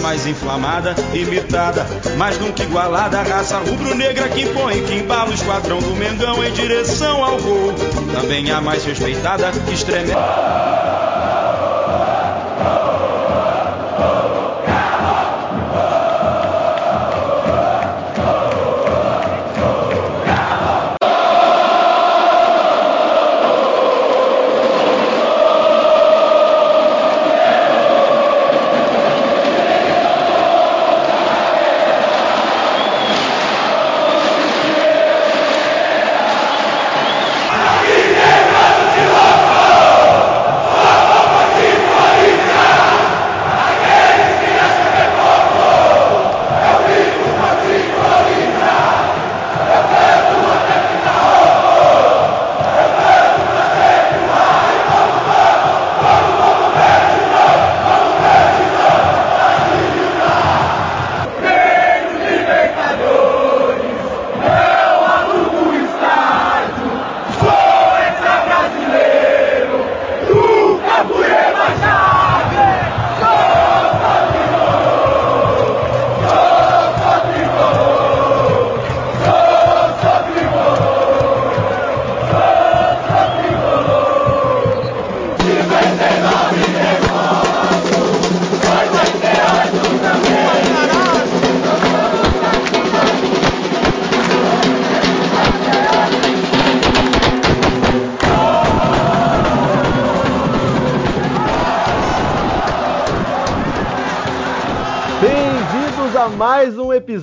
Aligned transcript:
mais 0.00 0.26
inflamada, 0.26 0.94
imitada, 1.14 1.86
mas 2.16 2.38
nunca 2.38 2.62
igualada. 2.62 3.20
A 3.20 3.22
raça 3.22 3.58
rubro-negra 3.58 4.28
que 4.28 4.42
impõe, 4.42 4.82
que 4.84 4.94
embala 4.94 5.30
o 5.30 5.34
esquadrão 5.34 5.78
do 5.78 5.94
Mengão 5.94 6.42
em 6.44 6.52
direção 6.52 7.24
ao 7.24 7.38
gol. 7.38 7.74
Também 8.12 8.50
a 8.50 8.60
mais 8.60 8.84
respeitada, 8.84 9.50
que 9.52 9.74
estremece. 9.74 10.14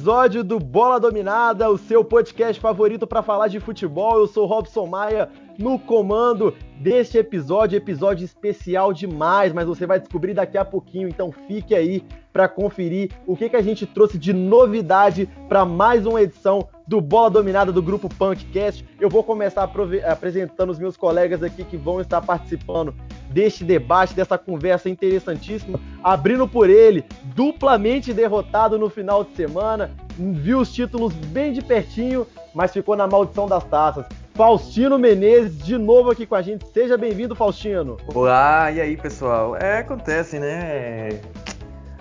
Episódio 0.08 0.42
do 0.42 0.58
Bola 0.58 1.02
Dominada, 1.02 1.70
o 1.70 1.78
seu 1.78 2.02
podcast 2.02 2.62
favorito 2.62 3.06
para 3.06 3.22
falar 3.22 3.50
de 3.50 3.60
futebol. 3.60 4.18
Eu 4.18 4.26
sou 4.26 4.46
Robson 4.46 4.86
Maia 4.86 5.28
no 5.60 5.78
comando 5.78 6.56
deste 6.80 7.18
episódio, 7.18 7.76
episódio 7.76 8.24
especial 8.24 8.94
demais, 8.94 9.52
mas 9.52 9.68
você 9.68 9.86
vai 9.86 10.00
descobrir 10.00 10.34
daqui 10.34 10.58
a 10.58 10.64
pouquinho, 10.64 11.10
então 11.10 11.30
fique 11.30 11.76
aí 11.76 12.06
para 12.32 12.48
conferir 12.48 13.12
o 13.26 13.36
que, 13.36 13.50
que 13.50 13.58
a 13.58 13.62
gente 13.62 13.86
trouxe 13.86 14.18
de 14.18 14.32
novidade 14.32 15.28
para 15.50 15.66
mais 15.66 16.06
uma 16.06 16.22
edição 16.22 16.70
do 16.88 17.02
Bola 17.02 17.30
Dominada 17.30 17.74
do 17.74 17.82
grupo 17.82 18.08
Punkcast. 18.08 18.88
Eu 19.02 19.10
vou 19.10 19.24
começar 19.24 19.70
apresentando 20.10 20.70
os 20.70 20.80
meus 20.80 20.96
colegas 20.96 21.44
aqui 21.44 21.66
que 21.66 21.76
vão 21.76 22.00
estar 22.00 22.22
participando 22.22 22.96
deste 23.38 23.64
debate, 23.64 24.16
dessa 24.16 24.36
conversa 24.36 24.90
interessantíssima, 24.90 25.80
abrindo 26.04 26.48
por 26.48 26.72
ele, 26.72 27.06
duplamente 27.36 28.12
derrotado 28.12 28.80
no 28.80 28.90
final 28.90 29.24
de 29.24 29.36
semana, 29.36 29.92
viu 30.18 30.58
os 30.58 30.74
títulos 30.74 31.14
bem 31.14 31.54
de 31.54 31.62
pertinho, 31.62 32.26
mas 32.56 32.74
ficou 32.74 32.96
na 32.96 33.06
maldição 33.06 33.48
das 33.48 33.64
taças. 33.64 34.08
Faustino 34.34 34.98
Menezes, 34.98 35.64
de 35.64 35.78
novo 35.78 36.10
aqui 36.10 36.26
com 36.26 36.34
a 36.34 36.42
gente. 36.42 36.66
Seja 36.74 36.98
bem-vindo, 36.98 37.36
Faustino. 37.36 37.98
Olá, 38.08 38.72
e 38.72 38.82
aí, 38.82 38.98
pessoal? 38.98 39.56
É, 39.56 39.80
acontece, 39.80 40.40
né? 40.40 41.10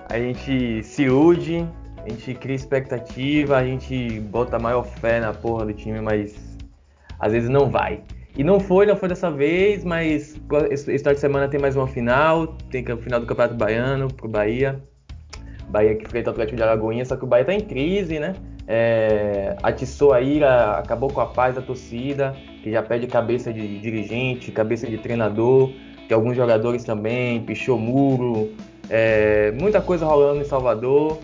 A 0.09 0.19
gente 0.19 0.83
se 0.85 1.03
ilude, 1.03 1.69
a 2.03 2.09
gente 2.09 2.33
cria 2.33 2.57
expectativa, 2.57 3.59
a 3.59 3.63
gente 3.63 4.21
bota 4.21 4.59
maior 4.59 4.85
fé 4.85 5.21
na 5.21 5.35
porra 5.35 5.67
do 5.67 5.75
time, 5.75 6.01
mas 6.01 6.35
às 7.21 7.33
vezes 7.33 7.51
não 7.51 7.69
vai. 7.69 8.03
E 8.37 8.45
não 8.45 8.61
foi, 8.61 8.85
não 8.85 8.97
foi 8.97 9.09
dessa 9.09 9.31
vez, 9.31 9.83
mas 9.83 10.39
final 10.85 11.15
de 11.15 11.21
semana 11.21 11.49
tem 11.49 11.59
mais 11.59 11.75
uma 11.75 11.87
final, 11.87 12.49
tem 12.71 12.85
o 12.93 12.99
final 12.99 13.19
do 13.19 13.27
Campeonato 13.27 13.55
Baiano 13.55 14.13
pro 14.13 14.29
Bahia. 14.29 14.79
Bahia 15.71 15.95
que 15.97 16.05
enfrenta 16.05 16.31
o 16.31 16.33
Atlético 16.33 16.57
de 16.57 16.63
Alagoinha, 16.63 17.05
só 17.07 17.17
que 17.17 17.25
o 17.25 17.27
Bahia 17.27 17.47
tá 17.47 17.55
em 17.55 17.63
crise, 17.63 18.19
né? 18.19 18.35
É, 18.69 19.57
atiçou 19.63 20.13
a 20.13 20.21
ira, 20.21 20.73
acabou 20.73 21.11
com 21.11 21.21
a 21.21 21.27
paz 21.27 21.55
da 21.55 21.63
torcida, 21.63 22.37
que 22.63 22.71
já 22.71 22.83
pede 22.83 23.07
cabeça 23.07 23.51
de 23.51 23.81
dirigente, 23.81 24.53
cabeça 24.53 24.87
de 24.87 24.99
treinador, 24.99 25.73
que 26.07 26.13
alguns 26.13 26.37
jogadores 26.37 26.85
também, 26.85 27.41
pichou 27.43 27.79
muro, 27.79 28.53
é, 28.91 29.51
muita 29.59 29.81
coisa 29.81 30.05
rolando 30.05 30.43
em 30.43 30.45
Salvador. 30.45 31.19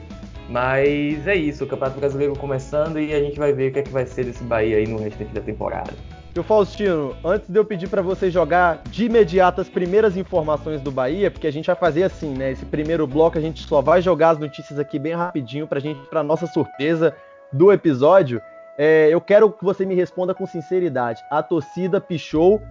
Mas 0.49 1.27
é 1.27 1.35
isso, 1.35 1.65
o 1.65 1.67
Campeonato 1.67 2.01
Brasileiro 2.01 2.35
começando 2.37 2.99
e 2.99 3.15
a 3.15 3.21
gente 3.21 3.39
vai 3.39 3.53
ver 3.53 3.71
o 3.71 3.73
que 3.73 3.79
é 3.81 3.83
que 3.83 3.91
vai 3.91 4.07
ser 4.07 4.25
desse 4.25 4.43
Bahia 4.45 4.79
aí 4.79 4.87
no 4.87 4.99
restante 4.99 5.33
da 5.33 5.41
temporada. 5.41 5.93
E 6.35 6.41
o 6.41 6.43
Faustino, 6.43 7.15
antes 7.23 7.47
de 7.47 7.59
eu 7.59 7.65
pedir 7.65 7.89
para 7.89 8.01
você 8.01 8.31
jogar 8.31 8.81
de 8.89 9.05
imediato 9.05 9.61
as 9.61 9.69
primeiras 9.69 10.17
informações 10.17 10.81
do 10.81 10.91
Bahia, 10.91 11.31
porque 11.31 11.47
a 11.47 11.53
gente 11.53 11.67
vai 11.67 11.77
fazer 11.77 12.05
assim, 12.05 12.33
né? 12.33 12.53
Esse 12.53 12.65
primeiro 12.65 13.07
bloco 13.07 13.37
a 13.37 13.41
gente 13.41 13.63
só 13.63 13.83
vai 13.83 14.01
jogar 14.01 14.31
as 14.31 14.39
notícias 14.39 14.79
aqui 14.79 14.99
bem 14.99 15.13
rapidinho 15.13 15.67
pra 15.67 15.79
gente, 15.79 16.01
para 16.09 16.23
nossa 16.23 16.47
surpresa 16.47 17.15
do 17.53 17.71
episódio. 17.71 18.41
É, 18.79 19.09
eu 19.11 19.21
quero 19.21 19.53
que 19.53 19.63
você 19.63 19.85
me 19.85 19.95
responda 19.95 20.35
com 20.35 20.47
sinceridade. 20.47 21.21
A 21.31 21.43
torcida 21.43 22.01
pichou 22.01 22.63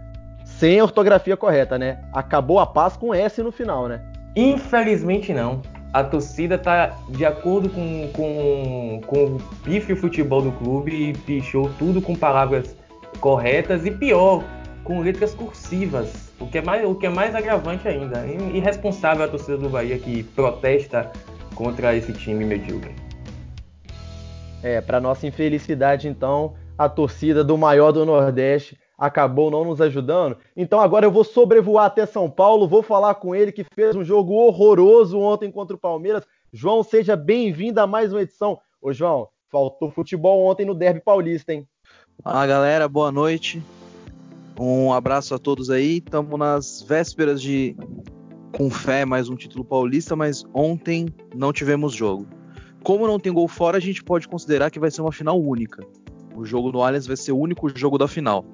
sem 0.44 0.80
a 0.80 0.84
ortografia 0.84 1.38
correta, 1.38 1.78
né? 1.78 2.00
Acabou 2.12 2.60
a 2.60 2.66
paz 2.66 2.98
com 2.98 3.14
S 3.14 3.44
no 3.44 3.52
final, 3.52 3.88
né? 3.88 4.02
Infelizmente 4.36 5.32
não. 5.34 5.62
A 5.94 6.04
torcida 6.04 6.58
tá 6.58 6.98
de 7.10 7.24
acordo 7.24 7.70
com, 7.70 8.10
com, 8.12 9.02
com 9.06 9.26
o 9.26 9.38
pífio 9.64 9.96
futebol 9.96 10.42
do 10.42 10.52
clube 10.54 11.10
e 11.10 11.14
pichou 11.14 11.70
tudo 11.78 12.02
com 12.02 12.16
palavras 12.16 12.76
corretas 13.20 13.86
e 13.86 13.92
pior, 13.92 14.44
com 14.84 15.02
letras 15.02 15.34
cursivas, 15.34 16.32
o 16.40 16.48
que 16.48 16.58
é 16.58 16.62
mais, 16.62 16.86
o 16.86 16.96
que 16.96 17.06
é 17.06 17.10
mais 17.10 17.36
agravante 17.36 17.88
ainda. 17.88 18.26
Irresponsável 18.54 19.26
a 19.26 19.28
torcida 19.28 19.58
do 19.58 19.70
Bahia 19.70 19.98
que 19.98 20.24
protesta 20.24 21.12
contra 21.56 21.96
esse 21.96 22.14
time 22.14 22.44
medíocre. 22.44 22.96
É, 24.64 24.80
para 24.80 25.00
nossa 25.00 25.26
infelicidade, 25.26 26.08
então, 26.08 26.56
a 26.78 26.88
torcida 26.88 27.44
do 27.44 27.58
maior 27.58 27.92
do 27.92 28.06
Nordeste 28.06 28.78
acabou 28.98 29.50
não 29.50 29.66
nos 29.66 29.82
ajudando. 29.82 30.38
Então 30.56 30.80
agora 30.80 31.08
eu 31.08 31.12
vou 31.12 31.24
sobrevoar 31.24 31.86
até 31.86 32.06
São 32.06 32.30
Paulo, 32.30 32.68
vou 32.68 32.84
falar 32.84 33.16
com 33.16 33.36
ele 33.36 33.52
que 33.52 33.66
fez 33.74 33.96
um 33.96 34.04
jogo 34.04 34.34
horroroso 34.34 35.20
ontem 35.20 35.52
contra 35.52 35.76
o 35.76 35.80
Palmeiras. 35.80 36.24
João, 36.54 36.84
seja 36.84 37.16
bem-vindo 37.16 37.82
a 37.82 37.88
mais 37.88 38.14
uma 38.14 38.22
edição. 38.22 38.60
Ô 38.80 38.94
João, 38.94 39.28
faltou 39.50 39.90
futebol 39.90 40.46
ontem 40.46 40.66
no 40.66 40.76
Derby 40.76 41.02
Paulista, 41.02 41.52
hein? 41.52 41.68
Fala 42.24 42.46
galera, 42.46 42.88
boa 42.88 43.12
noite. 43.12 43.60
Um 44.60 44.94
abraço 44.94 45.34
a 45.34 45.40
todos 45.40 45.72
aí. 45.72 45.98
Estamos 45.98 46.38
nas 46.38 46.84
vésperas 46.84 47.42
de, 47.42 47.76
com 48.56 48.70
fé, 48.70 49.06
mais 49.06 49.28
um 49.28 49.36
título 49.36 49.66
paulista, 49.66 50.16
mas 50.16 50.44
ontem 50.54 51.08
não 51.36 51.52
tivemos 51.52 51.94
jogo. 51.96 52.28
Como 52.84 53.08
não 53.08 53.20
tem 53.20 53.34
gol 53.34 53.48
fora, 53.48 53.78
a 53.78 53.82
gente 53.82 54.04
pode 54.04 54.28
considerar 54.28 54.70
que 54.70 54.80
vai 54.80 54.92
ser 54.92 55.02
uma 55.02 55.12
final 55.12 55.42
única. 55.42 55.84
O 56.36 56.46
jogo 56.46 56.72
do 56.72 56.80
Allianz 56.84 57.08
vai 57.08 57.18
ser 57.18 57.32
o 57.32 57.40
único 57.40 57.76
jogo 57.76 57.98
da 57.98 58.08
final. 58.08 58.46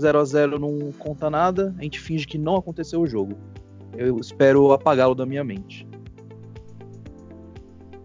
0 0.00 0.18
a 0.18 0.24
0 0.24 0.58
não 0.58 0.90
conta 0.92 1.28
nada, 1.28 1.74
a 1.78 1.82
gente 1.82 2.00
finge 2.00 2.26
que 2.26 2.38
não 2.38 2.56
aconteceu 2.56 3.02
o 3.02 3.06
jogo. 3.06 3.36
Eu 3.98 4.18
espero 4.18 4.72
apagá-lo 4.72 5.14
da 5.14 5.26
minha 5.26 5.44
mente. 5.44 5.86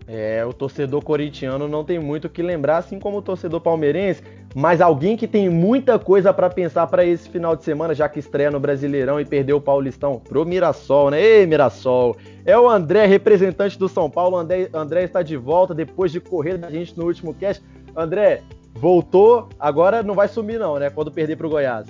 É, 0.08 0.46
o 0.46 0.52
torcedor 0.54 1.04
corintiano 1.04 1.68
não 1.68 1.86
tem 1.86 2.00
muito 2.00 2.26
o 2.26 2.30
que 2.30 2.44
lembrar, 2.44 2.78
assim 2.78 3.00
como 3.00 3.18
o 3.18 3.22
torcedor 3.22 3.62
palmeirense, 3.62 4.22
mas 4.56 4.80
alguém 4.80 5.18
que 5.18 5.28
tem 5.28 5.50
muita 5.50 6.00
coisa 6.00 6.34
para 6.34 6.50
pensar 6.50 6.88
para 6.88 7.04
esse 7.04 7.28
final 7.28 7.58
de 7.58 7.66
semana, 7.66 7.94
já 7.94 8.08
que 8.08 8.20
estreia 8.20 8.50
no 8.50 8.58
Brasileirão 8.58 9.20
e 9.20 9.26
perdeu 9.26 9.58
o 9.58 9.62
Paulistão 9.62 10.18
pro 10.18 10.46
Mirassol, 10.46 11.12
né? 11.12 11.22
Ei, 11.22 11.46
Mirassol! 11.46 12.16
É 12.46 12.58
o 12.58 12.70
André, 12.70 13.06
representante 13.06 13.78
do 13.78 13.90
São 13.90 14.10
Paulo. 14.10 14.38
André, 14.38 14.70
André 14.74 15.04
está 15.04 15.22
de 15.22 15.36
volta 15.36 15.76
depois 15.76 16.10
de 16.10 16.22
correr 16.22 16.58
da 16.58 16.72
gente 16.72 16.98
no 16.98 17.06
último 17.06 17.34
cast. 17.34 17.62
André, 17.94 18.44
voltou, 18.74 19.50
agora 19.60 20.02
não 20.02 20.14
vai 20.14 20.30
sumir 20.30 20.58
não, 20.58 20.80
né? 20.80 20.90
Quando 20.90 21.12
perder 21.12 21.36
pro 21.36 21.50
Goiás. 21.50 21.90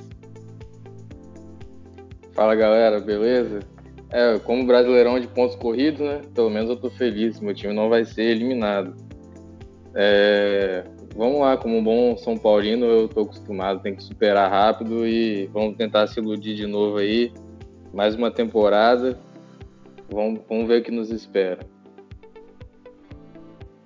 Fala 2.33 2.55
galera, 2.55 2.99
beleza? 2.99 3.59
É, 4.09 4.39
como 4.39 4.65
brasileirão 4.65 5.19
de 5.19 5.27
pontos 5.27 5.55
corridos, 5.55 5.99
né? 5.99 6.21
Pelo 6.33 6.49
menos 6.49 6.71
eu 6.71 6.77
tô 6.77 6.89
feliz, 6.89 7.39
meu 7.39 7.53
time 7.53 7.75
não 7.75 7.89
vai 7.89 8.05
ser 8.05 8.23
eliminado. 8.23 9.04
É, 9.97 10.83
vamos 11.15 11.39
lá, 11.39 11.55
como 11.55 11.77
um 11.77 11.83
bom 11.83 12.17
São 12.17 12.37
Paulino, 12.37 12.85
eu 12.85 13.07
tô 13.07 13.21
acostumado, 13.21 13.79
tem 13.79 13.95
que 13.95 14.03
superar 14.03 14.51
rápido 14.51 15.07
e 15.07 15.47
vamos 15.47 15.77
tentar 15.77 16.05
se 16.07 16.19
iludir 16.19 16.53
de 16.53 16.67
novo 16.67 16.97
aí. 16.97 17.31
Mais 17.93 18.13
uma 18.13 18.29
temporada. 18.29 19.17
Vamos, 20.11 20.41
vamos 20.49 20.67
ver 20.67 20.81
o 20.81 20.83
que 20.83 20.91
nos 20.91 21.09
espera. 21.09 21.59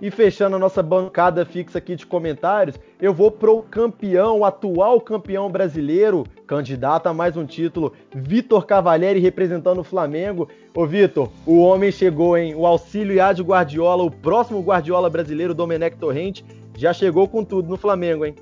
E 0.01 0.09
fechando 0.09 0.55
a 0.55 0.59
nossa 0.59 0.81
bancada 0.81 1.45
fixa 1.45 1.77
aqui 1.77 1.95
de 1.95 2.07
comentários, 2.07 2.79
eu 2.99 3.13
vou 3.13 3.29
pro 3.29 3.61
campeão, 3.63 4.43
atual 4.43 4.99
campeão 4.99 5.51
brasileiro, 5.51 6.23
candidato 6.49 7.05
a 7.05 7.13
mais 7.13 7.37
um 7.37 7.45
título, 7.45 7.93
Vitor 8.11 8.65
Cavalieri 8.65 9.19
representando 9.19 9.81
o 9.81 9.83
Flamengo. 9.83 10.49
Ô 10.73 10.83
Vitor, 10.83 11.29
o 11.45 11.59
homem 11.59 11.91
chegou, 11.91 12.35
em 12.35 12.55
O 12.55 12.65
auxílio 12.65 13.19
de 13.35 13.43
Guardiola, 13.43 14.01
o 14.01 14.09
próximo 14.09 14.59
Guardiola 14.59 15.11
brasileiro, 15.11 15.53
Domenech 15.53 15.95
Torrente, 15.97 16.43
já 16.75 16.91
chegou 16.91 17.27
com 17.27 17.45
tudo 17.45 17.69
no 17.69 17.77
Flamengo, 17.77 18.25
hein? 18.25 18.33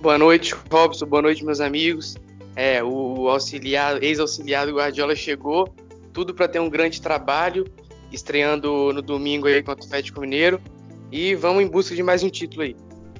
Boa 0.00 0.16
noite, 0.16 0.54
Robson. 0.70 1.06
Boa 1.06 1.22
noite, 1.22 1.44
meus 1.44 1.60
amigos. 1.60 2.16
É, 2.54 2.84
o 2.84 3.28
auxiliar, 3.28 4.00
ex-auxiliar 4.00 4.68
do 4.68 4.76
Guardiola 4.76 5.16
chegou, 5.16 5.74
tudo 6.12 6.32
para 6.32 6.46
ter 6.46 6.60
um 6.60 6.70
grande 6.70 7.02
trabalho 7.02 7.64
estreando 8.12 8.92
no 8.92 9.02
domingo 9.02 9.48
aí 9.48 9.60
contra 9.60 9.84
o 9.84 9.86
Atlético 9.88 10.20
Mineiro. 10.20 10.60
E 11.10 11.34
vamos 11.34 11.64
em 11.64 11.66
busca 11.66 11.96
de 11.96 12.02
mais 12.04 12.22
um 12.22 12.30
título 12.30 12.62
aí. 12.62 12.76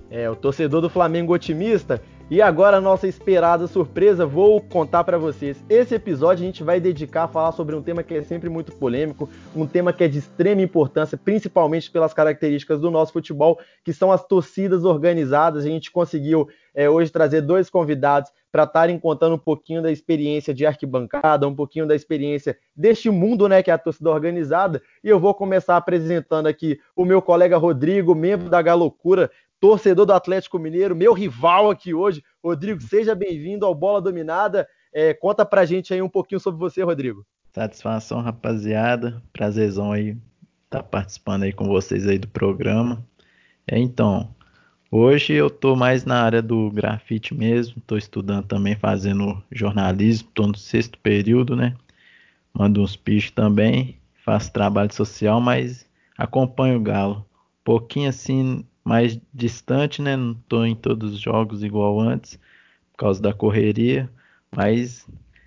É, 0.09 0.31
o 0.31 0.37
torcedor 0.37 0.81
do 0.81 0.89
Flamengo 0.89 1.35
otimista. 1.35 2.01
E 2.31 2.41
agora 2.41 2.77
a 2.77 2.81
nossa 2.81 3.09
esperada 3.09 3.67
surpresa, 3.67 4.25
vou 4.25 4.61
contar 4.61 5.03
para 5.03 5.19
vocês. 5.19 5.61
Esse 5.69 5.97
episódio 5.97 6.45
a 6.45 6.47
gente 6.47 6.63
vai 6.63 6.79
dedicar 6.79 7.25
a 7.25 7.29
falar 7.29 7.51
sobre 7.51 7.75
um 7.75 7.83
tema 7.83 8.05
que 8.05 8.15
é 8.15 8.23
sempre 8.23 8.49
muito 8.49 8.71
polêmico, 8.71 9.29
um 9.53 9.67
tema 9.67 9.93
que 9.93 10.05
é 10.05 10.09
de 10.09 10.21
extrema 10.21 10.63
importância, 10.63 11.19
principalmente 11.19 11.91
pelas 11.91 12.15
características 12.15 12.81
do 12.81 12.89
nosso 12.89 13.13
futebol, 13.13 13.59
que 13.85 13.93
são 13.93 14.13
as 14.13 14.25
torcidas 14.25 14.85
organizadas. 14.85 15.65
A 15.65 15.69
gente 15.69 15.91
conseguiu 15.91 16.49
é, 16.73 16.89
hoje 16.89 17.11
trazer 17.11 17.41
dois 17.41 17.69
convidados 17.69 18.31
para 18.53 18.63
estarem 18.63 18.99
contando 18.99 19.35
um 19.35 19.39
pouquinho 19.39 19.83
da 19.83 19.91
experiência 19.91 20.55
de 20.55 20.65
arquibancada, 20.65 21.49
um 21.49 21.55
pouquinho 21.55 21.87
da 21.87 21.97
experiência 21.97 22.57
deste 22.77 23.11
mundo, 23.11 23.49
né, 23.49 23.61
que 23.61 23.73
é 23.73 23.75
a 23.75 23.79
torcida 23.79 24.11
organizada. 24.11 24.81
E 25.03 25.09
eu 25.09 25.19
vou 25.19 25.35
começar 25.35 25.77
apresentando 25.77 26.47
aqui 26.47 26.79
o 26.95 27.05
meu 27.05 27.21
colega 27.21 27.57
Rodrigo, 27.57 28.15
membro 28.15 28.49
da 28.49 28.63
Galocura, 28.63 29.31
torcedor 29.61 30.07
do 30.07 30.13
Atlético 30.13 30.59
Mineiro, 30.59 30.97
meu 30.97 31.13
rival 31.13 31.71
aqui 31.71 31.93
hoje. 31.93 32.23
Rodrigo, 32.43 32.81
seja 32.81 33.15
bem-vindo 33.15 33.67
ao 33.67 33.75
Bola 33.75 34.01
Dominada. 34.01 34.67
É, 34.93 35.13
conta 35.13 35.45
pra 35.45 35.67
gente 35.67 35.93
aí 35.93 36.01
um 36.01 36.09
pouquinho 36.09 36.41
sobre 36.41 36.59
você, 36.59 36.83
Rodrigo. 36.83 37.25
Satisfação, 37.53 38.23
rapaziada. 38.23 39.23
Prazerzão 39.33 39.93
aí 39.93 40.17
estar 40.65 40.79
tá 40.79 40.83
participando 40.83 41.43
aí 41.43 41.53
com 41.53 41.67
vocês 41.67 42.07
aí 42.07 42.19
do 42.19 42.29
programa. 42.29 43.05
É, 43.67 43.79
então, 43.79 44.35
Hoje 44.93 45.35
eu 45.35 45.47
estou 45.47 45.77
mais 45.77 46.05
na 46.05 46.21
área 46.21 46.43
do 46.43 46.69
grafite 46.69 47.33
mesmo, 47.33 47.79
estou 47.79 47.97
estudando 47.97 48.47
também, 48.47 48.75
fazendo 48.75 49.41
jornalismo, 49.53 50.29
estou 50.29 50.49
no 50.49 50.57
sexto 50.57 50.99
período, 50.99 51.55
né? 51.55 51.77
Mando 52.53 52.83
uns 52.83 52.97
pichos 52.97 53.31
também, 53.31 54.01
faço 54.25 54.53
trabalho 54.53 54.93
social, 54.93 55.41
mas 55.41 55.87
acompanho 56.19 56.77
o 56.77 56.83
Galo. 56.83 57.19
Um 57.61 57.63
pouquinho 57.63 58.09
assim, 58.09 58.67
mais 58.91 59.21
distante, 59.33 60.03
né? 60.03 60.17
Não 60.17 60.33
estou 60.33 60.67
em 60.67 60.75
todos 60.75 61.13
os 61.13 61.21
jogos 61.21 61.63
igual 61.63 62.01
antes, 62.01 62.35
por 62.91 62.99
causa 62.99 63.23
da 63.23 63.33
correria, 63.33 64.11
mas 64.51 65.07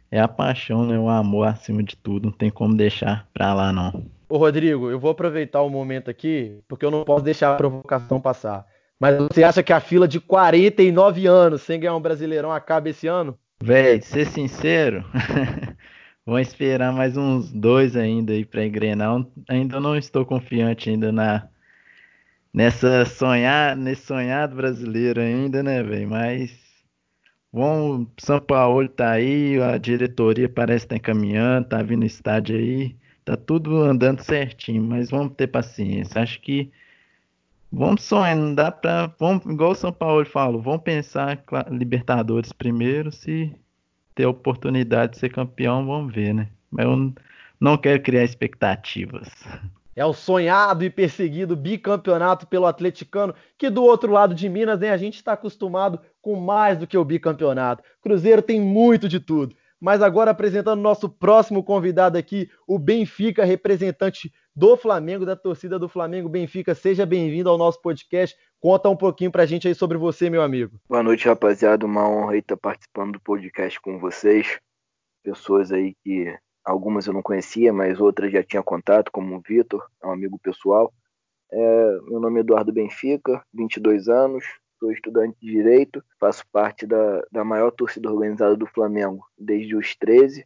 é 0.10 0.22
a 0.22 0.30
paixão, 0.30 0.88
né? 0.88 0.98
O 0.98 1.10
amor 1.10 1.50
acima 1.50 1.84
de 1.84 1.98
tudo, 1.98 2.28
não 2.28 2.32
tem 2.32 2.50
como 2.50 2.74
deixar 2.74 3.28
pra 3.34 3.54
lá 3.54 3.74
não. 3.74 4.06
Ô 4.30 4.38
Rodrigo, 4.38 4.90
eu 4.90 4.98
vou 4.98 5.12
aproveitar 5.12 5.62
o 5.62 5.70
momento 5.70 6.10
aqui, 6.10 6.58
porque 6.70 6.86
eu 6.86 6.90
não 6.90 7.04
posso 7.04 7.26
deixar 7.26 7.52
a 7.52 7.58
provocação 7.58 8.22
passar. 8.22 8.66
Mas 8.98 9.18
você 9.18 9.44
acha 9.44 9.62
que 9.62 9.74
a 9.74 9.82
fila 9.82 10.08
de 10.08 10.22
49 10.22 11.28
anos 11.28 11.64
sem 11.64 11.82
ganhar 11.82 11.98
um 11.98 12.02
Brasileirão 12.02 12.50
acaba 12.50 12.88
esse 12.88 13.08
ano? 13.08 13.38
Véi, 13.62 14.02
ser 14.02 14.26
sincero, 14.26 15.04
vou 16.26 16.40
esperar 16.40 16.94
mais 16.94 17.18
uns 17.18 17.52
dois 17.52 17.98
ainda 17.98 18.32
aí 18.32 18.46
para 18.46 18.66
engrenar. 18.66 19.26
Ainda 19.50 19.82
não 19.82 19.98
estou 19.98 20.26
confiante 20.26 20.90
ainda 20.90 21.12
na 21.12 21.50
nessa 22.54 23.06
sonhar, 23.06 23.76
nesse 23.76 24.06
sonhado 24.06 24.56
brasileiro 24.56 25.22
ainda, 25.22 25.64
né, 25.64 25.84
velho? 25.84 26.10
Mas 26.10 26.52
bom, 27.52 28.06
São 28.20 28.40
Paulo 28.40 28.88
tá 28.90 29.12
aí, 29.12 29.62
a 29.62 29.78
diretoria 29.78 30.50
parece 30.50 30.86
estar 30.86 30.96
tá 30.96 30.98
encaminhando, 30.98 31.70
tá 31.70 31.82
vindo 31.82 32.06
estádio 32.06 32.58
aí, 32.58 32.96
tá 33.26 33.36
tudo 33.38 33.78
andando 33.82 34.22
certinho, 34.22 34.84
mas 34.84 35.10
vamos 35.10 35.34
ter 35.36 35.48
paciência. 35.48 36.22
Acho 36.22 36.42
que 36.42 36.72
Vamos 37.76 38.04
sonhar, 38.04 38.36
não 38.36 38.54
dá 38.54 38.72
pra. 38.72 39.08
Vamos, 39.20 39.44
igual 39.48 39.72
o 39.72 39.76
São 39.76 39.92
Paulo 39.92 40.24
falou, 40.26 40.62
vamos 40.62 40.84
pensar 40.84 41.44
Libertadores 41.72 42.54
primeiro, 42.54 43.12
se 43.12 43.52
ter 44.14 44.26
a 44.26 44.30
oportunidade 44.30 45.14
de 45.14 45.20
ser 45.20 45.30
campeão, 45.30 45.84
vamos 45.84 46.14
ver, 46.14 46.36
né? 46.36 46.50
Mas 46.70 46.86
eu 46.86 47.14
não 47.60 47.76
quero 47.76 48.00
criar 48.04 48.24
expectativas. 48.24 49.28
É 49.96 50.06
o 50.06 50.14
sonhado 50.14 50.84
e 50.84 50.90
perseguido 50.90 51.56
bicampeonato 51.56 52.48
pelo 52.48 52.66
atleticano, 52.66 53.36
que 53.58 53.70
do 53.70 53.84
outro 53.84 54.12
lado 54.12 54.34
de 54.34 54.50
Minas, 54.50 54.80
né, 54.80 54.90
a 54.90 54.98
gente 54.98 55.16
está 55.16 55.34
acostumado 55.34 56.00
com 56.22 56.36
mais 56.36 56.78
do 56.78 56.88
que 56.88 56.98
o 56.98 57.06
bicampeonato. 57.06 57.84
Cruzeiro 58.02 58.42
tem 58.42 58.60
muito 58.60 59.08
de 59.08 59.20
tudo. 59.20 59.56
Mas 59.80 60.02
agora 60.02 60.32
apresentando 60.32 60.82
nosso 60.82 61.10
próximo 61.10 61.62
convidado 61.62 62.18
aqui, 62.18 62.50
o 62.66 62.80
Benfica, 62.80 63.44
representante 63.44 64.32
do 64.56 64.78
Flamengo, 64.78 65.26
da 65.26 65.36
torcida 65.36 65.78
do 65.78 65.90
Flamengo 65.90 66.30
Benfica. 66.30 66.74
Seja 66.74 67.06
bem-vindo 67.06 67.50
ao 67.50 67.58
nosso 67.58 67.82
podcast. 67.82 68.34
Conta 68.62 68.88
um 68.88 68.96
pouquinho 68.96 69.30
pra 69.30 69.46
gente 69.46 69.68
aí 69.68 69.76
sobre 69.76 69.98
você, 69.98 70.30
meu 70.30 70.42
amigo. 70.42 70.80
Boa 70.88 71.04
noite, 71.04 71.28
rapaziada. 71.28 71.86
Uma 71.86 72.08
honra 72.08 72.38
estar 72.38 72.56
participando 72.56 73.14
do 73.14 73.20
podcast 73.20 73.82
com 73.82 74.00
vocês. 74.00 74.58
Pessoas 75.22 75.70
aí 75.70 75.94
que 76.02 76.34
algumas 76.64 77.08
eu 77.08 77.14
não 77.14 77.22
conhecia, 77.22 77.74
mas 77.74 78.00
outras 78.00 78.32
já 78.32 78.44
tinha 78.44 78.64
contato, 78.64 79.12
como 79.12 79.36
o 79.36 79.42
Vitor, 79.42 79.86
é 80.02 80.08
um 80.08 80.12
amigo 80.12 80.40
pessoal. 80.40 80.94
É, 81.52 82.00
meu 82.08 82.20
nome 82.20 82.40
é 82.40 82.42
Eduardo 82.42 82.72
Benfica, 82.72 83.44
22 83.54 84.10
anos, 84.10 84.44
sou 84.80 84.92
estudante 84.92 85.38
de 85.42 85.52
Direito, 85.52 86.04
faço 86.20 86.44
parte 86.52 86.86
da, 86.86 87.24
da 87.32 87.44
maior 87.44 87.72
torcida 87.72 88.12
organizada 88.12 88.56
do 88.56 88.66
Flamengo 88.66 89.26
desde 89.38 89.76
os 89.76 89.96
13. 89.96 90.46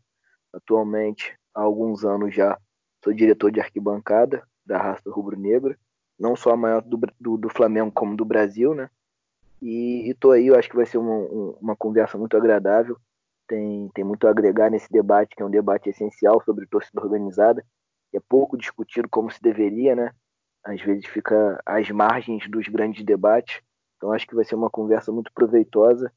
Atualmente, 0.54 1.38
há 1.54 1.62
alguns 1.62 2.04
anos 2.04 2.34
já, 2.34 2.58
Sou 3.04 3.14
diretor 3.14 3.52
de 3.52 3.60
arquibancada 3.60 4.44
da 4.66 4.78
raça 4.78 5.10
rubro-negra, 5.10 5.78
não 6.19 6.36
só 6.36 6.52
a 6.52 6.57
maior 6.57 6.81
do, 6.81 7.00
do, 7.19 7.38
do, 7.38 7.50
Flamengo 7.50 7.92
como 7.92 8.16
do 8.16 8.26
Brasil, 8.26 8.74
né? 8.74 8.90
E, 9.62 10.09
estou 10.09 10.31
aí, 10.31 10.47
eu 10.47 10.57
acho 10.57 10.69
que 10.69 10.76
vai 10.76 10.86
ser 10.86 10.97
uma, 10.97 11.16
uma 11.62 11.76
conversa 11.76 12.18
muito 12.18 12.36
agradável. 12.36 12.97
Tem, 13.47 13.89
tem 13.94 14.04
muito 14.04 14.27
a 14.27 14.31
agregar 14.31 14.69
nesse 14.69 14.92
debate, 14.92 15.35
que 15.35 15.42
é 15.42 15.45
um 15.45 15.49
debate 15.49 15.89
essencial 15.89 16.42
sobre 16.44 16.68
torcida 16.68 17.01
organizada, 17.01 17.63
que 18.11 18.18
é 18.18 18.21
pouco 18.27 18.57
discutido 18.57 19.07
como 19.09 19.31
se 19.31 19.42
deveria, 19.42 19.95
né? 19.95 20.11
Às 20.66 20.81
vezes 20.81 21.06
fica 21.06 21.61
às 21.66 21.89
margens 21.89 22.49
dos 22.49 22.68
grandes 22.68 23.06
debates. 23.06 23.61
Então 23.95 24.11
acho 24.11 24.27
que 24.27 24.35
vai 24.35 24.44
ser 24.44 24.56
uma 24.56 24.69
conversa 24.69 25.11
muito 25.11 25.31
proveitosa 25.33 26.11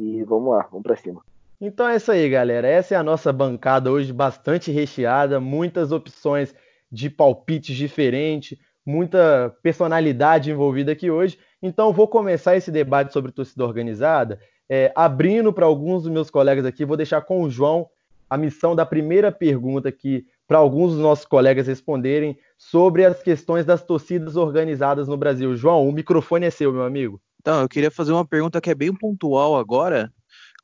e 0.00 0.24
vamos 0.24 0.50
lá, 0.50 0.66
vamos 0.70 0.82
para 0.82 0.96
cima. 0.96 1.22
Então 1.60 1.86
é 1.86 1.96
isso 1.96 2.10
aí, 2.10 2.28
galera. 2.30 2.66
Essa 2.66 2.94
é 2.94 2.96
a 2.96 3.02
nossa 3.02 3.30
bancada 3.32 3.92
hoje, 3.92 4.12
bastante 4.12 4.70
recheada, 4.70 5.38
muitas 5.38 5.92
opções 5.92 6.54
de 6.90 7.10
palpites 7.10 7.76
diferentes, 7.76 8.58
muita 8.84 9.54
personalidade 9.62 10.50
envolvida 10.50 10.92
aqui 10.92 11.10
hoje. 11.10 11.38
Então 11.62 11.92
vou 11.92 12.08
começar 12.08 12.56
esse 12.56 12.70
debate 12.70 13.12
sobre 13.12 13.30
torcida 13.30 13.64
organizada, 13.64 14.40
é, 14.70 14.92
abrindo 14.94 15.52
para 15.52 15.66
alguns 15.66 16.04
dos 16.04 16.12
meus 16.12 16.30
colegas 16.30 16.64
aqui. 16.64 16.84
Vou 16.84 16.96
deixar 16.96 17.22
com 17.22 17.42
o 17.42 17.50
João 17.50 17.88
a 18.28 18.36
missão 18.36 18.76
da 18.76 18.86
primeira 18.86 19.32
pergunta 19.32 19.88
aqui 19.88 20.24
para 20.46 20.58
alguns 20.58 20.92
dos 20.92 21.00
nossos 21.00 21.24
colegas 21.24 21.66
responderem 21.66 22.38
sobre 22.56 23.04
as 23.04 23.20
questões 23.20 23.66
das 23.66 23.82
torcidas 23.82 24.36
organizadas 24.36 25.08
no 25.08 25.16
Brasil. 25.16 25.56
João, 25.56 25.88
o 25.88 25.92
microfone 25.92 26.46
é 26.46 26.50
seu, 26.50 26.72
meu 26.72 26.84
amigo. 26.84 27.20
Então, 27.40 27.60
eu 27.60 27.68
queria 27.68 27.90
fazer 27.90 28.12
uma 28.12 28.24
pergunta 28.24 28.60
que 28.60 28.70
é 28.70 28.74
bem 28.74 28.94
pontual 28.94 29.56
agora, 29.56 30.12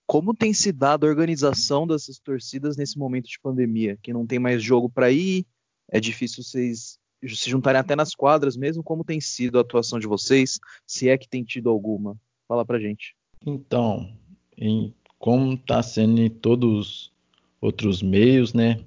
como 0.06 0.32
tem 0.32 0.52
se 0.52 0.70
dado 0.70 1.04
a 1.04 1.08
organização 1.08 1.84
dessas 1.84 2.20
torcidas 2.20 2.76
nesse 2.76 2.96
momento 2.96 3.28
de 3.28 3.40
pandemia? 3.40 3.98
Que 4.00 4.12
não 4.12 4.24
tem 4.24 4.38
mais 4.38 4.62
jogo 4.62 4.88
para 4.88 5.10
ir, 5.10 5.44
é 5.90 5.98
difícil 5.98 6.44
vocês 6.44 6.98
se 7.26 7.50
juntarem 7.50 7.80
até 7.80 7.96
nas 7.96 8.14
quadras 8.14 8.56
mesmo. 8.56 8.84
Como 8.84 9.02
tem 9.02 9.20
sido 9.20 9.58
a 9.58 9.62
atuação 9.62 9.98
de 9.98 10.06
vocês? 10.06 10.60
Se 10.86 11.08
é 11.08 11.18
que 11.18 11.28
tem 11.28 11.42
tido 11.42 11.68
alguma? 11.68 12.16
Fala 12.46 12.64
pra 12.64 12.78
gente. 12.78 13.15
Então, 13.44 14.10
em, 14.56 14.94
como 15.18 15.54
está 15.54 15.82
sendo 15.82 16.20
em 16.20 16.30
todos 16.30 17.12
outros 17.60 18.02
meios, 18.02 18.52
né? 18.54 18.80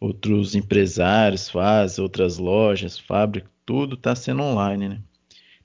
Outros 0.00 0.54
empresários 0.54 1.48
fazem, 1.48 2.02
outras 2.02 2.38
lojas, 2.38 2.98
fábricas, 2.98 3.50
tudo 3.66 3.94
está 3.94 4.14
sendo 4.14 4.42
online, 4.42 4.88
né? 4.88 5.02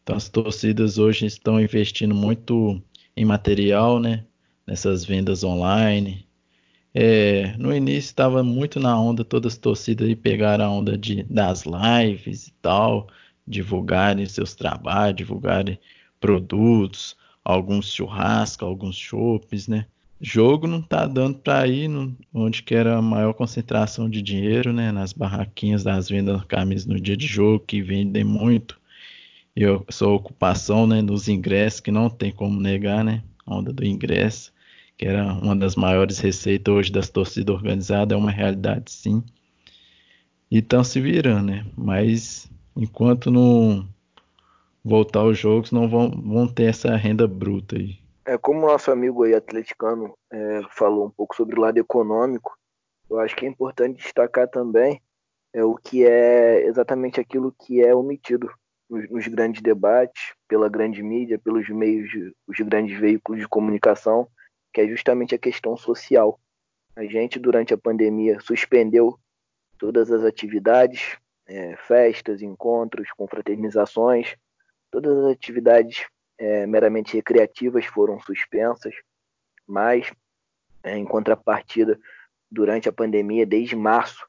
Então 0.01 0.15
as 0.15 0.27
torcidas 0.27 0.97
hoje 0.97 1.25
estão 1.25 1.61
investindo 1.61 2.13
muito 2.13 2.81
em 3.15 3.23
material, 3.23 3.99
né? 3.99 4.25
nessas 4.65 5.05
vendas 5.05 5.43
online. 5.43 6.25
É, 6.93 7.55
no 7.57 7.73
início 7.73 8.09
estava 8.09 8.43
muito 8.43 8.79
na 8.79 8.99
onda, 8.99 9.23
todas 9.23 9.53
as 9.53 9.59
torcidas 9.59 10.07
aí 10.07 10.15
pegaram 10.15 10.65
a 10.65 10.69
onda 10.69 10.97
de, 10.97 11.23
das 11.23 11.63
lives 11.65 12.47
e 12.47 12.53
tal, 12.61 13.07
divulgarem 13.47 14.25
seus 14.25 14.53
trabalhos, 14.55 15.17
divulgarem 15.17 15.79
produtos, 16.19 17.15
alguns 17.43 17.93
churrascos, 17.93 18.67
alguns 18.67 18.95
chopes, 18.95 19.67
né? 19.67 19.85
Jogo 20.21 20.67
não 20.67 20.81
tá 20.81 21.05
dando 21.05 21.39
para 21.39 21.67
ir 21.67 21.89
no, 21.89 22.15
onde 22.33 22.63
que 22.63 22.73
era 22.73 22.97
a 22.97 23.01
maior 23.01 23.33
concentração 23.33 24.09
de 24.09 24.21
dinheiro, 24.21 24.71
né? 24.71 24.91
Nas 24.91 25.11
barraquinhas 25.11 25.83
das 25.83 26.07
vendas 26.07 26.39
de 26.39 26.47
camisas 26.47 26.85
no 26.87 26.99
dia 26.99 27.17
de 27.17 27.27
jogo, 27.27 27.65
que 27.65 27.81
vendem 27.81 28.23
muito. 28.23 28.79
E 29.55 29.63
essa 29.87 30.07
ocupação, 30.07 30.87
né? 30.87 31.01
Dos 31.01 31.27
ingressos, 31.27 31.81
que 31.81 31.91
não 31.91 32.09
tem 32.09 32.31
como 32.31 32.59
negar, 32.59 33.03
né? 33.03 33.21
A 33.45 33.55
onda 33.55 33.73
do 33.73 33.85
ingresso, 33.85 34.53
que 34.97 35.05
era 35.05 35.33
uma 35.33 35.55
das 35.55 35.75
maiores 35.75 36.19
receitas 36.19 36.73
hoje 36.73 36.91
das 36.91 37.09
torcidas 37.09 37.53
organizadas, 37.53 38.15
é 38.15 38.19
uma 38.19 38.31
realidade 38.31 38.91
sim. 38.91 39.21
E 40.49 40.59
estão 40.59 40.83
se 40.85 41.01
virando, 41.01 41.47
né? 41.47 41.65
Mas 41.75 42.49
enquanto 42.77 43.29
não 43.29 43.85
voltar 44.83 45.21
aos 45.21 45.37
jogos, 45.37 45.71
não 45.71 45.87
vão, 45.87 46.09
vão 46.09 46.47
ter 46.47 46.65
essa 46.65 46.95
renda 46.95 47.27
bruta 47.27 47.75
aí. 47.77 47.97
É, 48.25 48.37
como 48.37 48.59
o 48.59 48.67
nosso 48.67 48.91
amigo 48.91 49.23
aí 49.23 49.33
atleticano 49.33 50.17
é, 50.31 50.61
falou 50.69 51.07
um 51.07 51.09
pouco 51.09 51.35
sobre 51.35 51.57
o 51.57 51.61
lado 51.61 51.77
econômico, 51.77 52.57
eu 53.09 53.19
acho 53.19 53.35
que 53.35 53.45
é 53.45 53.49
importante 53.49 54.01
destacar 54.01 54.47
também 54.47 55.01
é, 55.53 55.63
o 55.63 55.75
que 55.75 56.05
é 56.05 56.65
exatamente 56.65 57.19
aquilo 57.19 57.53
que 57.59 57.81
é 57.81 57.93
omitido 57.93 58.49
nos, 58.89 59.09
nos 59.09 59.27
grandes 59.27 59.61
debates, 59.61 60.33
pela 60.47 60.69
grande 60.69 61.03
mídia, 61.03 61.39
pelos 61.39 61.67
meios, 61.69 62.09
de, 62.09 62.33
os 62.47 62.59
grandes 62.59 62.99
veículos 62.99 63.41
de 63.41 63.47
comunicação, 63.47 64.27
que 64.73 64.81
é 64.81 64.87
justamente 64.87 65.35
a 65.35 65.39
questão 65.39 65.77
social. 65.77 66.39
A 66.95 67.03
gente, 67.05 67.39
durante 67.39 67.73
a 67.73 67.77
pandemia, 67.77 68.39
suspendeu 68.39 69.17
todas 69.77 70.11
as 70.11 70.23
atividades, 70.23 71.17
é, 71.45 71.75
festas, 71.75 72.41
encontros, 72.41 73.11
confraternizações, 73.11 74.35
Todas 74.93 75.17
as 75.17 75.31
atividades 75.31 76.05
é, 76.37 76.67
meramente 76.67 77.15
recreativas 77.15 77.83
foram 77.83 78.19
suspensas, 78.19 78.93
mas, 79.65 80.13
é, 80.83 80.95
em 80.95 81.03
contrapartida, 81.03 81.99
durante 82.51 82.87
a 82.87 82.93
pandemia, 82.93 83.43
desde 83.43 83.75
março, 83.75 84.23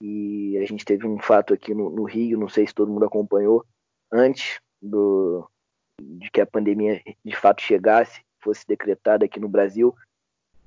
e 0.00 0.56
a 0.56 0.64
gente 0.66 0.84
teve 0.84 1.04
um 1.04 1.18
fato 1.18 1.52
aqui 1.52 1.74
no, 1.74 1.90
no 1.90 2.04
Rio, 2.04 2.38
não 2.38 2.48
sei 2.48 2.64
se 2.64 2.72
todo 2.72 2.92
mundo 2.92 3.04
acompanhou, 3.04 3.66
antes 4.12 4.60
do, 4.80 5.50
de 6.00 6.30
que 6.30 6.40
a 6.40 6.46
pandemia 6.46 7.02
de 7.24 7.34
fato 7.34 7.60
chegasse, 7.60 8.22
fosse 8.38 8.64
decretada 8.68 9.24
aqui 9.24 9.40
no 9.40 9.48
Brasil, 9.48 9.92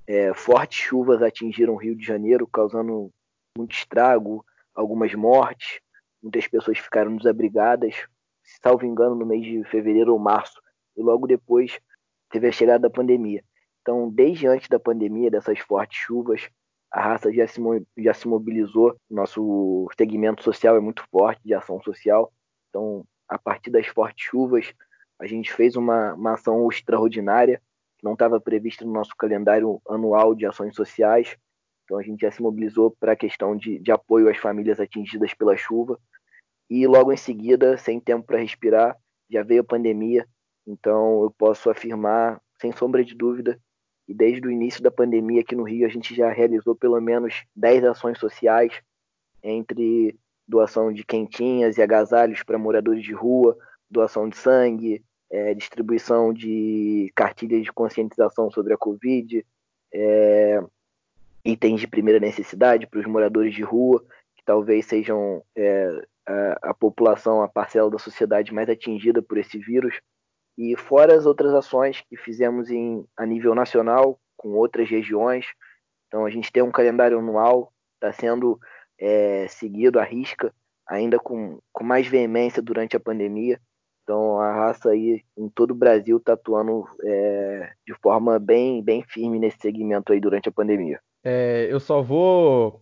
é, 0.05 0.33
fortes 0.33 0.79
chuvas 0.79 1.21
atingiram 1.21 1.75
o 1.75 1.77
Rio 1.77 1.95
de 1.95 2.05
Janeiro, 2.05 2.45
causando 2.45 3.09
muito 3.57 3.73
estrago, 3.73 4.45
algumas 4.75 5.15
mortes, 5.15 5.79
muitas 6.21 6.45
pessoas 6.49 6.77
ficaram 6.77 7.15
desabrigadas, 7.15 7.95
salvo 8.61 8.85
engano, 8.85 9.15
no 9.15 9.25
mês 9.25 9.43
de 9.43 9.63
fevereiro 9.65 10.13
ou 10.13 10.19
março, 10.19 10.61
e 10.95 11.01
logo 11.01 11.27
depois 11.27 11.79
teve 12.29 12.47
a 12.47 12.51
chegada 12.51 12.79
da 12.79 12.89
pandemia. 12.89 13.43
Então, 13.81 14.09
desde 14.09 14.47
antes 14.47 14.67
da 14.67 14.79
pandemia, 14.79 15.31
dessas 15.31 15.59
fortes 15.59 15.97
chuvas, 15.99 16.49
a 16.91 17.01
raça 17.01 17.31
já 17.31 17.47
se, 17.47 17.61
já 17.97 18.13
se 18.13 18.27
mobilizou. 18.27 18.95
Nosso 19.09 19.87
segmento 19.97 20.43
social 20.43 20.75
é 20.75 20.79
muito 20.79 21.03
forte, 21.09 21.41
de 21.43 21.53
ação 21.53 21.81
social. 21.81 22.31
Então, 22.69 23.05
a 23.27 23.37
partir 23.37 23.69
das 23.69 23.87
fortes 23.87 24.25
chuvas, 24.25 24.73
a 25.19 25.25
gente 25.25 25.53
fez 25.53 25.75
uma, 25.75 26.13
uma 26.13 26.33
ação 26.33 26.67
extraordinária, 26.69 27.61
que 27.97 28.03
não 28.03 28.13
estava 28.13 28.39
prevista 28.39 28.85
no 28.85 28.91
nosso 28.91 29.15
calendário 29.17 29.81
anual 29.87 30.35
de 30.35 30.45
ações 30.45 30.75
sociais. 30.75 31.37
Então, 31.83 31.97
a 31.97 32.03
gente 32.03 32.21
já 32.21 32.31
se 32.31 32.41
mobilizou 32.41 32.95
para 32.99 33.13
a 33.13 33.15
questão 33.15 33.55
de, 33.55 33.79
de 33.79 33.91
apoio 33.91 34.29
às 34.29 34.37
famílias 34.37 34.79
atingidas 34.79 35.33
pela 35.33 35.55
chuva 35.55 35.97
e 36.69 36.85
logo 36.85 37.11
em 37.11 37.17
seguida, 37.17 37.77
sem 37.77 37.99
tempo 37.99 38.25
para 38.25 38.39
respirar, 38.39 38.97
já 39.29 39.43
veio 39.43 39.61
a 39.61 39.65
pandemia. 39.65 40.27
Então 40.65 41.23
eu 41.23 41.31
posso 41.31 41.69
afirmar, 41.69 42.41
sem 42.59 42.71
sombra 42.71 43.03
de 43.03 43.15
dúvida, 43.15 43.59
que 44.05 44.13
desde 44.13 44.47
o 44.47 44.51
início 44.51 44.81
da 44.81 44.91
pandemia 44.91 45.41
aqui 45.41 45.55
no 45.55 45.63
Rio 45.63 45.85
a 45.85 45.89
gente 45.89 46.15
já 46.15 46.29
realizou 46.31 46.75
pelo 46.75 46.99
menos 46.99 47.43
10 47.55 47.85
ações 47.85 48.19
sociais, 48.19 48.73
entre 49.43 50.17
doação 50.47 50.91
de 50.91 51.03
quentinhas 51.03 51.77
e 51.77 51.81
agasalhos 51.81 52.41
para 52.43 52.57
moradores 52.57 53.03
de 53.03 53.13
rua, 53.13 53.57
doação 53.89 54.29
de 54.29 54.37
sangue, 54.37 55.03
é, 55.29 55.53
distribuição 55.53 56.33
de 56.33 57.11
cartilhas 57.15 57.63
de 57.63 57.71
conscientização 57.71 58.49
sobre 58.49 58.73
a 58.73 58.77
Covid, 58.77 59.45
é, 59.93 60.61
itens 61.43 61.81
de 61.81 61.87
primeira 61.87 62.19
necessidade 62.19 62.87
para 62.87 62.99
os 62.99 63.05
moradores 63.05 63.53
de 63.53 63.61
rua, 63.61 64.03
que 64.35 64.43
talvez 64.45 64.85
sejam 64.85 65.43
é, 65.55 66.07
a, 66.61 66.73
população, 66.73 67.41
a 67.41 67.47
parcela 67.47 67.89
da 67.89 67.97
sociedade 67.97 68.53
mais 68.53 68.69
atingida 68.69 69.21
por 69.21 69.37
esse 69.37 69.57
vírus, 69.57 69.99
e 70.57 70.75
fora 70.75 71.15
as 71.15 71.25
outras 71.25 71.53
ações 71.53 72.01
que 72.09 72.17
fizemos 72.17 72.69
em, 72.69 73.05
a 73.15 73.25
nível 73.25 73.53
nacional, 73.53 74.19
com 74.35 74.49
outras 74.49 74.89
regiões. 74.89 75.45
Então, 76.07 76.25
a 76.25 76.29
gente 76.29 76.51
tem 76.51 76.63
um 76.63 76.71
calendário 76.71 77.19
anual, 77.19 77.71
está 77.95 78.11
sendo 78.11 78.59
é, 78.99 79.47
seguido 79.47 79.99
à 79.99 80.03
risca, 80.03 80.53
ainda 80.87 81.19
com, 81.19 81.59
com 81.71 81.83
mais 81.83 82.07
veemência 82.07 82.61
durante 82.61 82.95
a 82.95 82.99
pandemia. 82.99 83.59
Então, 84.03 84.39
a 84.39 84.51
raça 84.53 84.89
aí 84.89 85.21
em 85.37 85.49
todo 85.49 85.71
o 85.71 85.75
Brasil 85.75 86.17
está 86.17 86.33
atuando 86.33 86.85
é, 87.03 87.71
de 87.85 87.93
forma 88.01 88.39
bem, 88.39 88.81
bem 88.81 89.03
firme 89.03 89.37
nesse 89.37 89.59
segmento 89.59 90.13
aí 90.13 90.19
durante 90.19 90.49
a 90.49 90.51
pandemia. 90.51 90.99
É, 91.23 91.67
eu 91.69 91.79
só 91.79 92.01
vou 92.01 92.81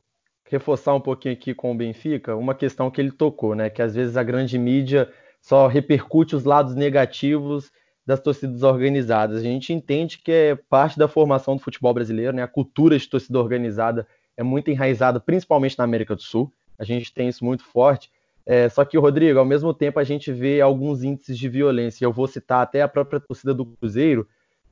reforçar 0.50 0.94
um 0.94 1.02
pouquinho 1.02 1.34
aqui 1.34 1.54
com 1.54 1.72
o 1.72 1.76
Benfica 1.76 2.36
uma 2.36 2.54
questão 2.54 2.90
que 2.92 3.02
ele 3.02 3.12
tocou, 3.12 3.56
né? 3.56 3.70
Que 3.70 3.82
às 3.82 3.96
vezes 3.96 4.16
a 4.16 4.24
grande 4.24 4.58
mídia 4.58 5.12
só 5.42 5.68
repercute 5.68 6.36
os 6.36 6.44
lados 6.44 6.76
negativos 6.76 7.72
das 8.06 8.20
torcidas 8.20 8.62
organizadas. 8.64 9.38
A 9.38 9.42
gente 9.42 9.74
entende 9.74 10.20
que 10.20 10.32
é 10.32 10.56
parte 10.56 10.98
da 10.98 11.08
formação 11.08 11.56
do 11.56 11.62
futebol 11.62 11.94
brasileiro, 11.94 12.36
né? 12.36 12.44
A 12.44 12.48
cultura 12.48 12.98
de 12.98 13.08
torcida 13.08 13.40
organizada 13.40 14.08
é 14.38 14.44
muito 14.44 14.70
enraizada, 14.70 15.20
principalmente 15.20 15.78
na 15.78 15.84
América 15.84 16.16
do 16.16 16.22
Sul. 16.22 16.52
A 16.78 16.84
gente 16.84 17.14
tem 17.14 17.28
isso 17.28 17.44
muito 17.44 17.64
forte. 17.64 18.12
É, 18.46 18.70
só 18.70 18.86
que, 18.86 18.98
Rodrigo, 18.98 19.40
ao 19.40 19.46
mesmo 19.46 19.74
tempo 19.74 20.00
a 20.00 20.04
gente 20.04 20.32
vê 20.32 20.62
alguns 20.62 21.04
índices 21.04 21.38
de 21.38 21.50
violência. 21.50 22.06
Eu 22.06 22.14
vou 22.14 22.28
citar 22.28 22.62
até 22.62 22.82
a 22.84 22.88
própria 22.88 23.20
torcida 23.20 23.54
do 23.54 23.66
Cruzeiro, 23.66 24.28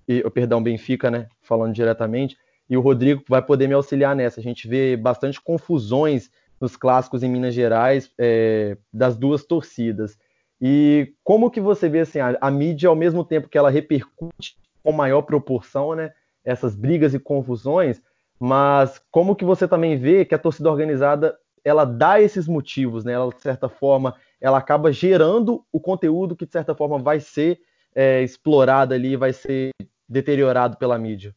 e, 0.07 0.21
perdão, 0.29 0.61
Benfica, 0.61 1.09
né? 1.09 1.27
Falando 1.41 1.73
diretamente, 1.73 2.37
e 2.73 2.77
o 2.77 2.81
Rodrigo 2.81 3.23
vai 3.29 3.39
poder 3.39 3.67
me 3.67 3.75
auxiliar 3.75 4.15
nessa. 4.15 4.39
A 4.39 4.43
gente 4.43 4.67
vê 4.67 4.97
bastante 4.97 5.39
confusões 5.39 6.31
nos 6.59 6.75
clássicos 6.75 7.21
em 7.21 7.29
Minas 7.29 7.53
Gerais 7.53 8.11
é, 8.17 8.75
das 8.91 9.15
duas 9.15 9.45
torcidas. 9.45 10.17
E 10.59 11.13
como 11.23 11.51
que 11.51 11.61
você 11.61 11.87
vê 11.87 11.99
assim, 11.99 12.19
a, 12.19 12.35
a, 12.41 12.49
mídia, 12.49 12.89
ao 12.89 12.95
mesmo 12.95 13.23
tempo 13.23 13.47
que 13.47 13.59
ela 13.59 13.69
repercute 13.69 14.57
com 14.81 14.91
maior 14.91 15.21
proporção 15.21 15.93
né, 15.93 16.13
essas 16.43 16.75
brigas 16.75 17.13
e 17.13 17.19
confusões, 17.19 18.01
mas 18.39 18.99
como 19.11 19.35
que 19.35 19.45
você 19.45 19.67
também 19.67 19.95
vê 19.95 20.25
que 20.25 20.33
a 20.33 20.39
torcida 20.39 20.71
organizada 20.71 21.37
ela 21.63 21.85
dá 21.85 22.19
esses 22.19 22.47
motivos, 22.47 23.05
né? 23.05 23.13
Ela, 23.13 23.31
de 23.31 23.39
certa 23.39 23.69
forma, 23.69 24.15
ela 24.41 24.57
acaba 24.57 24.91
gerando 24.91 25.63
o 25.71 25.79
conteúdo 25.79 26.35
que, 26.35 26.47
de 26.47 26.51
certa 26.51 26.73
forma, 26.73 26.97
vai 26.97 27.19
ser 27.19 27.59
é, 27.93 28.23
explorado 28.23 28.95
ali, 28.95 29.15
vai 29.15 29.31
ser 29.31 29.69
deteriorado 30.09 30.75
pela 30.75 30.97
mídia 30.97 31.35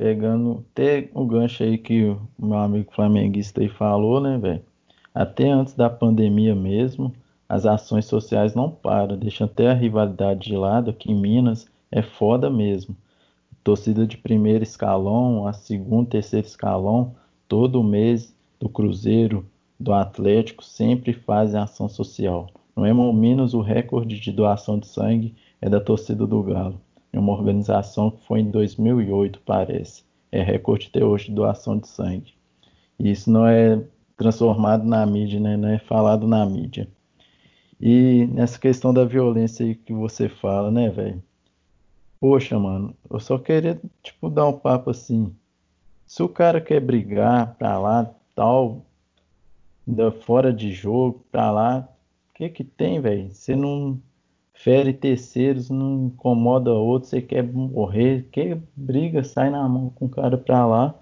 pegando 0.00 0.64
até 0.72 1.10
o 1.12 1.26
gancho 1.26 1.62
aí 1.62 1.76
que 1.76 2.04
o 2.04 2.18
meu 2.38 2.56
amigo 2.56 2.90
flamenguista 2.90 3.60
aí 3.60 3.68
falou, 3.68 4.18
né, 4.18 4.38
velho? 4.38 4.62
Até 5.14 5.50
antes 5.50 5.74
da 5.74 5.90
pandemia 5.90 6.54
mesmo, 6.54 7.12
as 7.46 7.66
ações 7.66 8.06
sociais 8.06 8.54
não 8.54 8.70
param, 8.70 9.18
deixam 9.18 9.44
até 9.44 9.70
a 9.70 9.74
rivalidade 9.74 10.48
de 10.48 10.56
lado. 10.56 10.88
Aqui 10.88 11.12
em 11.12 11.20
Minas 11.20 11.70
é 11.92 12.00
foda 12.00 12.48
mesmo. 12.48 12.96
Torcida 13.62 14.06
de 14.06 14.16
primeiro 14.16 14.64
escalão, 14.64 15.46
a 15.46 15.52
segundo, 15.52 16.08
terceiro 16.08 16.46
escalão, 16.46 17.14
todo 17.46 17.84
mês 17.84 18.34
do 18.58 18.70
Cruzeiro, 18.70 19.44
do 19.78 19.92
Atlético, 19.92 20.64
sempre 20.64 21.12
fazem 21.12 21.60
ação 21.60 21.90
social. 21.90 22.48
No 22.74 22.86
Emo 22.86 23.12
Minas, 23.12 23.52
o 23.52 23.60
recorde 23.60 24.18
de 24.18 24.32
doação 24.32 24.78
de 24.78 24.86
sangue 24.86 25.34
é 25.60 25.68
da 25.68 25.78
torcida 25.78 26.26
do 26.26 26.42
Galo 26.42 26.80
em 27.12 27.18
uma 27.18 27.32
organização 27.32 28.10
que 28.10 28.26
foi 28.26 28.40
em 28.40 28.50
2008, 28.50 29.40
parece. 29.44 30.04
É 30.30 30.42
recorde 30.42 30.88
até 30.90 31.04
hoje 31.04 31.26
de 31.26 31.32
doação 31.32 31.78
de 31.78 31.88
sangue. 31.88 32.34
E 32.98 33.10
isso 33.10 33.30
não 33.30 33.46
é 33.46 33.82
transformado 34.16 34.84
na 34.84 35.04
mídia, 35.06 35.40
né? 35.40 35.56
não 35.56 35.68
é 35.68 35.78
falado 35.78 36.26
na 36.26 36.44
mídia. 36.44 36.88
E 37.80 38.26
nessa 38.26 38.58
questão 38.58 38.92
da 38.92 39.04
violência 39.04 39.64
aí 39.64 39.74
que 39.74 39.92
você 39.92 40.28
fala, 40.28 40.70
né, 40.70 40.90
velho? 40.90 41.22
Poxa, 42.20 42.58
mano, 42.58 42.94
eu 43.10 43.18
só 43.18 43.38
queria, 43.38 43.80
tipo, 44.02 44.28
dar 44.28 44.46
um 44.46 44.52
papo 44.52 44.90
assim. 44.90 45.34
Se 46.06 46.22
o 46.22 46.28
cara 46.28 46.60
quer 46.60 46.80
brigar 46.80 47.54
pra 47.54 47.78
lá, 47.78 48.12
tal, 48.34 48.84
fora 50.26 50.52
de 50.52 50.70
jogo, 50.72 51.24
pra 51.32 51.50
lá, 51.50 51.88
o 52.28 52.34
que 52.34 52.48
que 52.50 52.64
tem, 52.64 53.00
velho? 53.00 53.30
Você 53.32 53.56
não 53.56 53.98
fere 54.62 54.92
terceiros, 54.92 55.70
não 55.70 56.06
incomoda 56.06 56.72
outros, 56.72 57.10
você 57.10 57.22
quer 57.22 57.42
morrer, 57.42 58.28
quer 58.32 58.60
briga, 58.76 59.24
sai 59.24 59.50
na 59.50 59.68
mão 59.68 59.90
com 59.90 60.06
o 60.06 60.08
cara 60.08 60.36
pra 60.38 60.66
lá 60.66 60.94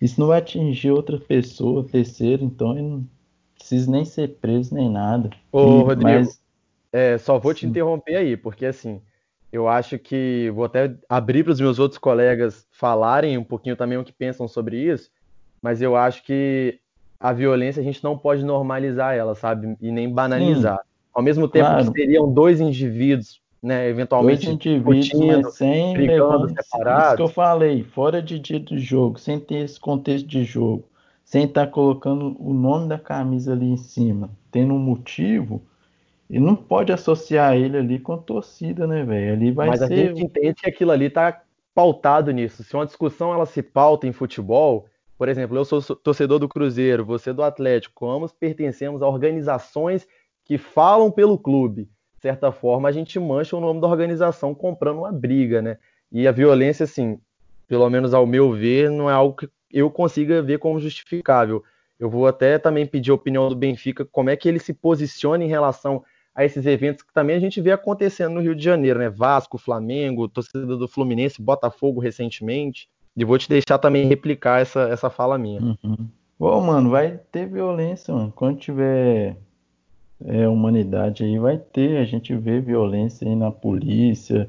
isso 0.00 0.18
não 0.18 0.26
vai 0.26 0.40
atingir 0.40 0.90
outra 0.90 1.16
pessoa, 1.16 1.86
terceiro, 1.86 2.42
então 2.44 2.72
ele 2.72 2.82
não 2.82 3.08
precisa 3.54 3.88
nem 3.88 4.04
ser 4.04 4.36
preso 4.40 4.74
nem 4.74 4.90
nada. 4.90 5.30
Ô, 5.52 5.82
E- 5.82 5.84
Rodrigo, 5.84 6.02
mas- 6.02 6.40
é, 6.92 7.16
só 7.18 7.38
vou 7.38 7.54
te 7.54 7.64
Sim. 7.64 7.68
interromper 7.68 8.16
aí, 8.16 8.36
porque 8.36 8.66
assim, 8.66 9.00
eu 9.52 9.68
acho 9.68 9.98
que 10.00 10.50
vou 10.54 10.64
até 10.64 10.96
abrir 11.08 11.44
para 11.44 11.52
os 11.52 11.60
meus 11.60 11.78
outros 11.78 11.98
colegas 11.98 12.66
falarem 12.72 13.38
um 13.38 13.44
pouquinho 13.44 13.76
também 13.76 13.96
o 13.96 14.04
que 14.04 14.12
pensam 14.12 14.48
sobre 14.48 14.76
isso, 14.78 15.08
mas 15.62 15.80
eu 15.80 15.94
acho 15.96 16.24
que 16.24 16.80
a 17.20 17.32
violência 17.32 17.80
a 17.80 17.84
gente 17.84 18.02
não 18.02 18.18
pode 18.18 18.44
normalizar 18.44 19.14
ela, 19.14 19.36
sabe? 19.36 19.76
E 19.80 19.92
nem 19.92 20.12
banalizar. 20.12 20.80
Ao 21.14 21.22
mesmo 21.22 21.46
tempo 21.48 21.66
claro. 21.66 21.92
que 21.92 22.00
seriam 22.00 22.32
dois 22.32 22.60
indivíduos, 22.60 23.40
né, 23.62 23.88
eventualmente 23.88 24.46
Dois 24.46 24.54
indivíduos, 24.54 25.04
discutindo, 25.04 25.50
sem 25.50 25.92
brigando, 25.92 26.30
levando 26.30 26.46
isso 26.46 26.62
separados. 26.70 27.16
que 27.16 27.22
eu 27.22 27.28
falei, 27.28 27.84
fora 27.84 28.20
de 28.22 28.38
dia 28.38 28.58
do 28.58 28.78
jogo, 28.78 29.18
sem 29.18 29.38
ter 29.38 29.64
esse 29.64 29.78
contexto 29.78 30.26
de 30.26 30.42
jogo, 30.42 30.84
sem 31.24 31.44
estar 31.44 31.68
colocando 31.68 32.36
o 32.40 32.52
nome 32.52 32.88
da 32.88 32.98
camisa 32.98 33.52
ali 33.52 33.66
em 33.66 33.76
cima, 33.76 34.30
tendo 34.50 34.74
um 34.74 34.78
motivo, 34.78 35.62
e 36.28 36.40
não 36.40 36.56
pode 36.56 36.92
associar 36.92 37.54
ele 37.54 37.76
ali 37.76 37.98
com 37.98 38.14
a 38.14 38.18
torcida, 38.18 38.86
né, 38.86 39.04
velho? 39.04 39.34
Ali 39.34 39.52
vai 39.52 39.68
Mas 39.68 39.82
a 39.82 39.86
ser 39.86 40.08
gente 40.08 40.24
entende 40.24 40.54
que 40.54 40.68
aquilo 40.68 40.90
ali 40.90 41.06
está 41.06 41.42
pautado 41.74 42.30
nisso. 42.30 42.64
Se 42.64 42.74
uma 42.74 42.86
discussão 42.86 43.32
ela 43.32 43.46
se 43.46 43.62
pauta 43.62 44.06
em 44.06 44.12
futebol, 44.12 44.86
por 45.16 45.28
exemplo, 45.28 45.56
eu 45.56 45.64
sou 45.64 45.80
so- 45.80 45.94
torcedor 45.94 46.38
do 46.38 46.48
Cruzeiro, 46.48 47.04
você 47.04 47.32
do 47.32 47.42
Atlético, 47.42 48.10
ambos 48.10 48.32
pertencemos 48.32 49.02
a 49.02 49.08
organizações 49.08 50.06
que 50.44 50.58
falam 50.58 51.10
pelo 51.10 51.38
clube. 51.38 51.84
De 52.16 52.22
certa 52.22 52.52
forma, 52.52 52.88
a 52.88 52.92
gente 52.92 53.18
mancha 53.18 53.56
o 53.56 53.60
nome 53.60 53.80
da 53.80 53.88
organização 53.88 54.54
comprando 54.54 54.98
uma 54.98 55.12
briga, 55.12 55.60
né? 55.60 55.78
E 56.10 56.28
a 56.28 56.32
violência, 56.32 56.84
assim, 56.84 57.18
pelo 57.66 57.88
menos 57.88 58.14
ao 58.14 58.26
meu 58.26 58.52
ver, 58.52 58.90
não 58.90 59.10
é 59.10 59.12
algo 59.12 59.36
que 59.36 59.48
eu 59.72 59.90
consiga 59.90 60.42
ver 60.42 60.58
como 60.58 60.78
justificável. 60.78 61.64
Eu 61.98 62.10
vou 62.10 62.26
até 62.26 62.58
também 62.58 62.86
pedir 62.86 63.10
a 63.10 63.14
opinião 63.14 63.48
do 63.48 63.56
Benfica, 63.56 64.04
como 64.04 64.30
é 64.30 64.36
que 64.36 64.48
ele 64.48 64.58
se 64.58 64.74
posiciona 64.74 65.44
em 65.44 65.48
relação 65.48 66.04
a 66.34 66.44
esses 66.44 66.64
eventos 66.66 67.02
que 67.02 67.12
também 67.12 67.36
a 67.36 67.40
gente 67.40 67.60
vê 67.60 67.72
acontecendo 67.72 68.34
no 68.34 68.40
Rio 68.40 68.54
de 68.54 68.64
Janeiro, 68.64 68.98
né? 68.98 69.08
Vasco, 69.08 69.58
Flamengo, 69.58 70.28
torcida 70.28 70.76
do 70.76 70.88
Fluminense, 70.88 71.42
Botafogo 71.42 72.00
recentemente. 72.00 72.88
E 73.16 73.24
vou 73.24 73.36
te 73.36 73.48
deixar 73.48 73.78
também 73.78 74.06
replicar 74.06 74.60
essa, 74.60 74.88
essa 74.88 75.10
fala 75.10 75.36
minha. 75.36 75.60
Uhum. 75.60 76.08
Mano, 76.38 76.90
vai 76.90 77.20
ter 77.30 77.46
violência, 77.46 78.12
mano. 78.12 78.32
Quando 78.34 78.58
tiver 78.58 79.36
é, 80.26 80.48
humanidade 80.48 81.24
aí, 81.24 81.38
vai 81.38 81.58
ter. 81.58 81.98
A 81.98 82.04
gente 82.04 82.34
vê 82.34 82.60
violência 82.60 83.28
aí 83.28 83.36
na 83.36 83.50
polícia, 83.50 84.48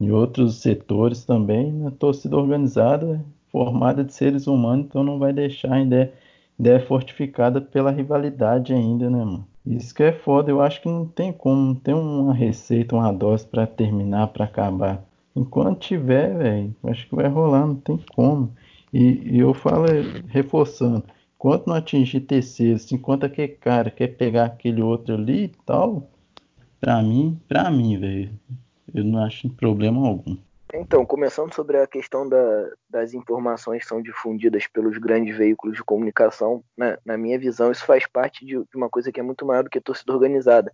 em 0.00 0.10
outros 0.10 0.56
setores 0.56 1.24
também. 1.24 1.72
Na 1.72 1.90
torcida 1.90 2.36
organizada, 2.36 3.24
formada 3.50 4.04
de 4.04 4.12
seres 4.12 4.46
humanos, 4.46 4.86
então 4.86 5.02
não 5.02 5.18
vai 5.18 5.32
deixar, 5.32 5.72
ainda 5.72 6.12
ainda 6.58 6.70
é 6.70 6.80
fortificada 6.80 7.60
pela 7.60 7.90
rivalidade 7.90 8.72
ainda, 8.72 9.10
né, 9.10 9.18
mano? 9.18 9.46
Isso 9.66 9.94
que 9.94 10.02
é 10.02 10.12
foda. 10.12 10.50
Eu 10.50 10.60
acho 10.60 10.80
que 10.80 10.88
não 10.88 11.06
tem 11.06 11.32
como, 11.32 11.60
não 11.60 11.74
tem 11.74 11.94
uma 11.94 12.32
receita, 12.32 12.94
uma 12.94 13.12
dose 13.12 13.46
pra 13.46 13.66
terminar, 13.66 14.28
pra 14.28 14.44
acabar. 14.44 15.04
Enquanto 15.34 15.80
tiver, 15.80 16.36
velho, 16.36 16.74
acho 16.84 17.08
que 17.08 17.14
vai 17.14 17.28
rolar, 17.28 17.66
não 17.66 17.74
tem 17.74 17.98
como. 18.14 18.50
E, 18.92 19.36
e 19.36 19.38
eu 19.38 19.52
falo, 19.52 19.86
é, 19.86 20.02
reforçando, 20.28 21.02
enquanto 21.36 21.66
não 21.66 21.74
atingir 21.76 22.20
terceiros, 22.20 22.90
enquanto 22.90 23.24
aquele 23.24 23.48
cara 23.48 23.90
quer 23.90 24.08
pegar 24.16 24.46
aquele 24.46 24.82
outro 24.82 25.14
ali 25.14 25.44
e 25.44 25.48
tal, 25.64 26.08
pra 26.80 27.02
mim, 27.02 27.40
pra 27.46 27.70
mim, 27.70 27.98
velho, 27.98 28.30
eu 28.92 29.04
não 29.04 29.22
acho 29.22 29.48
problema 29.50 30.06
algum. 30.06 30.36
Então, 30.74 31.06
começando 31.06 31.54
sobre 31.54 31.78
a 31.78 31.86
questão 31.86 32.28
da- 32.28 32.70
das 32.90 33.14
informações 33.14 33.82
que 33.82 33.88
são 33.88 34.02
difundidas 34.02 34.66
pelos 34.66 34.98
grandes 34.98 35.36
veículos 35.36 35.76
de 35.76 35.84
comunicação, 35.84 36.62
na, 36.76 36.98
na 37.04 37.16
minha 37.16 37.38
visão, 37.38 37.70
isso 37.70 37.84
faz 37.84 38.06
parte 38.06 38.44
de, 38.44 38.54
de 38.54 38.76
uma 38.76 38.88
coisa 38.88 39.12
que 39.12 39.20
é 39.20 39.22
muito 39.22 39.46
maior 39.46 39.62
do 39.62 39.70
que 39.70 39.78
a 39.78 39.82
torcida 39.82 40.12
organizada. 40.12 40.72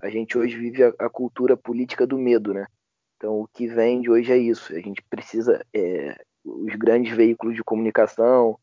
A 0.00 0.10
gente 0.10 0.36
hoje 0.36 0.56
vive 0.56 0.82
a, 0.82 0.92
a 0.98 1.08
cultura 1.08 1.56
política 1.56 2.06
do 2.06 2.18
medo, 2.18 2.52
né? 2.52 2.66
Então, 3.16 3.40
o 3.40 3.46
que 3.46 3.68
vem 3.68 4.00
de 4.00 4.10
hoje 4.10 4.32
é 4.32 4.36
isso. 4.36 4.74
A 4.74 4.80
gente 4.80 5.02
precisa, 5.08 5.64
é, 5.72 6.16
os 6.44 6.74
grandes 6.74 7.14
veículos 7.14 7.54
de 7.54 7.62
comunicação, 7.62 8.58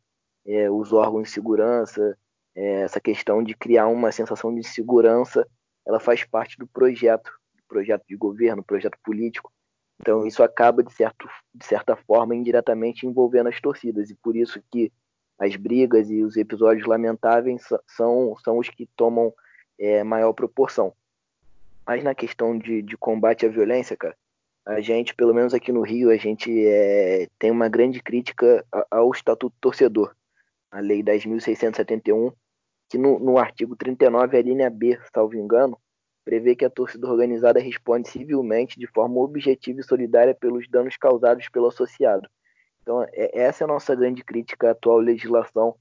é, 0.47 0.71
os 0.71 0.93
órgãos 0.93 1.23
de 1.23 1.33
segurança, 1.33 2.17
é, 2.55 2.81
essa 2.81 2.99
questão 2.99 3.43
de 3.43 3.53
criar 3.53 3.87
uma 3.87 4.11
sensação 4.11 4.53
de 4.55 4.65
segurança, 4.65 5.47
ela 5.85 5.99
faz 5.99 6.23
parte 6.23 6.57
do 6.57 6.65
projeto, 6.65 7.31
do 7.55 7.63
projeto 7.67 8.03
de 8.07 8.15
governo, 8.15 8.63
projeto 8.63 8.97
político. 9.03 9.51
Então 9.99 10.25
isso 10.25 10.41
acaba 10.41 10.83
de, 10.83 10.93
certo, 10.93 11.27
de 11.53 11.65
certa 11.65 11.95
forma 11.95 12.35
indiretamente 12.35 13.05
envolvendo 13.05 13.49
as 13.49 13.59
torcidas 13.59 14.09
e 14.09 14.15
por 14.15 14.35
isso 14.35 14.61
que 14.71 14.91
as 15.39 15.55
brigas 15.55 16.09
e 16.09 16.23
os 16.23 16.37
episódios 16.37 16.87
lamentáveis 16.87 17.61
são, 17.85 18.35
são 18.43 18.57
os 18.57 18.69
que 18.69 18.87
tomam 18.95 19.33
é, 19.77 20.03
maior 20.03 20.33
proporção. 20.33 20.93
Mas 21.85 22.03
na 22.03 22.15
questão 22.15 22.57
de, 22.57 22.81
de 22.81 22.97
combate 22.97 23.45
à 23.45 23.49
violência, 23.49 23.95
cara, 23.95 24.15
a 24.65 24.81
gente, 24.81 25.15
pelo 25.15 25.33
menos 25.33 25.53
aqui 25.53 25.71
no 25.71 25.81
Rio, 25.81 26.09
a 26.09 26.17
gente 26.17 26.51
é, 26.67 27.27
tem 27.39 27.49
uma 27.51 27.69
grande 27.69 28.01
crítica 28.01 28.65
ao 28.91 29.11
Estatuto 29.11 29.55
Torcedor, 29.61 30.13
a 30.71 30.79
Lei 30.79 31.03
10.671, 31.03 32.33
que 32.89 32.97
no, 32.97 33.19
no 33.19 33.37
artigo 33.37 33.75
39, 33.75 34.37
a 34.37 34.41
linha 34.41 34.69
B, 34.69 34.97
salvo 35.13 35.35
engano, 35.35 35.77
prevê 36.23 36.55
que 36.55 36.65
a 36.65 36.69
torcida 36.69 37.07
organizada 37.07 37.59
responde 37.59 38.09
civilmente 38.09 38.79
de 38.79 38.87
forma 38.87 39.19
objetiva 39.19 39.79
e 39.79 39.83
solidária 39.83 40.35
pelos 40.35 40.67
danos 40.69 40.97
causados 40.97 41.47
pelo 41.49 41.67
associado. 41.67 42.27
Então, 42.81 43.03
é- 43.13 43.31
essa 43.33 43.63
é 43.63 43.65
a 43.65 43.67
nossa 43.67 43.95
grande 43.95 44.23
crítica 44.23 44.67
à 44.67 44.71
atual 44.71 44.99
legislação, 44.99 45.75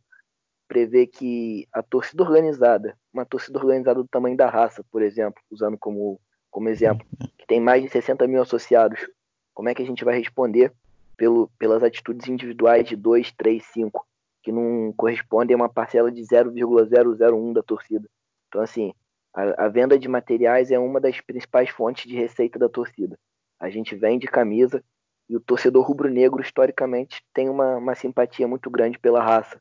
prevê 0.68 1.06
que 1.06 1.66
a 1.72 1.82
torcida 1.82 2.22
organizada, 2.22 2.96
uma 3.12 3.24
torcida 3.24 3.58
organizada 3.58 4.02
do 4.02 4.08
tamanho 4.08 4.36
da 4.36 4.48
raça, 4.48 4.84
por 4.90 5.02
exemplo, 5.02 5.42
usando 5.50 5.78
como, 5.78 6.20
como 6.50 6.68
exemplo, 6.68 7.06
que 7.38 7.46
tem 7.46 7.60
mais 7.60 7.82
de 7.82 7.88
60 7.88 8.26
mil 8.26 8.42
associados, 8.42 9.08
como 9.54 9.68
é 9.68 9.74
que 9.74 9.82
a 9.82 9.86
gente 9.86 10.04
vai 10.04 10.18
responder 10.18 10.72
pelo, 11.16 11.48
pelas 11.58 11.82
atitudes 11.82 12.28
individuais 12.28 12.86
de 12.86 12.94
2, 12.94 13.32
3, 13.32 13.64
5, 13.72 14.06
que 14.46 14.52
não 14.52 14.92
correspondem 14.96 15.54
a 15.54 15.56
uma 15.56 15.68
parcela 15.68 16.08
de 16.08 16.22
0,001 16.22 17.52
da 17.52 17.64
torcida? 17.64 18.08
Então, 18.46 18.62
assim, 18.62 18.94
a, 19.34 19.64
a 19.64 19.68
venda 19.68 19.98
de 19.98 20.06
materiais 20.06 20.70
é 20.70 20.78
uma 20.78 21.00
das 21.00 21.20
principais 21.20 21.68
fontes 21.68 22.08
de 22.08 22.14
receita 22.14 22.56
da 22.56 22.68
torcida. 22.68 23.18
A 23.58 23.68
gente 23.68 23.96
vende 23.96 24.28
camisa 24.28 24.84
e 25.28 25.34
o 25.34 25.40
torcedor 25.40 25.84
rubro-negro, 25.84 26.40
historicamente, 26.40 27.24
tem 27.34 27.48
uma, 27.48 27.78
uma 27.78 27.96
simpatia 27.96 28.46
muito 28.46 28.70
grande 28.70 29.00
pela 29.00 29.20
raça. 29.20 29.60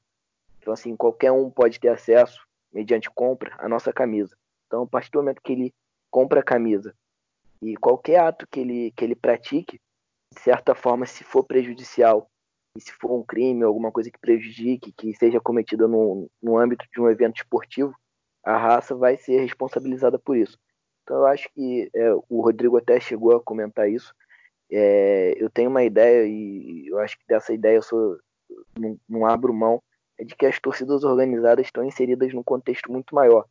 Então, 0.59 0.71
assim, 0.71 0.95
qualquer 0.95 1.31
um 1.31 1.49
pode 1.49 1.79
ter 1.79 1.89
acesso, 1.89 2.45
mediante 2.71 3.09
compra, 3.09 3.55
à 3.57 3.67
nossa 3.67 3.91
camisa. 3.91 4.37
Então, 4.67 4.83
a 4.83 4.87
partir 4.87 5.09
do 5.09 5.17
momento 5.17 5.41
que 5.41 5.51
ele 5.51 5.73
compra 6.11 6.41
a 6.41 6.43
camisa 6.43 6.93
e 7.59 7.75
qualquer 7.75 8.19
ato 8.19 8.45
que 8.51 8.59
ele, 8.59 8.91
que 8.95 9.03
ele 9.03 9.15
pratique, 9.15 9.81
de 10.31 10.41
certa 10.41 10.75
forma, 10.75 11.07
se 11.07 11.23
for 11.23 11.43
prejudicial 11.43 12.29
e 12.75 12.81
se 12.81 12.91
for 12.91 13.17
um 13.17 13.23
crime, 13.23 13.63
alguma 13.63 13.91
coisa 13.91 14.11
que 14.11 14.19
prejudique, 14.19 14.91
que 14.91 15.13
seja 15.15 15.39
cometida 15.39 15.87
no, 15.87 16.29
no 16.41 16.57
âmbito 16.57 16.85
de 16.93 17.01
um 17.01 17.09
evento 17.09 17.37
esportivo, 17.37 17.95
a 18.43 18.57
raça 18.57 18.93
vai 18.93 19.17
ser 19.17 19.39
responsabilizada 19.39 20.19
por 20.19 20.35
isso. 20.35 20.59
Então 21.03 21.17
eu 21.17 21.25
acho 21.25 21.49
que 21.53 21.89
é, 21.95 22.13
o 22.29 22.41
Rodrigo 22.41 22.77
até 22.77 22.99
chegou 22.99 23.35
a 23.35 23.41
comentar 23.41 23.89
isso. 23.89 24.13
É, 24.69 25.33
eu 25.41 25.49
tenho 25.49 25.69
uma 25.69 25.83
ideia 25.83 26.27
e 26.27 26.87
eu 26.87 26.99
acho 26.99 27.17
que 27.17 27.25
dessa 27.27 27.53
ideia 27.53 27.77
eu 27.77 27.81
sou, 27.81 28.17
não, 28.77 28.99
não 29.07 29.25
abro 29.25 29.53
mão, 29.53 29.81
é 30.17 30.23
de 30.25 30.35
que 30.35 30.45
as 30.45 30.59
torcidas 30.59 31.03
organizadas 31.03 31.65
estão 31.65 31.83
inseridas 31.83 32.33
num 32.33 32.43
contexto 32.43 32.91
muito 32.91 33.15
maior. 33.15 33.45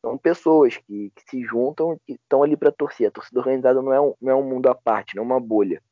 São 0.00 0.16
pessoas 0.16 0.78
que, 0.78 1.12
que 1.14 1.22
se 1.28 1.42
juntam 1.42 2.00
e 2.08 2.14
estão 2.14 2.42
ali 2.42 2.56
para 2.56 2.72
torcer. 2.72 3.08
A 3.08 3.10
torcida 3.10 3.40
organizada 3.40 3.82
não 3.82 3.92
é, 3.92 4.00
um, 4.00 4.14
não 4.20 4.32
é 4.32 4.34
um 4.34 4.48
mundo 4.48 4.68
à 4.68 4.74
parte, 4.74 5.14
não 5.14 5.22
é 5.22 5.26
uma 5.26 5.40
bolha. 5.40 5.82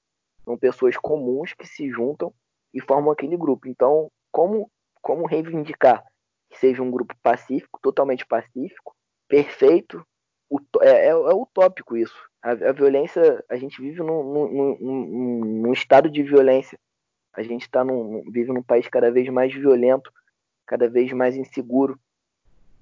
São 0.45 0.57
pessoas 0.57 0.97
comuns 0.97 1.53
que 1.53 1.67
se 1.67 1.91
juntam 1.91 2.33
e 2.73 2.81
formam 2.81 3.11
aquele 3.11 3.37
grupo. 3.37 3.69
Então, 3.69 4.11
como, 4.31 4.71
como 5.01 5.27
reivindicar 5.27 6.05
que 6.51 6.59
seja 6.59 6.83
um 6.83 6.91
grupo 6.91 7.15
pacífico, 7.23 7.79
totalmente 7.83 8.27
pacífico, 8.27 8.95
perfeito, 9.29 10.05
é, 10.81 10.89
é, 10.89 11.09
é 11.09 11.15
utópico 11.15 11.97
isso. 11.97 12.17
A, 12.43 12.53
a, 12.53 12.73
violência, 12.73 13.45
a 13.49 13.57
gente 13.57 13.81
vive 13.81 14.01
num, 14.01 14.23
num, 14.23 14.79
num, 14.81 15.45
num 15.63 15.73
estado 15.73 16.11
de 16.11 16.23
violência. 16.23 16.79
A 17.35 17.43
gente 17.43 17.69
tá 17.71 17.85
num, 17.85 18.23
vive 18.31 18.53
num 18.53 18.63
país 18.63 18.89
cada 18.89 19.11
vez 19.11 19.29
mais 19.29 19.53
violento, 19.53 20.11
cada 20.67 20.89
vez 20.89 21.13
mais 21.13 21.37
inseguro. 21.37 21.99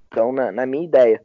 Então, 0.07 0.33
na, 0.33 0.53
na 0.53 0.65
minha 0.65 0.85
ideia, 0.85 1.25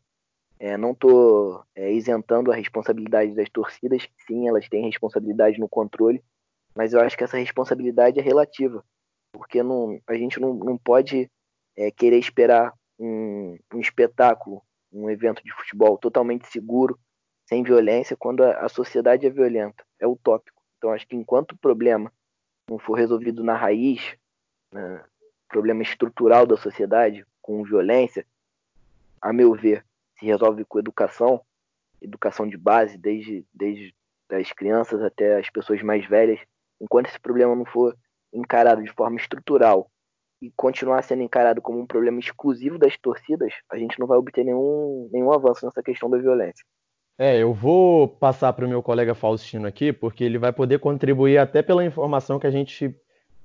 é, 0.60 0.78
não 0.78 0.91
estou 0.91 1.63
é, 1.76 1.91
isentando 1.91 2.52
a 2.52 2.56
responsabilidade 2.56 3.34
das 3.34 3.50
torcidas, 3.50 4.08
sim, 4.28 4.47
elas 4.47 4.67
têm 4.69 4.86
responsabilidade 4.86 5.60
no 5.60 5.69
controle, 5.69 6.24
mas 6.76 6.94
eu 6.94 7.02
acho 7.02 7.18
que 7.18 7.24
essa 7.24 7.38
responsabilidade 7.38 8.20
é 8.20 8.24
relativa, 8.24 8.84
porque 9.32 9.62
não, 9.64 10.00
a 10.08 10.16
gente 10.16 10.40
não, 10.40 10.54
não 10.54 10.78
pode 10.78 11.30
é, 11.78 11.92
querer 11.92 12.18
esperar 12.18 12.74
um, 13.00 13.58
um, 13.74 13.80
espetáculo, 13.80 14.62
um 14.92 15.10
evento 15.10 15.44
de 15.44 15.52
futebol 15.54 15.98
totalmente 15.98 16.48
seguro, 16.48 17.00
sem 17.48 17.64
violência, 17.64 18.16
quando 18.18 18.44
a, 18.44 18.66
a 18.66 18.70
sociedade 18.70 19.26
é 19.26 19.30
violenta. 19.30 19.84
É 20.00 20.08
utópico. 20.08 20.62
Então, 20.78 20.92
acho 20.92 21.08
que 21.08 21.16
enquanto 21.16 21.52
o 21.52 21.58
problema 21.58 22.12
não 22.70 22.80
for 22.80 22.94
resolvido 22.94 23.44
na 23.44 23.56
raiz, 23.56 24.16
né, 24.72 25.04
problema 25.50 25.84
estrutural 25.84 26.46
da 26.48 26.56
sociedade, 26.56 27.26
com 27.42 27.64
violência, 27.64 28.26
a 29.22 29.34
meu 29.34 29.54
ver, 29.54 29.86
se 30.18 30.26
resolve 30.26 30.64
com 30.66 30.80
educação, 30.80 31.42
educação 32.02 32.48
de 32.48 32.58
base, 32.58 32.98
desde, 32.98 33.46
desde 33.54 33.94
as 34.32 34.52
crianças 34.52 35.02
até 35.02 35.38
as 35.38 35.50
pessoas 35.50 35.82
mais 35.82 36.06
velhas. 36.06 36.40
Enquanto 36.82 37.08
esse 37.08 37.20
problema 37.20 37.56
não 37.56 37.65
for 37.65 37.96
encarado 38.34 38.84
de 38.84 38.91
forma 38.91 39.17
estrutural 39.17 39.88
e 40.41 40.52
continuar 40.56 41.04
sendo 41.04 41.22
encarado 41.22 41.62
como 41.62 41.80
um 41.80 41.86
problema 41.86 42.20
exclusivo 42.20 42.80
das 42.80 42.98
torcidas, 42.98 43.54
a 43.72 43.78
gente 43.78 44.00
não 44.00 44.08
vai 44.08 44.17
obter 44.17 44.44
nenhum, 44.44 45.08
nenhum 45.12 45.32
avanço 45.32 45.65
nessa 45.65 45.84
questão 45.84 46.10
da 46.10 46.17
violência. 46.17 46.65
É, 47.17 47.38
eu 47.38 47.54
vou 47.54 48.08
passar 48.08 48.52
para 48.54 48.65
o 48.65 48.70
meu 48.70 48.82
colega 48.82 49.13
Faustino 49.13 49.67
aqui, 49.67 49.94
porque 49.94 50.24
ele 50.24 50.39
vai 50.39 50.52
poder 50.52 50.80
contribuir 50.80 51.38
até 51.38 51.62
pela 51.62 51.86
informação 51.86 52.39
que 52.39 52.48
a 52.48 52.52
gente 52.52 52.96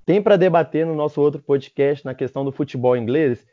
tem 0.06 0.22
para 0.22 0.36
debater 0.36 0.86
no 0.86 0.94
nosso 0.94 1.20
outro 1.20 1.42
podcast 1.42 2.02
na 2.04 2.14
questão 2.14 2.42
do 2.42 2.52
futebol 2.52 2.96
inglês, 2.96 3.46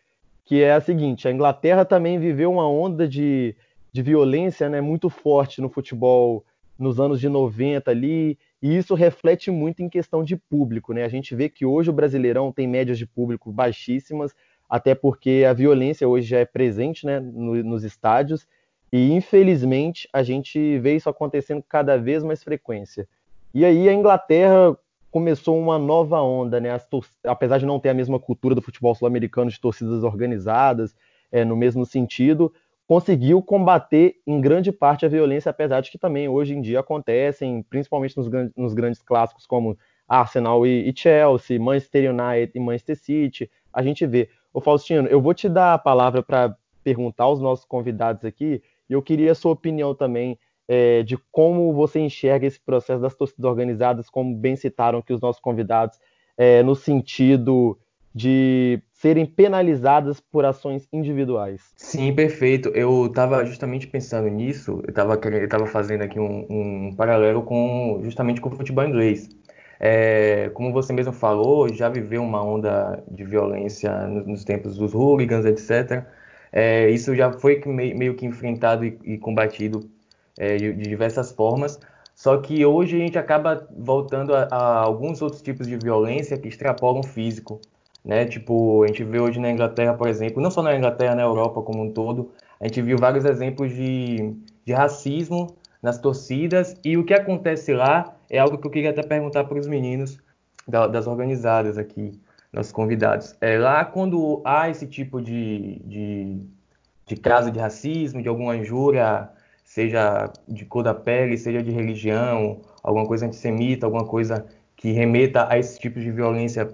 que 0.45 0.61
é 0.61 0.71
a 0.71 0.79
seguinte: 0.79 1.27
a 1.27 1.31
Inglaterra 1.31 1.83
também 1.83 2.19
viveu 2.19 2.51
uma 2.51 2.69
onda 2.69 3.05
de, 3.05 3.53
de 3.91 4.01
violência 4.01 4.69
né, 4.69 4.79
muito 4.79 5.09
forte 5.09 5.59
no 5.59 5.67
futebol 5.67 6.45
nos 6.79 6.99
anos 6.99 7.19
de 7.19 7.27
90 7.27 7.91
ali, 7.91 8.37
e 8.63 8.77
isso 8.77 8.95
reflete 8.95 9.51
muito 9.51 9.83
em 9.83 9.89
questão 9.89 10.23
de 10.23 10.37
público. 10.37 10.93
Né? 10.93 11.03
A 11.03 11.09
gente 11.09 11.35
vê 11.35 11.49
que 11.49 11.65
hoje 11.65 11.89
o 11.89 11.93
Brasileirão 11.93 12.49
tem 12.49 12.65
médias 12.65 12.97
de 12.97 13.05
público 13.05 13.51
baixíssimas, 13.51 14.33
até 14.69 14.95
porque 14.95 15.43
a 15.45 15.51
violência 15.51 16.07
hoje 16.07 16.29
já 16.29 16.39
é 16.39 16.45
presente 16.45 17.05
né, 17.05 17.19
no, 17.19 17.61
nos 17.61 17.83
estádios, 17.83 18.47
e 18.89 19.11
infelizmente 19.11 20.07
a 20.13 20.23
gente 20.23 20.79
vê 20.79 20.95
isso 20.95 21.09
acontecendo 21.09 21.61
cada 21.67 21.97
vez 21.97 22.23
mais 22.23 22.41
frequência. 22.41 23.05
E 23.53 23.65
aí 23.65 23.89
a 23.89 23.93
Inglaterra 23.93 24.77
começou 25.11 25.59
uma 25.59 25.77
nova 25.77 26.21
onda, 26.21 26.61
né? 26.61 26.69
apesar 27.25 27.57
de 27.57 27.65
não 27.65 27.81
ter 27.81 27.89
a 27.89 27.93
mesma 27.93 28.17
cultura 28.17 28.55
do 28.55 28.61
futebol 28.61 28.95
sul-americano 28.95 29.51
de 29.51 29.59
torcidas 29.59 30.05
organizadas, 30.05 30.95
é, 31.29 31.43
no 31.43 31.57
mesmo 31.57 31.85
sentido, 31.85 32.53
conseguiu 32.87 33.41
combater 33.41 34.15
em 34.27 34.39
grande 34.41 34.71
parte 34.71 35.05
a 35.05 35.09
violência, 35.09 35.49
apesar 35.49 35.81
de 35.81 35.89
que 35.89 35.97
também 35.97 36.27
hoje 36.27 36.53
em 36.53 36.61
dia 36.61 36.79
acontecem, 36.79 37.63
principalmente 37.69 38.17
nos, 38.17 38.27
nos 38.55 38.73
grandes 38.73 39.01
clássicos 39.01 39.45
como 39.45 39.77
Arsenal 40.07 40.65
e, 40.67 40.89
e, 40.89 40.93
Chelsea, 40.95 41.59
Manchester 41.59 42.13
United 42.13 42.51
e 42.53 42.59
Manchester 42.59 42.97
City, 42.97 43.51
a 43.71 43.81
gente 43.81 44.05
vê. 44.05 44.29
Ô 44.53 44.61
Faustino, 44.61 45.07
eu 45.07 45.21
vou 45.21 45.33
te 45.33 45.49
dar 45.49 45.73
a 45.73 45.79
palavra 45.79 46.21
para 46.21 46.55
perguntar 46.83 47.23
aos 47.23 47.39
nossos 47.39 47.65
convidados 47.65 48.25
aqui, 48.25 48.61
e 48.89 48.93
eu 48.93 49.01
queria 49.01 49.31
a 49.31 49.35
sua 49.35 49.53
opinião 49.53 49.95
também 49.95 50.37
é, 50.67 51.03
de 51.03 51.17
como 51.31 51.73
você 51.73 51.99
enxerga 51.99 52.45
esse 52.45 52.59
processo 52.59 53.01
das 53.01 53.15
torcidas 53.15 53.45
organizadas, 53.45 54.09
como 54.09 54.35
bem 54.35 54.55
citaram 54.55 54.99
aqui 54.99 55.13
os 55.13 55.21
nossos 55.21 55.41
convidados, 55.41 55.97
é, 56.37 56.61
no 56.61 56.75
sentido 56.75 57.77
de 58.13 58.81
serem 59.03 59.25
penalizadas 59.25 60.21
por 60.21 60.45
ações 60.45 60.87
individuais. 60.93 61.61
Sim, 61.75 62.15
perfeito. 62.15 62.69
Eu 62.69 63.07
estava 63.07 63.45
justamente 63.45 63.85
pensando 63.85 64.29
nisso, 64.29 64.81
eu 64.81 64.91
estava 64.91 65.67
fazendo 65.67 66.03
aqui 66.03 66.17
um, 66.17 66.45
um, 66.49 66.95
paralelo 66.95 67.41
com 67.43 67.99
justamente 68.01 68.39
com 68.39 68.47
o 68.47 68.55
futebol 68.55 68.85
inglês. 68.85 69.27
É, 69.77 70.49
como 70.53 70.71
você 70.71 70.93
mesmo 70.93 71.11
falou, 71.11 71.67
já 71.67 71.89
viveu 71.89 72.23
uma 72.23 72.41
onda 72.41 73.03
de 73.11 73.25
violência 73.25 74.07
nos, 74.07 74.45
tempos 74.45 74.77
dos 74.77 74.93
hooligans, 74.93 75.43
etc. 75.43 76.05
É, 76.49 76.89
isso 76.89 77.13
já 77.13 77.29
foi 77.29 77.61
meio, 77.65 77.97
meio 77.97 78.15
que 78.15 78.25
enfrentado 78.25 78.85
e, 78.85 78.97
e 79.03 79.17
combatido 79.17 79.81
é, 80.39 80.55
de, 80.55 80.71
de 80.71 80.83
diversas 80.83 81.29
formas. 81.29 81.77
Só 82.15 82.37
que 82.37 82.65
hoje 82.65 82.95
a 82.95 82.99
gente 82.99 83.17
acaba 83.17 83.67
voltando 83.77 84.33
a, 84.33 84.47
a, 84.49 84.77
alguns 84.79 85.21
outros 85.21 85.41
tipos 85.41 85.67
de 85.67 85.75
violência 85.75 86.37
que 86.37 86.47
extrapolam 86.47 87.01
o 87.01 87.05
físico 87.05 87.59
né? 88.03 88.25
Tipo, 88.25 88.83
a 88.83 88.87
gente 88.87 89.03
vê 89.03 89.19
hoje 89.19 89.39
na 89.39 89.51
Inglaterra, 89.51 89.93
por 89.93 90.07
exemplo, 90.07 90.41
não 90.41 90.51
só 90.51 90.61
na 90.61 90.75
Inglaterra, 90.75 91.15
na 91.15 91.21
Europa 91.21 91.61
como 91.61 91.83
um 91.83 91.91
todo, 91.91 92.31
a 92.59 92.65
gente 92.67 92.81
viu 92.81 92.97
vários 92.97 93.25
exemplos 93.25 93.73
de, 93.73 94.35
de 94.65 94.73
racismo 94.73 95.55
nas 95.81 95.99
torcidas 95.99 96.75
e 96.83 96.97
o 96.97 97.03
que 97.03 97.13
acontece 97.13 97.73
lá 97.73 98.15
é 98.29 98.39
algo 98.39 98.57
que 98.57 98.67
eu 98.67 98.71
queria 98.71 98.89
até 98.91 99.03
perguntar 99.03 99.43
para 99.43 99.59
os 99.59 99.67
meninos 99.67 100.17
da, 100.67 100.87
das 100.87 101.07
organizadas 101.07 101.77
aqui, 101.77 102.19
nossos 102.51 102.71
convidados. 102.71 103.35
É, 103.41 103.57
lá 103.57 103.83
quando 103.83 104.41
há 104.45 104.69
esse 104.69 104.87
tipo 104.87 105.21
de, 105.21 105.81
de, 105.85 106.41
de 107.05 107.15
caso 107.17 107.51
de 107.51 107.59
racismo, 107.59 108.21
de 108.21 108.29
alguma 108.29 108.55
injúria, 108.55 109.29
seja 109.63 110.31
de 110.47 110.65
cor 110.65 110.83
da 110.83 110.93
pele, 110.93 111.37
seja 111.37 111.61
de 111.61 111.71
religião, 111.71 112.61
alguma 112.81 113.05
coisa 113.05 113.25
antissemita, 113.25 113.85
alguma 113.85 114.05
coisa 114.05 114.45
que 114.75 114.91
remeta 114.91 115.47
a 115.49 115.57
esse 115.57 115.79
tipo 115.79 115.99
de 115.99 116.11
violência 116.11 116.73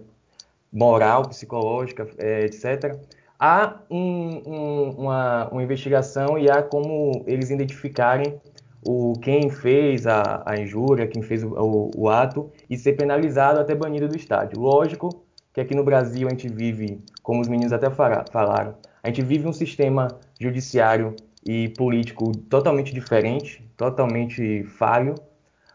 moral, 0.72 1.24
psicológica, 1.24 2.08
é, 2.18 2.46
etc. 2.46 2.98
Há 3.40 3.80
um, 3.90 4.42
um, 4.46 4.90
uma, 4.98 5.50
uma, 5.50 5.64
investigação 5.64 6.38
e 6.38 6.50
há 6.50 6.62
como 6.62 7.24
eles 7.26 7.50
identificarem 7.50 8.40
o 8.86 9.14
quem 9.22 9.50
fez 9.50 10.06
a, 10.06 10.44
a 10.46 10.58
injúria, 10.58 11.08
quem 11.08 11.22
fez 11.22 11.44
o, 11.44 11.50
o, 11.50 11.92
o, 11.96 12.10
ato 12.10 12.52
e 12.70 12.78
ser 12.78 12.94
penalizado 12.94 13.60
até 13.60 13.74
banido 13.74 14.08
do 14.08 14.16
estádio. 14.16 14.60
Lógico 14.60 15.24
que 15.54 15.62
aqui 15.62 15.76
no 15.76 15.84
Brasil 15.84 16.28
a 16.28 16.32
gente 16.32 16.48
vive, 16.48 17.02
como 17.24 17.42
os 17.42 17.48
meninos 17.48 17.74
até 17.74 17.90
falaram, 17.90 18.76
a 19.02 19.08
gente 19.08 19.22
vive 19.22 19.48
um 19.48 19.54
sistema 19.54 20.08
judiciário 20.40 21.16
e 21.46 21.70
político 21.70 22.32
totalmente 22.50 22.94
diferente, 22.94 23.64
totalmente 23.78 24.64
falho, 24.64 25.16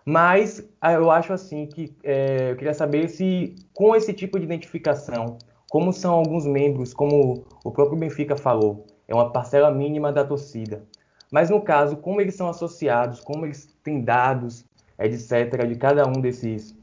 mas 0.05 0.63
ah, 0.81 0.93
eu 0.93 1.11
acho 1.11 1.33
assim 1.33 1.67
que 1.67 1.97
é, 2.03 2.51
eu 2.51 2.57
queria 2.57 2.75
saber 2.75 3.09
se 3.09 3.55
com 3.73 3.97
esse 3.97 4.13
tipo 4.13 4.39
de 4.39 4.45
identificação, 4.45 5.39
como 5.71 5.93
são 5.93 6.15
alguns 6.15 6.47
membros, 6.47 6.93
como 6.93 7.45
o 7.65 7.71
próprio 7.71 7.99
Benfica 7.99 8.37
falou, 8.37 8.87
é 9.09 9.15
uma 9.15 9.31
parcela 9.31 9.71
mínima 9.71 10.13
da 10.13 10.25
torcida. 10.25 10.85
Mas 11.33 11.51
no 11.51 11.61
caso, 11.61 11.97
como 11.97 12.21
eles 12.21 12.35
são 12.35 12.49
associados, 12.49 13.21
como 13.21 13.47
eles 13.47 13.75
têm 13.83 14.03
dados, 14.03 14.65
etc., 14.99 15.67
de 15.67 15.75
cada 15.75 16.07
um 16.07 16.21
desses, 16.21 16.77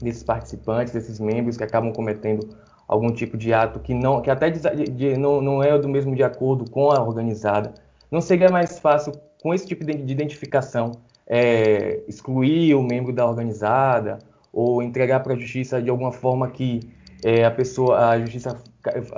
desses 0.00 0.22
participantes, 0.22 0.92
desses 0.92 1.20
membros 1.20 1.56
que 1.56 1.64
acabam 1.64 1.92
cometendo 1.92 2.56
algum 2.88 3.12
tipo 3.12 3.36
de 3.36 3.52
ato 3.52 3.78
que 3.80 3.94
não, 3.94 4.22
que 4.22 4.30
até 4.30 4.48
de, 4.48 4.84
de, 4.84 5.16
não, 5.16 5.40
não 5.40 5.62
é 5.62 5.78
do 5.78 5.88
mesmo 5.88 6.14
de 6.14 6.22
acordo 6.22 6.68
com 6.70 6.90
a 6.90 7.02
organizada, 7.02 7.74
não 8.10 8.20
seria 8.20 8.48
mais 8.48 8.78
fácil 8.78 9.12
com 9.42 9.52
esse 9.52 9.66
tipo 9.66 9.84
de 9.84 9.92
identificação 9.92 10.92
é, 11.32 12.02
excluir 12.08 12.74
o 12.74 12.82
membro 12.82 13.12
da 13.12 13.24
organizada 13.24 14.18
ou 14.52 14.82
entregar 14.82 15.20
para 15.20 15.34
a 15.34 15.36
justiça 15.36 15.80
de 15.80 15.88
alguma 15.88 16.10
forma 16.10 16.50
que 16.50 16.80
é, 17.24 17.44
a 17.44 17.50
pessoa, 17.52 18.10
a 18.10 18.18
justiça 18.18 18.60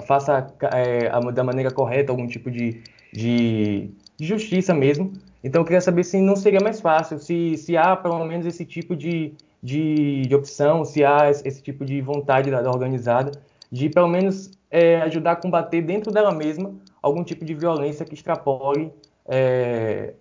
faça 0.07 0.47
é, 0.75 1.09
da 1.33 1.43
maneira 1.43 1.71
correta 1.71 2.13
algum 2.13 2.27
tipo 2.27 2.51
de, 2.51 2.83
de, 3.11 3.91
de, 4.19 4.27
justiça 4.27 4.75
mesmo. 4.75 5.11
Então 5.43 5.63
eu 5.63 5.65
queria 5.65 5.81
saber 5.81 6.05
se 6.05 6.21
não 6.21 6.37
seria 6.37 6.61
mais 6.61 6.83
fácil, 6.83 7.19
se, 7.19 7.57
se 7.57 7.77
há 7.79 7.97
pelo 7.97 8.23
menos 8.27 8.45
esse 8.45 8.67
tipo 8.67 8.95
de, 8.95 9.33
de, 9.63 10.23
de 10.23 10.35
opção, 10.35 10.85
se 10.85 11.03
há 11.03 11.31
esse 11.31 11.63
tipo 11.63 11.83
de 11.83 12.03
vontade 12.03 12.51
da, 12.51 12.61
da 12.61 12.71
organizada 12.71 13.33
de 13.71 13.89
pelo 13.89 14.09
menos 14.09 14.51
é, 14.71 15.01
ajudar 15.01 15.33
a 15.33 15.37
combater 15.37 15.81
dentro 15.81 16.13
dela 16.13 16.31
mesma 16.31 16.75
algum 17.01 17.25
tipo 17.25 17.43
de 17.43 17.55
violência 17.55 18.05
que 18.05 18.13
extrapole 18.13 18.93
é, 19.29 20.15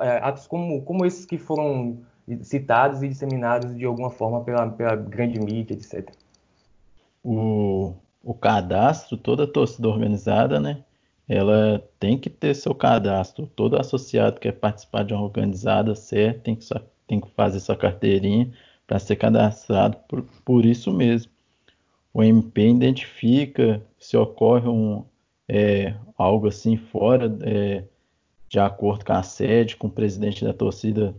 é, 0.00 0.16
atos 0.22 0.46
como, 0.46 0.82
como 0.82 1.06
esses 1.06 1.24
que 1.24 1.38
foram 1.38 1.98
citados 2.42 3.02
e 3.02 3.08
disseminados 3.08 3.76
de 3.76 3.84
alguma 3.84 4.10
forma 4.10 4.42
pela, 4.42 4.68
pela 4.68 4.94
grande 4.96 5.38
mídia, 5.40 5.74
etc. 5.74 6.10
O, 7.24 7.94
o 8.22 8.34
cadastro, 8.34 9.16
toda 9.16 9.46
torcida 9.46 9.88
organizada, 9.88 10.60
né? 10.60 10.82
Ela 11.28 11.82
tem 11.98 12.18
que 12.18 12.28
ter 12.28 12.54
seu 12.54 12.74
cadastro. 12.74 13.46
Todo 13.46 13.78
associado 13.78 14.34
que 14.34 14.50
quer 14.50 14.58
participar 14.58 15.04
de 15.04 15.14
uma 15.14 15.22
organizada 15.22 15.94
certo 15.94 16.42
tem 16.42 16.56
que, 16.56 16.66
tem 17.06 17.20
que 17.20 17.30
fazer 17.30 17.60
sua 17.60 17.76
carteirinha 17.76 18.52
para 18.86 18.98
ser 18.98 19.16
cadastrado 19.16 19.96
por, 20.08 20.24
por 20.44 20.64
isso 20.64 20.92
mesmo. 20.92 21.30
O 22.12 22.22
MP 22.22 22.68
identifica 22.68 23.80
se 23.98 24.16
ocorre 24.16 24.68
um, 24.68 25.04
é, 25.48 25.94
algo 26.18 26.48
assim 26.48 26.76
fora 26.76 27.32
é, 27.42 27.84
de 28.50 28.58
acordo 28.58 29.04
com 29.04 29.12
a 29.12 29.22
sede, 29.22 29.76
com 29.76 29.86
o 29.86 29.90
presidente 29.90 30.44
da 30.44 30.52
torcida 30.52 31.14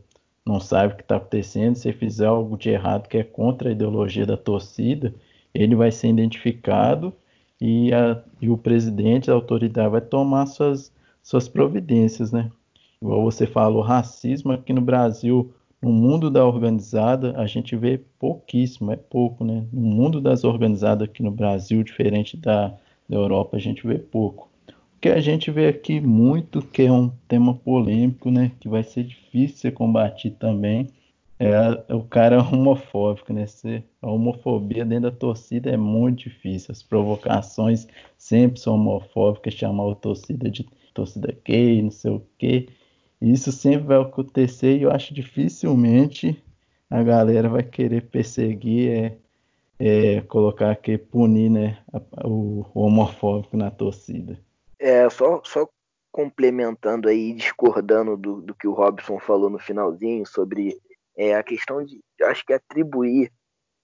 não 0.45 0.59
sabe 0.59 0.93
o 0.93 0.97
que 0.97 1.03
está 1.03 1.15
acontecendo, 1.15 1.75
se 1.75 1.93
fizer 1.93 2.25
algo 2.25 2.57
de 2.57 2.69
errado 2.69 3.07
que 3.07 3.17
é 3.17 3.23
contra 3.23 3.69
a 3.69 3.71
ideologia 3.71 4.25
da 4.25 4.35
torcida, 4.35 5.13
ele 5.53 5.73
vai 5.73 5.91
ser 5.91 6.09
identificado 6.09 7.13
e, 7.59 7.93
a, 7.93 8.21
e 8.41 8.49
o 8.49 8.57
presidente, 8.57 9.31
a 9.31 9.33
autoridade, 9.33 9.89
vai 9.89 10.01
tomar 10.01 10.45
suas, 10.47 10.91
suas 11.23 11.47
providências, 11.47 12.33
né? 12.33 12.51
Igual 13.01 13.23
você 13.23 13.47
falou, 13.47 13.81
racismo 13.81 14.51
aqui 14.51 14.73
no 14.73 14.81
Brasil, 14.81 15.53
no 15.81 15.91
mundo 15.91 16.29
da 16.29 16.45
organizada, 16.45 17.33
a 17.37 17.45
gente 17.45 17.75
vê 17.77 17.99
pouquíssimo, 18.19 18.91
é 18.91 18.97
pouco, 18.97 19.45
né? 19.45 19.65
No 19.71 19.81
mundo 19.81 20.19
das 20.19 20.43
organizadas 20.43 21.07
aqui 21.07 21.23
no 21.23 21.31
Brasil, 21.31 21.81
diferente 21.81 22.35
da, 22.35 22.73
da 23.07 23.15
Europa, 23.15 23.55
a 23.55 23.59
gente 23.59 23.87
vê 23.87 23.97
pouco 23.97 24.50
que 25.01 25.09
a 25.09 25.19
gente 25.19 25.51
vê 25.51 25.67
aqui 25.67 25.99
muito 25.99 26.61
que 26.61 26.83
é 26.83 26.91
um 26.91 27.09
tema 27.27 27.55
polêmico, 27.55 28.29
né, 28.31 28.51
que 28.59 28.69
vai 28.69 28.83
ser 28.83 29.03
difícil 29.03 29.57
ser 29.57 29.71
combatido 29.73 30.35
também, 30.37 30.89
É, 31.39 31.93
o 31.93 32.03
cara 32.03 32.35
é 32.37 32.39
homofóbico, 32.39 33.33
né? 33.33 33.45
A 34.01 34.11
homofobia 34.11 34.85
dentro 34.85 35.11
da 35.11 35.17
torcida 35.17 35.71
é 35.71 35.77
muito 35.77 36.29
difícil. 36.29 36.71
As 36.71 36.83
provocações 36.83 37.87
sempre 38.17 38.59
são 38.61 38.75
homofóbicas, 38.75 39.53
chamar 39.55 39.91
a 39.91 39.95
torcida 39.95 40.49
de 40.51 40.63
torcida 40.93 41.35
gay, 41.45 41.81
não 41.81 41.91
sei 41.91 42.11
o 42.11 42.27
quê. 42.37 42.69
Isso 43.21 43.51
sempre 43.51 43.87
vai 43.87 44.01
acontecer 44.01 44.77
e 44.77 44.83
eu 44.83 44.91
acho 44.91 45.13
dificilmente 45.13 46.41
a 46.89 47.03
galera 47.03 47.49
vai 47.49 47.63
querer 47.63 48.03
perseguir, 48.09 48.91
é, 49.79 50.17
é 50.17 50.21
colocar 50.21 50.71
aqui, 50.71 50.97
punir 50.97 51.49
né, 51.51 51.79
o 52.25 52.65
homofóbico 52.75 53.57
na 53.57 53.71
torcida. 53.71 54.39
É, 54.81 55.07
só, 55.11 55.41
só 55.43 55.69
complementando 56.11 57.07
aí, 57.07 57.33
discordando 57.33 58.17
do, 58.17 58.41
do 58.41 58.55
que 58.55 58.67
o 58.67 58.73
Robson 58.73 59.19
falou 59.19 59.47
no 59.47 59.59
finalzinho 59.59 60.25
sobre 60.25 60.75
é, 61.15 61.35
a 61.35 61.43
questão 61.43 61.85
de, 61.85 62.01
acho 62.23 62.43
que 62.43 62.51
atribuir 62.51 63.31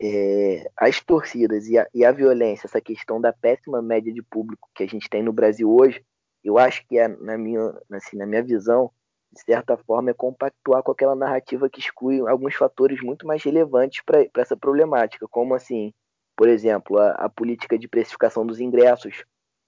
é, 0.02 0.68
as 0.76 1.00
torcidas 1.00 1.68
e 1.68 1.78
a, 1.78 1.88
e 1.94 2.04
a, 2.04 2.12
violência, 2.12 2.66
essa 2.66 2.82
questão 2.82 3.22
da 3.22 3.32
péssima 3.32 3.80
média 3.80 4.12
de 4.12 4.24
público 4.24 4.68
que 4.74 4.84
a 4.84 4.88
gente 4.88 5.08
tem 5.08 5.22
no 5.22 5.32
Brasil 5.32 5.72
hoje, 5.72 6.04
eu 6.44 6.58
acho 6.58 6.84
que 6.88 6.98
é, 6.98 7.08
na 7.08 7.38
minha, 7.38 7.74
assim, 7.92 8.18
na 8.18 8.26
minha 8.26 8.44
visão, 8.44 8.92
de 9.32 9.42
certa 9.42 9.78
forma, 9.78 10.10
é 10.10 10.16
compactuar 10.16 10.82
com 10.82 10.92
aquela 10.92 11.16
narrativa 11.16 11.70
que 11.70 11.80
exclui 11.80 12.22
alguns 12.28 12.56
fatores 12.56 13.02
muito 13.02 13.28
mais 13.28 13.44
relevantes 13.44 14.02
para 14.04 14.28
essa 14.36 14.58
problemática, 14.58 15.28
como 15.30 15.54
assim, 15.54 15.94
por 16.36 16.50
exemplo, 16.50 16.98
a, 16.98 17.12
a, 17.12 17.30
política 17.30 17.78
de 17.78 17.88
precificação 17.88 18.46
dos 18.46 18.60
ingressos 18.60 19.24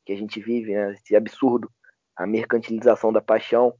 que 0.10 0.14
a 0.14 0.18
gente 0.18 0.42
vive, 0.42 0.74
né, 0.74 0.94
esse 0.94 1.16
absurdo, 1.16 1.72
a 2.16 2.26
mercantilização 2.26 3.14
da 3.14 3.22
paixão 3.22 3.76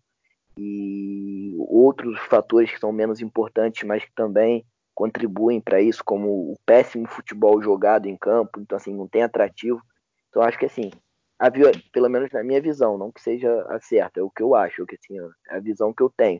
e 0.56 1.56
outros 1.58 2.20
fatores 2.20 2.72
que 2.72 2.80
são 2.80 2.92
menos 2.92 3.20
importantes, 3.20 3.82
mas 3.84 4.06
que 4.06 4.14
também 4.14 4.64
contribuem 4.94 5.60
para 5.60 5.82
isso, 5.82 6.04
como 6.06 6.52
o 6.52 6.56
péssimo 6.68 7.08
futebol 7.08 7.60
jogado 7.64 8.06
em 8.06 8.16
campo, 8.16 8.60
então 8.60 8.78
assim, 8.78 8.94
não 8.94 9.08
tem 9.08 9.24
atrativo. 9.24 9.82
Então 10.30 10.44
acho 10.44 10.60
que 10.60 10.68
assim, 10.68 10.92
a, 11.40 11.50
pelo 11.92 12.10
menos 12.10 12.32
na 12.32 12.44
minha 12.44 12.62
visão, 12.62 12.96
não 12.96 13.12
que 13.12 13.22
seja 13.22 13.64
a 13.68 13.80
certa, 13.80 14.20
é 14.20 14.24
o 14.24 14.30
que 14.30 14.44
eu 14.44 14.54
acho, 14.54 14.86
que 14.86 14.98
assim, 15.02 15.20
é 15.50 15.56
a 15.56 15.60
visão 15.60 15.92
que 15.92 16.04
eu 16.04 16.14
tenho. 16.16 16.40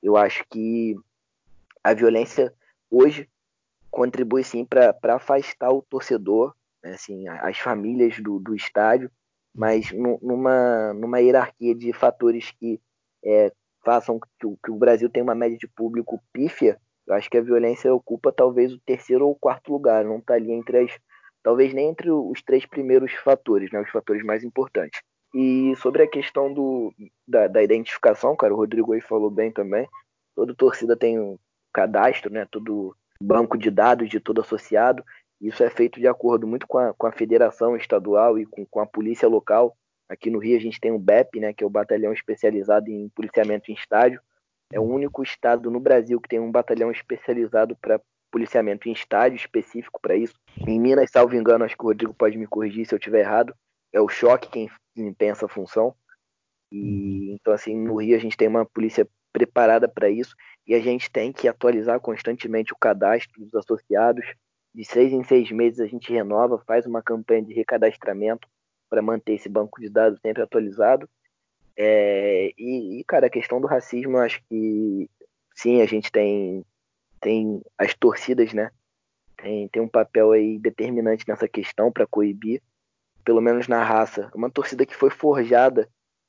Eu 0.00 0.16
acho 0.16 0.44
que 0.48 0.94
a 1.82 1.92
violência 1.92 2.54
hoje 2.88 3.28
contribui 3.90 4.44
sim 4.44 4.64
para 4.64 4.94
afastar 5.16 5.72
o 5.72 5.82
torcedor, 5.82 6.54
né, 6.84 6.92
assim, 6.92 7.26
as 7.26 7.58
famílias 7.58 8.20
do, 8.20 8.38
do 8.38 8.54
estádio, 8.54 9.10
mas 9.54 9.92
numa, 9.92 10.92
numa 10.94 11.20
hierarquia 11.20 11.74
de 11.74 11.92
fatores 11.92 12.50
que 12.50 12.80
é, 13.24 13.52
façam 13.84 14.18
que 14.38 14.46
o, 14.46 14.58
que 14.62 14.70
o 14.70 14.76
Brasil 14.76 15.08
tenha 15.08 15.24
uma 15.24 15.34
média 15.34 15.56
de 15.56 15.68
público 15.68 16.20
pífia, 16.32 16.80
eu 17.06 17.14
acho 17.14 17.30
que 17.30 17.36
a 17.36 17.42
violência 17.42 17.94
ocupa 17.94 18.32
talvez 18.32 18.72
o 18.72 18.80
terceiro 18.80 19.26
ou 19.26 19.34
quarto 19.34 19.70
lugar, 19.70 20.04
não 20.04 20.18
está 20.18 20.34
ali 20.34 20.52
entre 20.52 20.78
as 20.78 20.98
talvez 21.42 21.74
nem 21.74 21.90
entre 21.90 22.10
os 22.10 22.42
três 22.42 22.64
primeiros 22.64 23.12
fatores, 23.12 23.70
né, 23.70 23.78
os 23.78 23.90
fatores 23.90 24.24
mais 24.24 24.42
importantes. 24.42 25.02
E 25.34 25.74
sobre 25.76 26.02
a 26.02 26.08
questão 26.08 26.52
do, 26.52 26.92
da, 27.28 27.46
da 27.46 27.62
identificação, 27.62 28.34
cara, 28.34 28.54
o 28.54 28.56
Rodrigo 28.56 28.94
aí 28.94 29.00
falou 29.02 29.30
bem 29.30 29.52
também, 29.52 29.86
toda 30.34 30.54
torcida 30.54 30.96
tem 30.96 31.20
um 31.20 31.38
cadastro, 31.70 32.32
né, 32.32 32.46
todo 32.50 32.96
banco 33.20 33.58
de 33.58 33.70
dados 33.70 34.08
de 34.08 34.18
todo 34.18 34.40
associado, 34.40 35.04
isso 35.48 35.62
é 35.62 35.70
feito 35.70 36.00
de 36.00 36.06
acordo 36.06 36.46
muito 36.46 36.66
com 36.66 36.78
a, 36.78 36.94
com 36.94 37.06
a 37.06 37.12
federação 37.12 37.76
estadual 37.76 38.38
e 38.38 38.46
com, 38.46 38.64
com 38.66 38.80
a 38.80 38.86
polícia 38.86 39.28
local. 39.28 39.76
Aqui 40.08 40.30
no 40.30 40.38
Rio 40.38 40.56
a 40.56 40.60
gente 40.60 40.80
tem 40.80 40.92
o 40.92 40.98
BEP, 40.98 41.40
né, 41.40 41.52
que 41.52 41.64
é 41.64 41.66
o 41.66 41.70
Batalhão 41.70 42.12
Especializado 42.12 42.90
em 42.90 43.08
Policiamento 43.10 43.70
em 43.70 43.74
Estádio. 43.74 44.20
É 44.72 44.80
o 44.80 44.84
único 44.84 45.22
estado 45.22 45.70
no 45.70 45.80
Brasil 45.80 46.20
que 46.20 46.28
tem 46.28 46.40
um 46.40 46.50
batalhão 46.50 46.90
especializado 46.90 47.76
para 47.76 48.00
policiamento 48.30 48.88
em 48.88 48.92
estádio 48.92 49.36
específico 49.36 50.00
para 50.00 50.16
isso. 50.16 50.34
Em 50.66 50.80
Minas, 50.80 51.10
salvo 51.10 51.36
engano, 51.36 51.64
acho 51.64 51.76
que 51.76 51.84
o 51.84 51.86
Rodrigo 51.86 52.12
pode 52.12 52.36
me 52.36 52.48
corrigir 52.48 52.84
se 52.84 52.92
eu 52.92 52.98
estiver 52.98 53.20
errado, 53.20 53.54
é 53.92 54.00
o 54.00 54.08
choque 54.08 54.50
quem 54.50 54.68
desempenha 54.96 55.32
essa 55.32 55.46
função. 55.46 55.94
E 56.72 57.32
então 57.32 57.52
assim, 57.52 57.76
no 57.76 57.96
Rio 57.96 58.16
a 58.16 58.18
gente 58.18 58.36
tem 58.36 58.48
uma 58.48 58.66
polícia 58.66 59.08
preparada 59.32 59.88
para 59.88 60.10
isso 60.10 60.34
e 60.66 60.74
a 60.74 60.80
gente 60.80 61.10
tem 61.10 61.32
que 61.32 61.46
atualizar 61.46 62.00
constantemente 62.00 62.72
o 62.72 62.76
cadastro 62.76 63.40
dos 63.40 63.54
associados. 63.54 64.26
De 64.74 64.84
seis 64.84 65.12
em 65.12 65.22
seis 65.22 65.50
meses 65.52 65.80
a 65.80 65.86
gente 65.86 66.12
renova, 66.12 66.62
faz 66.66 66.84
uma 66.84 67.02
campanha 67.02 67.42
de 67.42 67.54
recadastramento 67.54 68.48
para 68.90 69.00
manter 69.00 69.34
esse 69.34 69.48
banco 69.48 69.80
de 69.80 69.88
dados 69.88 70.20
sempre 70.20 70.42
atualizado. 70.42 71.08
É, 71.76 72.52
e, 72.58 73.00
e, 73.00 73.04
cara, 73.04 73.26
a 73.26 73.30
questão 73.30 73.60
do 73.60 73.66
racismo, 73.66 74.16
eu 74.16 74.20
acho 74.22 74.42
que 74.48 75.08
sim, 75.54 75.80
a 75.80 75.86
gente 75.86 76.10
tem 76.10 76.64
tem 77.20 77.62
as 77.78 77.94
torcidas, 77.94 78.52
né? 78.52 78.70
Tem, 79.36 79.68
tem 79.68 79.82
um 79.82 79.88
papel 79.88 80.32
aí 80.32 80.58
determinante 80.58 81.24
nessa 81.26 81.48
questão 81.48 81.90
para 81.90 82.06
coibir, 82.06 82.62
pelo 83.24 83.40
menos 83.40 83.66
na 83.66 83.82
raça. 83.82 84.30
Uma 84.34 84.50
torcida 84.50 84.84
que 84.84 84.94
foi 84.94 85.10
forjada 85.10 85.88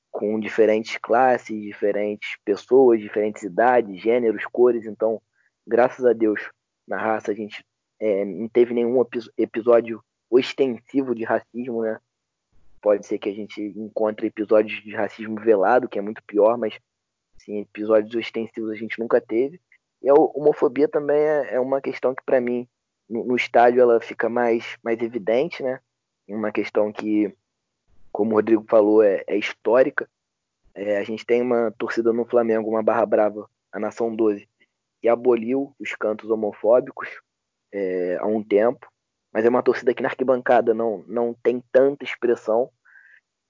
com 0.09 0.39
diferentes 0.39 0.97
classes, 0.97 1.61
diferentes 1.61 2.37
pessoas, 2.45 3.01
diferentes 3.01 3.43
idades, 3.43 4.01
gêneros, 4.01 4.45
cores. 4.45 4.85
Então, 4.85 5.21
graças 5.67 6.05
a 6.05 6.13
Deus, 6.13 6.49
na 6.87 6.97
raça 6.97 7.31
a 7.31 7.35
gente 7.35 7.63
é, 7.99 8.25
não 8.25 8.47
teve 8.47 8.73
nenhum 8.73 9.03
episódio 9.37 10.03
ostensivo 10.29 11.15
de 11.15 11.23
racismo, 11.23 11.81
né? 11.81 11.99
Pode 12.81 13.05
ser 13.05 13.17
que 13.17 13.29
a 13.29 13.33
gente 13.33 13.61
encontre 13.61 14.27
episódios 14.27 14.83
de 14.83 14.95
racismo 14.95 15.39
velado, 15.39 15.89
que 15.89 15.97
é 15.97 16.01
muito 16.01 16.23
pior, 16.23 16.57
mas 16.57 16.77
sim, 17.37 17.61
episódios 17.61 18.13
ostensivos 18.15 18.71
a 18.71 18.75
gente 18.75 18.99
nunca 18.99 19.19
teve. 19.19 19.59
E 20.01 20.09
a 20.09 20.13
homofobia 20.13 20.87
também 20.87 21.17
é, 21.17 21.55
é 21.55 21.59
uma 21.59 21.81
questão 21.81 22.13
que, 22.13 22.23
para 22.23 22.39
mim, 22.39 22.67
no, 23.09 23.35
estádio 23.35 23.81
ela 23.81 23.99
fica 23.99 24.29
mais, 24.29 24.77
mais 24.83 25.01
evidente, 25.01 25.63
né? 25.63 25.79
Uma 26.27 26.51
questão 26.51 26.91
que, 26.91 27.33
como 28.11 28.31
o 28.31 28.35
Rodrigo 28.35 28.65
falou, 28.67 29.01
é, 29.01 29.23
é 29.27 29.37
histórica. 29.37 30.07
É, 30.73 30.97
a 30.97 31.03
gente 31.03 31.25
tem 31.25 31.41
uma 31.41 31.71
torcida 31.77 32.11
no 32.11 32.25
Flamengo, 32.25 32.69
uma 32.69 32.83
barra 32.83 33.05
brava, 33.05 33.49
a 33.71 33.79
Nação 33.79 34.15
12, 34.15 34.47
que 35.01 35.07
aboliu 35.07 35.73
os 35.79 35.95
cantos 35.95 36.29
homofóbicos 36.29 37.07
é, 37.75 38.17
há 38.19 38.25
um 38.25 38.43
tempo, 38.43 38.87
mas 39.33 39.45
é 39.45 39.49
uma 39.49 39.63
torcida 39.63 39.93
que 39.93 40.01
na 40.01 40.09
arquibancada 40.09 40.73
não, 40.73 41.03
não 41.07 41.33
tem 41.43 41.61
tanta 41.71 42.05
expressão, 42.05 42.69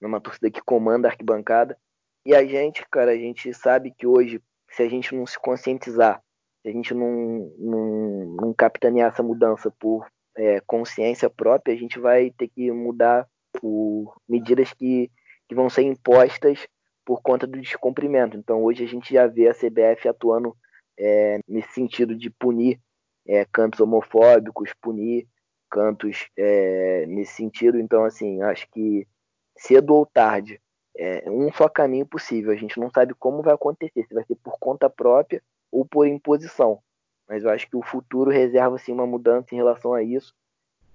é 0.01 0.07
uma 0.07 0.19
torcida 0.19 0.49
que 0.49 0.61
comanda 0.61 1.07
a 1.07 1.11
arquibancada. 1.11 1.77
E 2.25 2.33
a 2.33 2.43
gente, 2.45 2.83
cara, 2.89 3.11
a 3.11 3.17
gente 3.17 3.53
sabe 3.53 3.93
que 3.95 4.07
hoje, 4.07 4.41
se 4.71 4.81
a 4.81 4.89
gente 4.89 5.15
não 5.15 5.25
se 5.27 5.39
conscientizar 5.39 6.21
se 6.65 6.69
a 6.69 6.71
gente 6.71 6.95
não, 6.95 7.53
não, 7.59 8.25
não 8.41 8.53
capitanear 8.53 9.11
essa 9.11 9.21
mudança 9.21 9.69
por 9.79 10.07
é, 10.35 10.59
consciência 10.61 11.29
própria, 11.29 11.75
a 11.75 11.77
gente 11.77 11.99
vai 11.99 12.31
ter 12.31 12.47
que 12.47 12.71
mudar 12.71 13.27
por 13.53 14.19
medidas 14.27 14.73
que, 14.73 15.11
que 15.47 15.53
vão 15.53 15.69
ser 15.69 15.83
impostas 15.83 16.67
por 17.05 17.21
conta 17.21 17.45
do 17.45 17.61
descumprimento. 17.61 18.35
Então, 18.35 18.63
hoje 18.63 18.83
a 18.83 18.87
gente 18.87 19.13
já 19.13 19.27
vê 19.27 19.47
a 19.47 19.53
CBF 19.53 20.09
atuando 20.09 20.57
é, 20.97 21.37
nesse 21.47 21.71
sentido 21.71 22.15
de 22.17 22.31
punir 22.31 22.79
é, 23.27 23.45
cantos 23.45 23.79
homofóbicos, 23.79 24.73
punir 24.81 25.27
cantos 25.69 26.27
é, 26.37 27.05
nesse 27.07 27.33
sentido. 27.33 27.79
Então, 27.79 28.05
assim, 28.05 28.41
acho 28.41 28.67
que 28.71 29.07
cedo 29.57 29.93
ou 29.93 30.05
tarde, 30.05 30.59
é 30.97 31.29
um 31.29 31.51
só 31.51 31.67
caminho 31.67 32.05
possível. 32.05 32.51
A 32.51 32.55
gente 32.55 32.79
não 32.79 32.89
sabe 32.89 33.13
como 33.13 33.41
vai 33.41 33.53
acontecer, 33.53 34.05
se 34.07 34.13
vai 34.13 34.23
ser 34.23 34.35
por 34.35 34.57
conta 34.59 34.89
própria 34.89 35.41
ou 35.71 35.85
por 35.85 36.07
imposição. 36.07 36.79
Mas 37.27 37.43
eu 37.43 37.49
acho 37.49 37.69
que 37.69 37.75
o 37.75 37.83
futuro 37.83 38.31
reserva 38.31 38.75
assim, 38.75 38.93
uma 38.93 39.05
mudança 39.05 39.53
em 39.53 39.57
relação 39.57 39.93
a 39.93 40.01
isso 40.01 40.33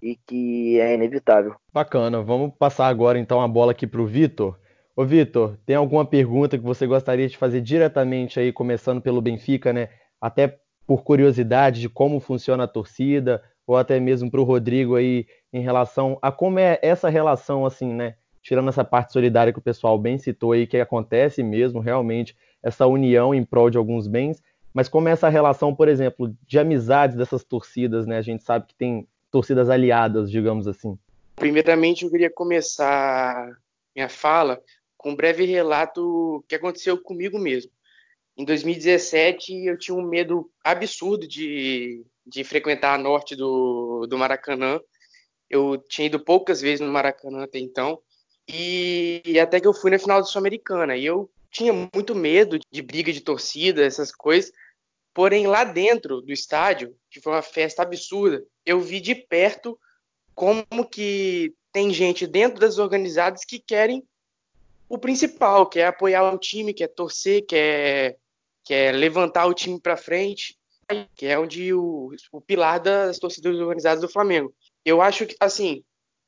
e 0.02 0.16
que 0.26 0.80
é 0.80 0.94
inevitável. 0.94 1.54
Bacana. 1.72 2.22
Vamos 2.22 2.54
passar 2.58 2.86
agora 2.86 3.18
então 3.18 3.40
a 3.40 3.48
bola 3.48 3.72
aqui 3.72 3.86
para 3.86 4.00
o 4.00 4.06
Vitor. 4.06 4.58
Ô 4.96 5.04
Vitor, 5.04 5.58
tem 5.66 5.76
alguma 5.76 6.04
pergunta 6.04 6.56
que 6.58 6.64
você 6.64 6.86
gostaria 6.86 7.28
de 7.28 7.36
fazer 7.36 7.60
diretamente 7.60 8.40
aí, 8.40 8.52
começando 8.52 9.00
pelo 9.00 9.20
Benfica, 9.20 9.72
né? 9.72 9.90
Até 10.20 10.58
por 10.90 11.04
curiosidade 11.04 11.80
de 11.80 11.88
como 11.88 12.18
funciona 12.18 12.64
a 12.64 12.66
torcida, 12.66 13.40
ou 13.64 13.76
até 13.76 14.00
mesmo 14.00 14.28
para 14.28 14.40
o 14.40 14.42
Rodrigo 14.42 14.96
aí 14.96 15.24
em 15.52 15.60
relação 15.60 16.18
a 16.20 16.32
como 16.32 16.58
é 16.58 16.80
essa 16.82 17.08
relação, 17.08 17.64
assim, 17.64 17.94
né? 17.94 18.16
Tirando 18.42 18.70
essa 18.70 18.84
parte 18.84 19.12
solidária 19.12 19.52
que 19.52 19.58
o 19.60 19.62
pessoal 19.62 19.96
bem 19.96 20.18
citou 20.18 20.50
aí, 20.50 20.66
que 20.66 20.76
acontece 20.76 21.44
mesmo 21.44 21.78
realmente, 21.78 22.36
essa 22.60 22.88
união 22.88 23.32
em 23.32 23.44
prol 23.44 23.70
de 23.70 23.78
alguns 23.78 24.08
bens, 24.08 24.42
mas 24.74 24.88
como 24.88 25.08
é 25.08 25.12
essa 25.12 25.28
relação, 25.28 25.72
por 25.72 25.86
exemplo, 25.86 26.34
de 26.44 26.58
amizades 26.58 27.16
dessas 27.16 27.44
torcidas, 27.44 28.04
né? 28.04 28.18
A 28.18 28.22
gente 28.22 28.42
sabe 28.42 28.66
que 28.66 28.74
tem 28.74 29.06
torcidas 29.30 29.70
aliadas, 29.70 30.28
digamos 30.28 30.66
assim. 30.66 30.98
Primeiramente, 31.36 32.04
eu 32.04 32.10
queria 32.10 32.30
começar 32.30 33.56
minha 33.94 34.08
fala 34.08 34.60
com 34.96 35.10
um 35.10 35.16
breve 35.16 35.44
relato 35.44 36.44
que 36.48 36.56
aconteceu 36.56 37.00
comigo 37.00 37.38
mesmo. 37.38 37.70
Em 38.40 38.44
2017, 38.44 39.66
eu 39.66 39.78
tinha 39.78 39.94
um 39.94 40.02
medo 40.02 40.50
absurdo 40.64 41.28
de, 41.28 42.02
de 42.26 42.42
frequentar 42.42 42.94
a 42.94 42.98
norte 42.98 43.36
do, 43.36 44.06
do 44.06 44.16
Maracanã. 44.16 44.80
Eu 45.48 45.76
tinha 45.76 46.06
ido 46.06 46.18
poucas 46.18 46.62
vezes 46.62 46.80
no 46.80 46.90
Maracanã 46.90 47.44
até 47.44 47.58
então. 47.58 48.00
E, 48.48 49.20
e 49.26 49.38
até 49.38 49.60
que 49.60 49.66
eu 49.66 49.74
fui 49.74 49.90
na 49.90 49.98
final 49.98 50.20
da 50.20 50.24
Sul-Americana. 50.24 50.96
E 50.96 51.04
eu 51.04 51.30
tinha 51.50 51.72
muito 51.94 52.14
medo 52.14 52.58
de 52.70 52.80
briga 52.80 53.12
de 53.12 53.20
torcida, 53.20 53.84
essas 53.84 54.10
coisas, 54.10 54.50
Porém, 55.12 55.46
lá 55.46 55.64
dentro 55.64 56.20
do 56.20 56.32
estádio, 56.32 56.96
que 57.10 57.20
foi 57.20 57.32
uma 57.32 57.42
festa 57.42 57.82
absurda, 57.82 58.44
eu 58.64 58.80
vi 58.80 59.00
de 59.00 59.14
perto 59.14 59.78
como 60.34 60.88
que 60.88 61.52
tem 61.72 61.92
gente 61.92 62.26
dentro 62.26 62.60
das 62.60 62.78
organizadas 62.78 63.44
que 63.44 63.58
querem 63.58 64.02
o 64.88 64.98
principal, 64.98 65.68
que 65.68 65.80
é 65.80 65.86
apoiar 65.86 66.32
o 66.32 66.38
time, 66.38 66.74
que 66.74 66.84
é 66.84 66.88
torcer, 66.88 67.44
que 67.44 67.56
é, 67.56 68.16
que 68.70 68.74
é 68.74 68.92
levantar 68.92 69.46
o 69.46 69.52
time 69.52 69.80
para 69.80 69.96
frente, 69.96 70.56
que 71.16 71.26
é 71.26 71.36
onde 71.36 71.74
o, 71.74 72.12
o 72.30 72.40
pilar 72.40 72.78
das 72.78 73.18
torcidas 73.18 73.58
organizadas 73.58 74.00
do 74.00 74.08
Flamengo. 74.08 74.54
Eu 74.84 75.02
acho 75.02 75.26
que 75.26 75.34
assim 75.40 75.82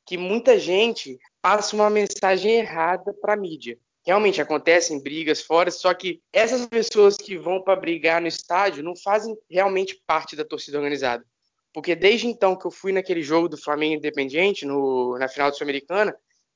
que 0.05 0.19
muita 0.19 0.59
gente 0.59 1.17
passa 1.41 1.77
uma 1.77 1.89
mensagem 1.89 2.55
errada 2.55 3.15
para 3.15 3.35
a 3.35 3.37
mídia. 3.37 3.79
Realmente 4.05 4.43
acontecem 4.43 5.01
brigas 5.01 5.41
fora, 5.41 5.71
só 5.71 5.95
que 5.95 6.21
essas 6.33 6.67
pessoas 6.67 7.17
que 7.17 7.39
vão 7.39 7.63
para 7.63 7.79
brigar 7.79 8.21
no 8.21 8.27
estádio 8.27 8.83
não 8.83 8.97
fazem 8.97 9.39
realmente 9.49 10.03
parte 10.05 10.35
da 10.35 10.45
torcida 10.45 10.79
organizada. 10.79 11.25
Porque 11.73 11.95
desde 11.95 12.27
então 12.27 12.57
que 12.57 12.67
eu 12.67 12.73
fui 12.73 12.91
naquele 12.91 13.23
jogo 13.23 13.49
do 13.49 13.57
Flamengo 13.57 13.95
Independiente, 13.95 14.67
no, 14.67 15.17
na 15.17 15.29
final 15.29 15.49
do 15.49 15.57
Sul-Americana, 15.57 16.13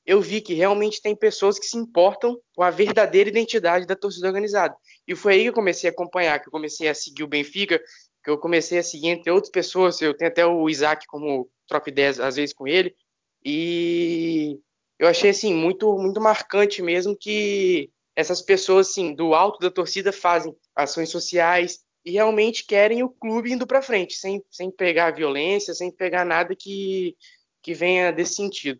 eu 0.07 0.21
vi 0.21 0.39
que 0.39 0.53
realmente 0.53 1.01
tem 1.01 1.13
pessoas 1.13 1.59
que 1.59 1.65
se 1.65 1.77
importam 1.77 2.39
com 2.55 2.63
a 2.63 2.69
verdadeira 2.69 3.29
identidade 3.29 3.85
da 3.85 3.95
torcida 3.95 4.27
organizada. 4.27 4.73
E 5.05 5.13
foi 5.13 5.33
aí 5.33 5.41
que 5.43 5.49
eu 5.49 5.53
comecei 5.53 5.89
a 5.89 5.91
acompanhar, 5.91 6.39
que 6.39 6.47
eu 6.47 6.51
comecei 6.51 6.87
a 6.87 6.95
seguir 6.95 7.23
o 7.23 7.27
Benfica, 7.27 7.77
que 8.23 8.29
eu 8.29 8.37
comecei 8.37 8.79
a 8.79 8.83
seguir 8.83 9.09
entre 9.09 9.29
outras 9.29 9.51
pessoas. 9.51 10.01
Eu 10.01 10.15
tenho 10.15 10.31
até 10.31 10.45
o 10.45 10.69
Isaac 10.69 11.05
como 11.07 11.49
troco 11.67 11.89
ideias 11.89 12.21
às 12.21 12.37
vezes 12.37 12.55
com 12.55 12.65
ele. 12.65 12.95
E 13.43 14.57
eu 14.97 15.09
achei 15.09 15.29
assim 15.29 15.53
muito 15.53 15.93
muito 15.97 16.21
marcante 16.21 16.81
mesmo 16.81 17.15
que 17.15 17.91
essas 18.15 18.41
pessoas 18.41 18.89
assim 18.89 19.13
do 19.13 19.35
alto 19.35 19.59
da 19.59 19.69
torcida 19.69 20.13
fazem 20.13 20.55
ações 20.73 21.09
sociais 21.09 21.79
e 22.05 22.11
realmente 22.11 22.65
querem 22.65 23.03
o 23.03 23.09
clube 23.09 23.51
indo 23.51 23.67
para 23.67 23.81
frente, 23.81 24.15
sem, 24.15 24.41
sem 24.49 24.71
pegar 24.71 25.11
violência, 25.11 25.73
sem 25.73 25.91
pegar 25.91 26.23
nada 26.23 26.55
que, 26.55 27.15
que 27.61 27.73
venha 27.73 28.11
desse 28.11 28.35
sentido. 28.35 28.79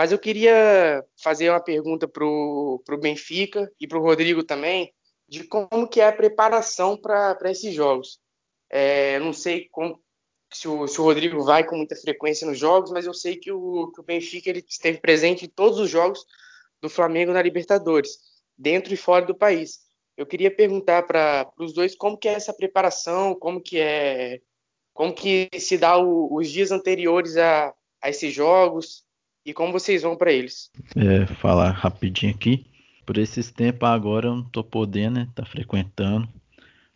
Mas 0.00 0.12
eu 0.12 0.18
queria 0.18 1.04
fazer 1.22 1.50
uma 1.50 1.60
pergunta 1.60 2.08
para 2.08 2.24
o 2.24 2.98
Benfica 2.98 3.70
e 3.78 3.86
para 3.86 3.98
o 3.98 4.02
Rodrigo 4.02 4.42
também, 4.42 4.94
de 5.28 5.44
como 5.44 5.86
que 5.86 6.00
é 6.00 6.08
a 6.08 6.12
preparação 6.12 6.96
para 6.96 7.36
esses 7.50 7.74
jogos. 7.74 8.18
É, 8.70 9.18
não 9.18 9.34
sei 9.34 9.68
como, 9.70 10.02
se 10.50 10.66
o, 10.66 10.88
se 10.88 10.98
o, 10.98 11.04
Rodrigo 11.04 11.44
vai 11.44 11.66
com 11.66 11.76
muita 11.76 11.94
frequência 11.96 12.46
nos 12.46 12.58
jogos, 12.58 12.90
mas 12.90 13.04
eu 13.04 13.12
sei 13.12 13.36
que 13.36 13.52
o, 13.52 13.92
que 13.92 14.00
o 14.00 14.02
Benfica 14.02 14.48
ele 14.48 14.64
esteve 14.66 14.96
presente 14.96 15.44
em 15.44 15.50
todos 15.50 15.78
os 15.78 15.90
jogos 15.90 16.24
do 16.80 16.88
Flamengo 16.88 17.34
na 17.34 17.42
Libertadores, 17.42 18.20
dentro 18.56 18.94
e 18.94 18.96
fora 18.96 19.26
do 19.26 19.34
país. 19.34 19.80
Eu 20.16 20.24
queria 20.24 20.50
perguntar 20.50 21.02
para 21.02 21.46
os 21.58 21.74
dois 21.74 21.94
como 21.94 22.16
que 22.16 22.26
é 22.26 22.32
essa 22.32 22.54
preparação, 22.54 23.34
como 23.34 23.60
que 23.60 23.78
é, 23.78 24.40
como 24.94 25.14
que 25.14 25.50
se 25.58 25.76
dá 25.76 25.98
o, 25.98 26.34
os 26.34 26.48
dias 26.48 26.70
anteriores 26.70 27.36
a, 27.36 27.74
a, 28.00 28.08
esses 28.08 28.32
jogos 28.32 29.04
e 29.44 29.52
como 29.52 29.72
vocês 29.72 30.02
vão 30.02 30.16
para 30.16 30.32
eles. 30.32 30.70
É, 30.96 31.26
falar 31.26 31.70
rapidinho 31.70 32.32
aqui. 32.32 32.66
Por 33.04 33.18
esses 33.18 33.50
tempos 33.50 33.88
agora 33.88 34.28
eu 34.28 34.36
não 34.36 34.42
estou 34.42 34.62
podendo, 34.62 35.20
né, 35.20 35.28
tá 35.34 35.44
frequentando, 35.44 36.28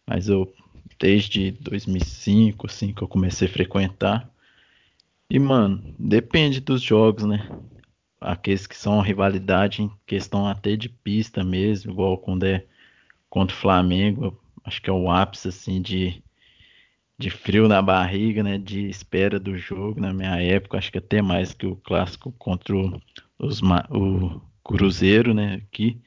mas 0.07 0.29
eu 0.29 0.53
desde 0.99 1.51
2005, 1.51 2.67
assim, 2.67 2.93
que 2.93 3.03
eu 3.03 3.09
comecei 3.09 3.49
a 3.49 3.51
frequentar. 3.51 4.31
E, 5.29 5.39
mano, 5.39 5.95
depende 5.99 6.61
dos 6.61 6.81
jogos, 6.81 7.25
né? 7.25 7.47
Aqueles 8.21 8.67
que 8.67 8.77
são 8.77 9.01
rivalidade 9.01 9.83
em 9.83 9.91
questão 10.07 10.47
até 10.47 10.77
de 10.77 10.89
pista 10.89 11.45
mesmo, 11.45 11.93
igual 11.93 12.17
quando 12.17 12.45
é 12.45 12.65
contra 13.29 13.55
o 13.55 13.59
Flamengo, 13.61 14.41
acho 14.65 14.81
que 14.81 14.89
é 14.89 14.93
o 14.93 15.11
ápice, 15.11 15.49
assim, 15.49 15.83
de, 15.83 16.23
de 17.19 17.31
frio 17.31 17.69
na 17.69 17.81
barriga, 17.81 18.43
né? 18.43 18.59
De 18.59 18.89
espera 18.89 19.39
do 19.39 19.57
jogo, 19.57 20.01
na 20.01 20.13
minha 20.13 20.41
época, 20.43 20.79
acho 20.79 20.91
que 20.93 20.99
até 20.99 21.23
mais 21.23 21.53
que 21.55 21.67
o 21.67 21.77
clássico 21.77 22.33
contra 22.33 22.75
os, 23.39 23.61
o 23.91 24.41
Cruzeiro, 24.63 25.35
né? 25.35 25.55
Aqui. 25.55 26.01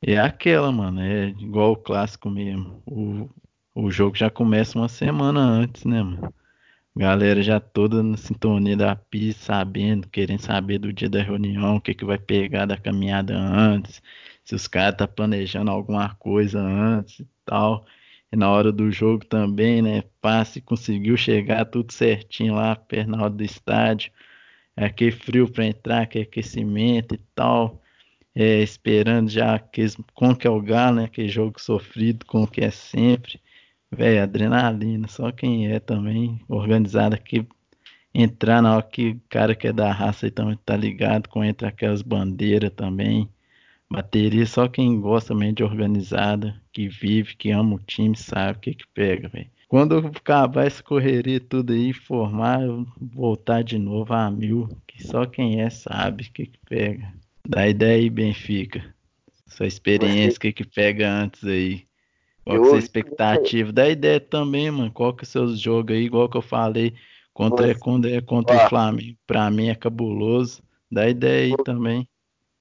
É 0.00 0.18
aquela, 0.18 0.70
mano, 0.70 1.00
é 1.00 1.28
igual 1.30 1.72
o 1.72 1.76
clássico 1.76 2.30
mesmo. 2.30 2.82
O, 2.86 3.28
o 3.74 3.90
jogo 3.90 4.16
já 4.16 4.30
começa 4.30 4.78
uma 4.78 4.88
semana 4.88 5.40
antes, 5.40 5.84
né, 5.84 6.02
mano? 6.02 6.32
Galera 6.96 7.42
já 7.42 7.60
toda 7.60 8.02
na 8.02 8.16
sintonia 8.16 8.76
da 8.76 8.96
pista, 8.96 9.44
sabendo, 9.44 10.08
querendo 10.08 10.40
saber 10.40 10.78
do 10.78 10.92
dia 10.92 11.08
da 11.08 11.22
reunião, 11.22 11.76
o 11.76 11.80
que, 11.80 11.94
que 11.94 12.04
vai 12.04 12.18
pegar 12.18 12.66
da 12.66 12.76
caminhada 12.76 13.36
antes, 13.38 14.02
se 14.44 14.54
os 14.54 14.66
caras 14.66 14.96
tá 14.96 15.06
planejando 15.06 15.70
alguma 15.70 16.14
coisa 16.16 16.60
antes 16.60 17.20
e 17.20 17.28
tal. 17.44 17.86
E 18.32 18.36
na 18.36 18.50
hora 18.50 18.72
do 18.72 18.90
jogo 18.90 19.24
também, 19.24 19.82
né? 19.82 20.02
Passe 20.20 20.60
conseguiu 20.60 21.16
chegar 21.16 21.64
tudo 21.66 21.92
certinho 21.92 22.54
lá, 22.54 22.76
perto 22.76 23.10
na 23.10 23.22
hora 23.22 23.30
do 23.30 23.42
estádio. 23.44 24.12
É 24.76 24.86
aquele 24.86 25.12
frio 25.12 25.50
para 25.50 25.66
entrar, 25.66 26.02
aquele 26.02 26.24
aquecimento 26.24 27.14
e 27.14 27.18
tal. 27.34 27.82
É, 28.34 28.62
esperando 28.62 29.28
já 29.30 29.54
aqueles, 29.56 29.96
como 30.14 30.36
que 30.36 30.46
é 30.46 30.50
o 30.50 30.60
Galo, 30.62 30.96
né? 30.96 31.04
Aquele 31.04 31.28
jogo 31.28 31.60
sofrido, 31.60 32.26
como 32.26 32.46
que 32.46 32.60
é 32.62 32.70
sempre. 32.70 33.40
Velho, 33.90 34.22
adrenalina, 34.22 35.08
só 35.08 35.32
quem 35.32 35.72
é 35.72 35.80
também 35.80 36.40
organizado 36.48 37.14
aqui 37.14 37.46
entrar 38.14 38.62
na 38.62 38.74
hora 38.76 38.82
que 38.82 39.10
o 39.10 39.20
cara 39.28 39.54
que 39.54 39.68
é 39.68 39.72
da 39.72 39.92
raça 39.92 40.26
aí 40.26 40.30
também 40.30 40.56
tá 40.64 40.76
ligado 40.76 41.28
com 41.28 41.44
entre 41.44 41.66
aquelas 41.66 42.02
bandeiras 42.02 42.70
também. 42.70 43.28
Bateria, 43.90 44.44
só 44.44 44.68
quem 44.68 45.00
gosta 45.00 45.34
mesmo 45.34 45.54
de 45.54 45.64
organizada, 45.64 46.60
que 46.72 46.88
vive, 46.88 47.34
que 47.36 47.50
ama 47.50 47.76
o 47.76 47.78
time, 47.78 48.16
sabe 48.16 48.58
o 48.58 48.60
que 48.60 48.74
que 48.74 48.86
pega, 48.88 49.28
velho. 49.28 49.50
Quando 49.66 49.94
eu 49.94 50.06
acabar 50.06 50.66
essa 50.66 50.82
correria 50.82 51.40
tudo 51.40 51.72
aí, 51.72 51.92
formar, 51.92 52.62
eu 52.62 52.86
voltar 53.00 53.62
de 53.62 53.78
novo 53.78 54.12
a 54.14 54.30
mil, 54.30 54.68
que 54.86 55.02
só 55.02 55.26
quem 55.26 55.60
é 55.60 55.68
sabe 55.68 56.24
o 56.24 56.32
que 56.32 56.46
que 56.46 56.58
pega. 56.66 57.12
Dá 57.46 57.68
ideia 57.68 57.96
aí, 57.96 58.10
Benfica. 58.10 58.94
Sua 59.46 59.66
experiência, 59.66 60.36
o 60.36 60.40
que 60.40 60.52
que 60.52 60.64
pega 60.66 61.10
antes 61.10 61.44
aí. 61.44 61.86
Qual 62.44 62.62
que 62.62 62.68
é 62.68 62.74
a 62.76 62.78
expectativa? 62.78 63.72
Dá 63.72 63.88
ideia 63.88 64.20
também, 64.20 64.70
mano. 64.70 64.90
Qual 64.90 65.14
que 65.14 65.24
é 65.24 65.26
o 65.26 65.28
seu 65.28 65.56
jogo 65.56 65.92
aí, 65.92 66.04
igual 66.04 66.28
que 66.28 66.36
eu 66.36 66.42
falei, 66.42 66.94
contra, 67.34 67.74
quando 67.74 68.08
é 68.08 68.20
contra 68.20 68.56
o 68.56 68.68
Flamengo, 68.68 69.18
pra 69.26 69.50
mim 69.50 69.68
é 69.68 69.74
cabuloso. 69.74 70.62
Dá 70.90 71.08
ideia 71.08 71.54
aí 71.54 71.64
também. 71.64 72.08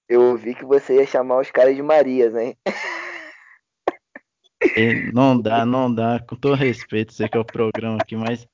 Eu 0.10 0.22
ouvi 0.22 0.56
que 0.56 0.66
você 0.66 0.96
ia 0.96 1.06
chamar 1.06 1.40
os 1.40 1.52
caras 1.52 1.76
de 1.76 1.82
Marias, 1.82 2.36
hein? 2.36 2.58
É, 4.76 5.12
não 5.12 5.40
dá, 5.40 5.66
não 5.66 5.94
dá. 5.94 6.20
Com 6.20 6.36
todo 6.36 6.56
respeito, 6.56 7.14
sei 7.14 7.28
que 7.28 7.38
é 7.38 7.42
o 7.42 7.46
programa 7.46 7.98
aqui, 8.02 8.16
mas 8.16 8.48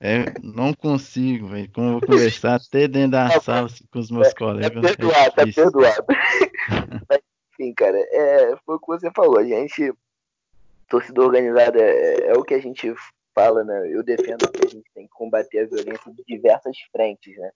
é, 0.00 0.24
não 0.42 0.74
consigo, 0.74 1.48
velho. 1.48 1.70
Como 1.72 1.86
eu 1.86 1.92
vou 1.92 2.00
conversar 2.02 2.56
até 2.56 2.86
dentro 2.86 3.12
da 3.12 3.30
tá 3.30 3.40
sala 3.40 3.66
assim, 3.66 3.84
com 3.90 3.98
os 3.98 4.10
meus 4.10 4.28
tá, 4.28 4.34
colegas. 4.36 4.82
Tá 4.82 4.88
perdoado, 4.88 5.18
é 5.18 5.30
tá 5.30 5.46
perdoado. 5.54 6.04
mas, 7.08 7.20
enfim, 7.52 7.74
cara, 7.74 7.98
é, 7.98 8.56
foi 8.64 8.76
o 8.76 8.78
que 8.78 8.86
você 8.86 9.10
falou. 9.10 9.38
A 9.38 9.44
gente 9.44 9.92
torcida 10.88 11.22
organizada 11.22 11.80
é, 11.80 12.28
é, 12.28 12.32
o 12.34 12.44
que 12.44 12.54
a 12.54 12.60
gente 12.60 12.94
fala, 13.34 13.64
né? 13.64 13.90
Eu 13.90 14.02
defendo 14.02 14.50
que 14.52 14.66
a 14.66 14.68
gente 14.68 14.88
tem 14.94 15.06
que 15.06 15.12
combater 15.12 15.60
a 15.60 15.66
violência 15.66 16.12
de 16.12 16.22
diversas 16.26 16.76
frentes, 16.92 17.36
né? 17.36 17.50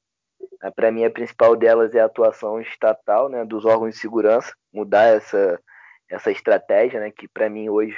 Ah, 0.61 0.71
Para 0.71 0.91
mim, 0.91 1.05
a 1.05 1.11
principal 1.11 1.57
delas 1.57 1.95
é 1.95 2.01
a 2.01 2.07
atuação 2.07 2.61
estatal, 2.61 3.29
né, 3.29 3.45
dos 3.45 3.65
órgãos 3.65 3.95
de 3.95 4.01
segurança, 4.01 4.53
mudar 4.73 5.05
essa, 5.05 5.61
essa 6.09 6.31
estratégia, 6.31 7.01
né, 7.01 7.11
que 7.11 7.29
para 7.29 7.49
mim 7.49 7.69
hoje 7.69 7.97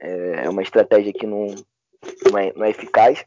é, 0.00 0.44
é 0.44 0.48
uma 0.48 0.62
estratégia 0.62 1.12
que 1.12 1.26
não, 1.26 1.46
não, 2.30 2.38
é, 2.38 2.52
não 2.54 2.64
é 2.64 2.70
eficaz. 2.70 3.24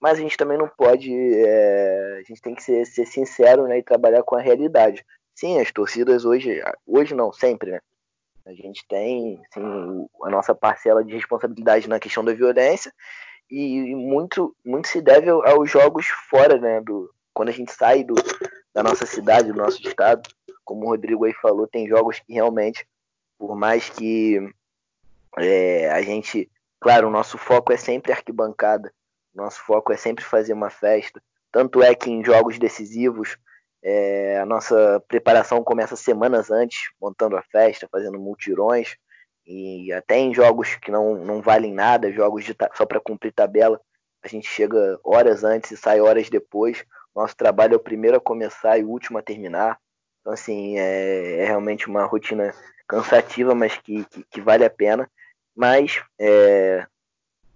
Mas 0.00 0.18
a 0.18 0.22
gente 0.22 0.36
também 0.36 0.56
não 0.56 0.68
pode, 0.68 1.12
é, 1.12 2.18
a 2.20 2.22
gente 2.22 2.40
tem 2.40 2.54
que 2.54 2.62
ser, 2.62 2.84
ser 2.86 3.06
sincero 3.06 3.66
né, 3.66 3.78
e 3.78 3.82
trabalhar 3.82 4.22
com 4.22 4.36
a 4.36 4.40
realidade. 4.40 5.04
Sim, 5.34 5.60
as 5.60 5.72
torcidas 5.72 6.24
hoje, 6.24 6.62
hoje 6.86 7.14
não, 7.14 7.32
sempre, 7.32 7.72
né? 7.72 7.80
A 8.46 8.52
gente 8.54 8.86
tem 8.88 9.40
assim, 9.50 10.08
a 10.24 10.30
nossa 10.30 10.54
parcela 10.54 11.04
de 11.04 11.12
responsabilidade 11.12 11.88
na 11.88 12.00
questão 12.00 12.24
da 12.24 12.32
violência 12.32 12.92
e 13.50 13.94
muito, 13.94 14.56
muito 14.64 14.88
se 14.88 15.00
deve 15.00 15.28
aos 15.28 15.70
jogos 15.70 16.06
fora, 16.06 16.58
né? 16.58 16.80
Do, 16.80 17.12
quando 17.38 17.50
a 17.50 17.52
gente 17.52 17.72
sai 17.72 18.02
do, 18.02 18.16
da 18.74 18.82
nossa 18.82 19.06
cidade, 19.06 19.52
do 19.52 19.58
nosso 19.58 19.80
estado. 19.86 20.28
Como 20.64 20.84
o 20.84 20.88
Rodrigo 20.88 21.24
aí 21.24 21.32
falou, 21.34 21.68
tem 21.68 21.86
jogos 21.86 22.18
que 22.18 22.32
realmente, 22.32 22.84
por 23.38 23.54
mais 23.54 23.88
que 23.88 24.40
é, 25.38 25.88
a 25.92 26.02
gente. 26.02 26.50
Claro, 26.80 27.06
o 27.06 27.10
nosso 27.10 27.38
foco 27.38 27.72
é 27.72 27.76
sempre 27.76 28.10
arquibancada, 28.10 28.92
nosso 29.32 29.60
foco 29.62 29.92
é 29.92 29.96
sempre 29.96 30.24
fazer 30.24 30.52
uma 30.52 30.68
festa. 30.68 31.22
Tanto 31.52 31.80
é 31.80 31.94
que 31.94 32.10
em 32.10 32.24
jogos 32.24 32.58
decisivos 32.58 33.38
é, 33.84 34.40
a 34.40 34.44
nossa 34.44 35.00
preparação 35.06 35.62
começa 35.62 35.94
semanas 35.94 36.50
antes, 36.50 36.90
montando 37.00 37.36
a 37.36 37.42
festa, 37.42 37.88
fazendo 37.90 38.18
multirões, 38.18 38.96
e 39.46 39.92
até 39.92 40.18
em 40.18 40.34
jogos 40.34 40.74
que 40.74 40.90
não, 40.90 41.14
não 41.24 41.40
valem 41.40 41.72
nada, 41.72 42.10
jogos 42.10 42.44
de, 42.44 42.54
só 42.74 42.84
para 42.84 43.00
cumprir 43.00 43.32
tabela, 43.32 43.80
a 44.24 44.28
gente 44.28 44.48
chega 44.48 44.98
horas 45.04 45.44
antes 45.44 45.70
e 45.70 45.76
sai 45.76 46.00
horas 46.00 46.28
depois. 46.28 46.84
Nosso 47.18 47.36
trabalho 47.36 47.74
é 47.74 47.76
o 47.76 47.80
primeiro 47.80 48.16
a 48.16 48.20
começar 48.20 48.78
e 48.78 48.84
o 48.84 48.90
último 48.90 49.18
a 49.18 49.22
terminar. 49.22 49.76
Então, 50.20 50.32
assim, 50.32 50.78
é, 50.78 51.40
é 51.40 51.46
realmente 51.46 51.88
uma 51.88 52.04
rotina 52.04 52.54
cansativa, 52.86 53.56
mas 53.56 53.76
que, 53.76 54.04
que, 54.04 54.22
que, 54.22 54.40
vale 54.40 54.64
a 54.64 54.70
pena. 54.70 55.10
mas 55.52 56.00
é, 56.16 56.86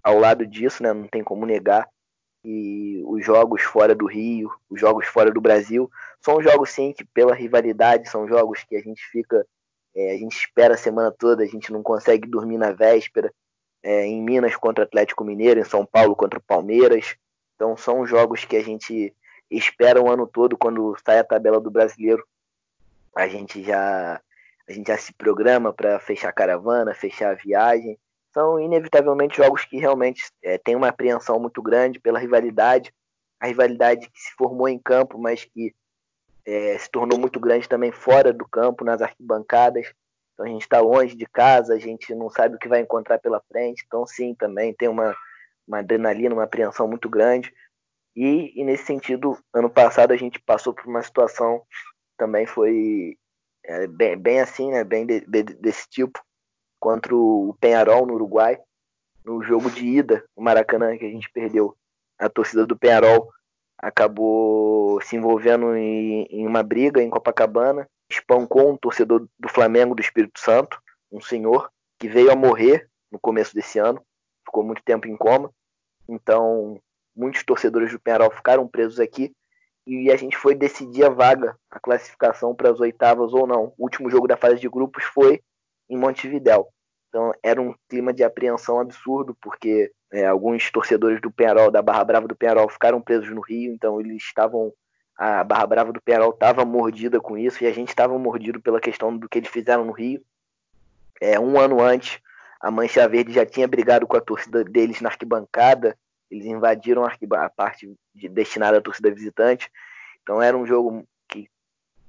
ao 0.02 0.18
lado 0.18 0.44
disso, 0.44 0.82
né, 0.82 0.92
não 0.92 1.06
tem 1.06 1.22
como 1.22 1.46
negar 1.46 1.88
que 2.42 3.04
os 3.06 3.24
jogos 3.24 3.62
fora 3.62 3.94
do 3.94 4.04
Rio, 4.04 4.50
os 4.68 4.80
jogos 4.80 5.06
fora 5.06 5.30
do 5.30 5.40
Brasil, 5.40 5.88
são 6.20 6.42
jogos 6.42 6.70
sim 6.70 6.92
que 6.92 7.04
pela 7.04 7.32
rivalidade, 7.32 8.10
são 8.10 8.26
jogos 8.26 8.64
que 8.64 8.74
a 8.74 8.80
gente 8.80 9.00
fica, 9.12 9.46
é, 9.94 10.14
a 10.14 10.16
gente 10.16 10.36
espera 10.36 10.74
a 10.74 10.76
semana 10.76 11.14
toda, 11.16 11.44
a 11.44 11.46
gente 11.46 11.72
não 11.72 11.84
consegue 11.84 12.26
dormir 12.26 12.58
na 12.58 12.72
véspera, 12.72 13.32
é, 13.80 14.06
em 14.06 14.20
Minas 14.20 14.56
contra 14.56 14.82
Atlético 14.82 15.22
Mineiro, 15.22 15.60
em 15.60 15.64
São 15.64 15.86
Paulo 15.86 16.16
contra 16.16 16.40
o 16.40 16.42
Palmeiras, 16.42 17.14
então 17.54 17.76
são 17.76 18.04
jogos 18.04 18.44
que 18.44 18.56
a 18.56 18.64
gente 18.64 19.14
espera 19.56 20.00
o 20.00 20.10
ano 20.10 20.26
todo 20.26 20.56
quando 20.56 20.96
sai 21.04 21.18
a 21.18 21.24
tabela 21.24 21.60
do 21.60 21.70
brasileiro, 21.70 22.24
a 23.16 23.28
gente 23.28 23.62
já 23.62 24.20
a 24.68 24.72
gente 24.72 24.86
já 24.86 24.96
se 24.96 25.12
programa 25.12 25.72
para 25.72 25.98
fechar 25.98 26.28
a 26.28 26.32
caravana, 26.32 26.94
fechar 26.94 27.32
a 27.32 27.34
viagem, 27.34 27.98
são 28.32 28.58
inevitavelmente 28.58 29.36
jogos 29.36 29.64
que 29.64 29.76
realmente 29.76 30.30
é, 30.42 30.56
têm 30.56 30.74
uma 30.74 30.88
apreensão 30.88 31.38
muito 31.38 31.60
grande 31.60 32.00
pela 32.00 32.18
rivalidade, 32.18 32.92
a 33.38 33.46
rivalidade 33.46 34.08
que 34.08 34.20
se 34.20 34.32
formou 34.34 34.68
em 34.68 34.78
campo, 34.78 35.18
mas 35.18 35.44
que 35.44 35.74
é, 36.46 36.78
se 36.78 36.90
tornou 36.90 37.18
muito 37.18 37.38
grande 37.38 37.68
também 37.68 37.92
fora 37.92 38.32
do 38.32 38.46
campo, 38.48 38.84
nas 38.84 39.02
arquibancadas. 39.02 39.92
Então 40.32 40.46
a 40.46 40.48
gente 40.48 40.62
está 40.62 40.80
longe 40.80 41.14
de 41.14 41.26
casa, 41.26 41.74
a 41.74 41.78
gente 41.78 42.14
não 42.14 42.30
sabe 42.30 42.56
o 42.56 42.58
que 42.58 42.68
vai 42.68 42.80
encontrar 42.80 43.18
pela 43.18 43.40
frente. 43.40 43.84
Então 43.86 44.06
sim, 44.06 44.34
também 44.34 44.72
tem 44.72 44.88
uma, 44.88 45.14
uma 45.66 45.78
adrenalina, 45.78 46.34
uma 46.34 46.44
apreensão 46.44 46.88
muito 46.88 47.08
grande. 47.08 47.52
E, 48.14 48.60
e 48.60 48.64
nesse 48.64 48.84
sentido, 48.84 49.38
ano 49.54 49.70
passado 49.70 50.12
a 50.12 50.16
gente 50.16 50.38
passou 50.38 50.74
por 50.74 50.86
uma 50.86 51.02
situação 51.02 51.62
também 52.16 52.46
foi 52.46 53.16
é, 53.64 53.86
bem, 53.86 54.16
bem 54.16 54.40
assim, 54.40 54.70
né, 54.70 54.84
bem 54.84 55.06
de, 55.06 55.20
de, 55.20 55.42
desse 55.42 55.88
tipo, 55.88 56.20
contra 56.78 57.14
o 57.14 57.56
Penharol 57.60 58.06
no 58.06 58.14
Uruguai, 58.14 58.58
no 59.24 59.42
jogo 59.42 59.70
de 59.70 59.86
ida 59.86 60.24
no 60.36 60.42
Maracanã, 60.42 60.96
que 60.96 61.04
a 61.04 61.10
gente 61.10 61.30
perdeu. 61.30 61.76
A 62.18 62.28
torcida 62.28 62.66
do 62.66 62.76
Penharol 62.76 63.30
acabou 63.78 65.00
se 65.00 65.16
envolvendo 65.16 65.76
em, 65.76 66.24
em 66.30 66.46
uma 66.46 66.62
briga 66.62 67.02
em 67.02 67.10
Copacabana, 67.10 67.88
espancou 68.10 68.70
um 68.70 68.76
torcedor 68.76 69.26
do 69.38 69.48
Flamengo 69.48 69.94
do 69.94 70.02
Espírito 70.02 70.38
Santo, 70.38 70.80
um 71.10 71.20
senhor, 71.20 71.70
que 71.98 72.08
veio 72.08 72.30
a 72.30 72.36
morrer 72.36 72.88
no 73.10 73.18
começo 73.18 73.54
desse 73.54 73.78
ano, 73.78 74.00
ficou 74.44 74.62
muito 74.62 74.82
tempo 74.82 75.08
em 75.08 75.16
coma. 75.16 75.52
Então, 76.08 76.80
muitos 77.14 77.42
torcedores 77.44 77.92
do 77.92 78.00
Penharol 78.00 78.30
ficaram 78.30 78.66
presos 78.66 78.98
aqui 78.98 79.32
e 79.86 80.10
a 80.10 80.16
gente 80.16 80.36
foi 80.36 80.54
decidir 80.54 81.04
a 81.04 81.08
vaga, 81.08 81.56
a 81.70 81.80
classificação 81.80 82.54
para 82.54 82.70
as 82.70 82.80
oitavas 82.80 83.32
ou 83.32 83.46
não. 83.46 83.72
O 83.76 83.84
último 83.84 84.10
jogo 84.10 84.28
da 84.28 84.36
fase 84.36 84.60
de 84.60 84.68
grupos 84.68 85.04
foi 85.04 85.42
em 85.90 85.96
Montevidéu. 85.96 86.68
Então 87.08 87.32
era 87.42 87.60
um 87.60 87.74
clima 87.88 88.12
de 88.12 88.22
apreensão 88.22 88.80
absurdo, 88.80 89.36
porque 89.40 89.90
é, 90.12 90.26
alguns 90.26 90.70
torcedores 90.70 91.20
do 91.20 91.30
Penarol 91.30 91.70
da 91.70 91.82
Barra 91.82 92.04
Brava 92.04 92.28
do 92.28 92.36
Penarol 92.36 92.68
ficaram 92.68 93.02
presos 93.02 93.30
no 93.30 93.40
Rio, 93.40 93.72
então 93.72 94.00
eles 94.00 94.22
estavam. 94.22 94.72
A 95.18 95.44
Barra 95.44 95.66
Brava 95.66 95.92
do 95.92 96.00
Penarol 96.00 96.30
estava 96.30 96.64
mordida 96.64 97.20
com 97.20 97.36
isso 97.36 97.62
e 97.62 97.66
a 97.66 97.72
gente 97.72 97.88
estava 97.88 98.18
mordido 98.18 98.60
pela 98.60 98.80
questão 98.80 99.16
do 99.16 99.28
que 99.28 99.38
eles 99.38 99.50
fizeram 99.50 99.84
no 99.84 99.92
Rio. 99.92 100.22
É, 101.20 101.38
um 101.38 101.60
ano 101.60 101.82
antes, 101.82 102.18
a 102.60 102.70
Mancha 102.70 103.06
Verde 103.06 103.32
já 103.32 103.44
tinha 103.44 103.68
brigado 103.68 104.06
com 104.06 104.16
a 104.16 104.20
torcida 104.20 104.64
deles 104.64 105.00
na 105.00 105.10
arquibancada, 105.10 105.96
eles 106.32 106.46
invadiram 106.46 107.04
a, 107.04 107.50
parte 107.50 107.94
de, 108.14 108.28
destinada 108.28 108.78
à 108.78 108.80
torcida 108.80 109.10
visitante. 109.10 109.70
Então 110.22 110.40
era 110.40 110.56
um 110.56 110.66
jogo 110.66 111.06
que 111.28 111.48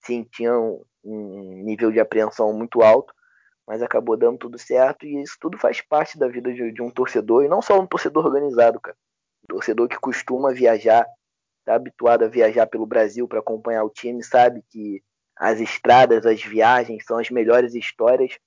sim 0.01 0.23
tinha 0.23 0.57
um, 0.57 0.83
um 1.03 1.63
nível 1.63 1.91
de 1.91 1.99
apreensão 1.99 2.53
muito 2.53 2.81
alto 2.81 3.13
mas 3.67 3.81
acabou 3.81 4.17
dando 4.17 4.37
tudo 4.37 4.57
certo 4.57 5.05
e 5.05 5.21
isso 5.21 5.37
tudo 5.39 5.57
faz 5.57 5.81
parte 5.81 6.17
da 6.17 6.27
vida 6.27 6.53
de, 6.53 6.71
de 6.71 6.81
um 6.81 6.89
torcedor 6.89 7.43
e 7.43 7.47
não 7.47 7.61
só 7.61 7.79
um 7.79 7.87
torcedor 7.87 8.25
organizado, 8.25 8.79
cara. 8.79 8.97
Um 9.43 9.55
torcedor 9.55 9.87
que 9.87 9.97
costuma 9.97 10.53
viajar, 10.53 11.05
está 11.59 11.75
habituado 11.75 12.23
a 12.23 12.27
viajar 12.27 12.67
pelo 12.67 12.85
Brasil 12.85 13.27
para 13.27 13.39
acompanhar 13.39 13.83
o 13.83 13.89
time, 13.89 14.23
sabe 14.23 14.61
que 14.69 15.01
as 15.35 15.59
estradas, 15.59 16.25
as 16.25 16.43
viagens 16.43 17.05
são 17.05 17.17
as 17.17 17.29
melhores 17.29 17.73
histórias, 17.73 18.37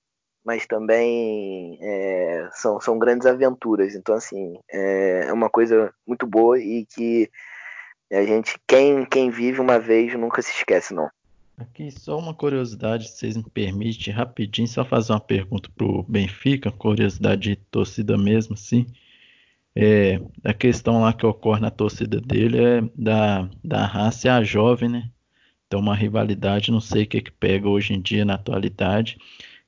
mas 0.46 0.64
também 0.64 1.76
é, 1.82 2.48
são, 2.52 2.80
são 2.80 2.96
grandes 2.96 3.26
aventuras. 3.26 3.96
Então, 3.96 4.14
assim, 4.14 4.56
é, 4.70 5.26
é 5.26 5.32
uma 5.32 5.50
coisa 5.50 5.92
muito 6.06 6.24
boa 6.24 6.56
e 6.56 6.86
que 6.86 7.28
a 8.12 8.22
gente, 8.22 8.56
quem, 8.64 9.04
quem 9.04 9.28
vive 9.28 9.60
uma 9.60 9.80
vez, 9.80 10.14
nunca 10.14 10.40
se 10.40 10.52
esquece, 10.52 10.94
não. 10.94 11.10
Aqui 11.58 11.90
só 11.90 12.16
uma 12.16 12.32
curiosidade, 12.32 13.08
se 13.08 13.16
vocês 13.16 13.36
me 13.36 13.42
permitem, 13.42 14.14
rapidinho, 14.14 14.68
só 14.68 14.84
fazer 14.84 15.12
uma 15.12 15.20
pergunta 15.20 15.68
pro 15.74 16.04
Benfica, 16.04 16.70
curiosidade 16.70 17.50
de 17.50 17.56
torcida 17.56 18.16
mesmo, 18.16 18.54
assim. 18.54 18.86
É, 19.74 20.20
a 20.44 20.54
questão 20.54 21.00
lá 21.02 21.12
que 21.12 21.26
ocorre 21.26 21.60
na 21.60 21.70
torcida 21.72 22.20
dele 22.20 22.64
é 22.64 22.80
da, 22.94 23.50
da 23.64 23.84
raça 23.84 24.28
e 24.28 24.30
a 24.30 24.44
jovem, 24.44 24.88
né? 24.88 25.10
Então 25.66 25.80
uma 25.80 25.96
rivalidade, 25.96 26.70
não 26.70 26.80
sei 26.80 27.02
o 27.02 27.06
que 27.06 27.20
que 27.20 27.32
pega 27.32 27.68
hoje 27.68 27.94
em 27.94 28.00
dia 28.00 28.24
na 28.24 28.34
atualidade, 28.34 29.18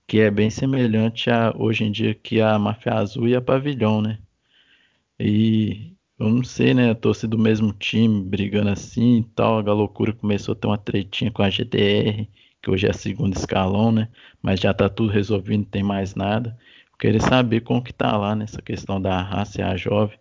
que 0.09 0.21
é 0.21 0.31
bem 0.31 0.51
semelhante 0.51 1.31
a 1.31 1.55
hoje 1.57 1.85
em 1.85 1.93
dia 1.93 2.15
que 2.15 2.41
a 2.41 2.59
Máfia 2.59 2.95
Azul 2.95 3.29
e 3.29 3.37
a 3.37 3.43
Pavilhão, 3.43 4.01
né? 4.01 4.19
E 5.21 5.93
eu 6.19 6.31
não 6.31 6.43
sei, 6.43 6.75
né? 6.75 6.95
Torcida 6.95 7.37
do 7.37 7.39
mesmo 7.39 7.73
time, 7.75 8.25
brigando 8.25 8.71
assim 8.71 9.19
e 9.19 9.25
tal. 9.25 9.59
A 9.59 9.73
loucura 9.75 10.13
começou 10.15 10.55
a 10.55 10.57
ter 10.57 10.67
uma 10.67 10.79
tretinha 10.79 11.31
com 11.31 11.43
a 11.43 11.51
GDR, 11.51 12.27
que 12.63 12.71
hoje 12.71 12.87
é 12.87 12.91
a 12.91 12.95
segunda 12.95 13.37
escalão, 13.37 13.93
né? 13.93 14.09
Mas 14.43 14.61
já 14.61 14.73
tá 14.73 14.89
tudo 14.89 15.13
resolvido, 15.13 15.59
não 15.61 15.65
tem 15.67 15.83
mais 15.83 16.15
nada. 16.15 16.59
Eu 16.93 16.99
queria 16.99 17.21
saber 17.21 17.61
como 17.61 17.83
que 17.85 17.93
tá 17.93 18.17
lá 18.17 18.35
nessa 18.35 18.63
questão 18.63 19.01
da 19.01 19.21
raça 19.21 19.61
e 19.61 19.65
a 19.65 19.77
jovem. 19.77 20.19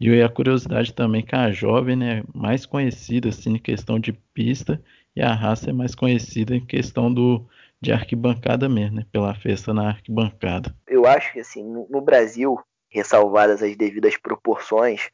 E 0.00 0.22
a 0.22 0.28
curiosidade 0.28 0.92
também 0.92 1.22
que 1.22 1.36
a 1.36 1.52
jovem, 1.52 1.94
né, 1.96 2.24
mais 2.34 2.66
conhecida 2.66 3.28
assim 3.28 3.54
em 3.54 3.58
questão 3.58 3.98
de 4.00 4.12
pista 4.34 4.82
e 5.14 5.22
a 5.22 5.34
raça 5.34 5.70
é 5.70 5.72
mais 5.72 5.94
conhecida 5.94 6.56
em 6.56 6.64
questão 6.64 7.12
do 7.12 7.46
de 7.82 7.92
arquibancada 7.92 8.68
mesmo, 8.68 8.96
né, 8.96 9.06
pela 9.10 9.34
festa 9.34 9.72
na 9.72 9.88
arquibancada. 9.88 10.74
Eu 10.86 11.06
acho 11.06 11.32
que 11.32 11.40
assim, 11.40 11.62
no 11.62 12.00
Brasil, 12.00 12.58
ressalvadas 12.88 13.62
as 13.62 13.76
devidas 13.76 14.16
proporções, 14.16 15.10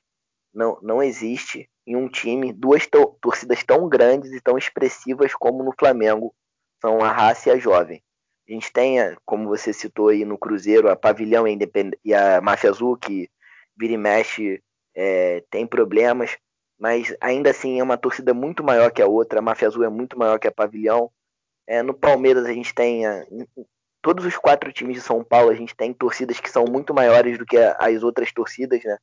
não, 0.53 0.79
não 0.83 1.03
existe 1.03 1.69
em 1.87 1.95
um 1.95 2.09
time 2.09 2.53
duas 2.53 2.89
torcidas 3.21 3.63
tão 3.63 3.89
grandes 3.89 4.33
e 4.33 4.41
tão 4.41 4.59
expressivas 4.59 5.35
como 5.35 5.63
no 5.63 5.73
Flamengo. 5.79 6.35
São 6.81 7.01
a 7.01 7.13
raça 7.13 7.49
e 7.49 7.53
a 7.53 7.59
jovem. 7.59 8.03
A 8.49 8.53
gente 8.53 8.73
tem, 8.73 8.99
como 9.25 9.49
você 9.49 9.73
citou 9.73 10.09
aí 10.09 10.25
no 10.25 10.39
Cruzeiro, 10.39 10.89
a 10.89 10.97
Pavilhão 10.97 11.45
e 12.05 12.15
a 12.15 12.41
Máfia 12.41 12.71
Azul, 12.71 12.97
que 12.97 13.29
vira 13.77 13.95
e 13.95 13.97
mexe, 13.97 14.63
é, 14.95 15.45
tem 15.51 15.67
problemas, 15.67 16.37
mas 16.79 17.15
ainda 17.21 17.51
assim 17.51 17.79
é 17.79 17.83
uma 17.83 17.99
torcida 17.99 18.33
muito 18.33 18.63
maior 18.65 18.91
que 18.91 19.03
a 19.03 19.07
outra. 19.07 19.39
A 19.39 19.43
Máfia 19.43 19.69
Azul 19.69 19.85
é 19.85 19.89
muito 19.89 20.19
maior 20.19 20.39
que 20.39 20.49
a 20.49 20.53
Pavilhão. 20.53 21.11
É, 21.67 21.83
no 21.83 21.95
Palmeiras 21.95 22.47
a 22.47 22.53
gente 22.53 22.75
tem. 22.75 23.07
A, 23.07 23.25
todos 24.01 24.25
os 24.25 24.37
quatro 24.37 24.73
times 24.73 24.95
de 24.95 25.01
São 25.01 25.25
Paulo 25.25 25.51
a 25.51 25.55
gente 25.55 25.75
tem 25.75 25.93
torcidas 25.93 26.39
que 26.39 26.49
são 26.49 26.65
muito 26.65 26.95
maiores 26.95 27.39
do 27.39 27.45
que 27.45 27.57
as 27.57 28.03
outras 28.03 28.33
torcidas, 28.33 28.85
né? 28.85 28.97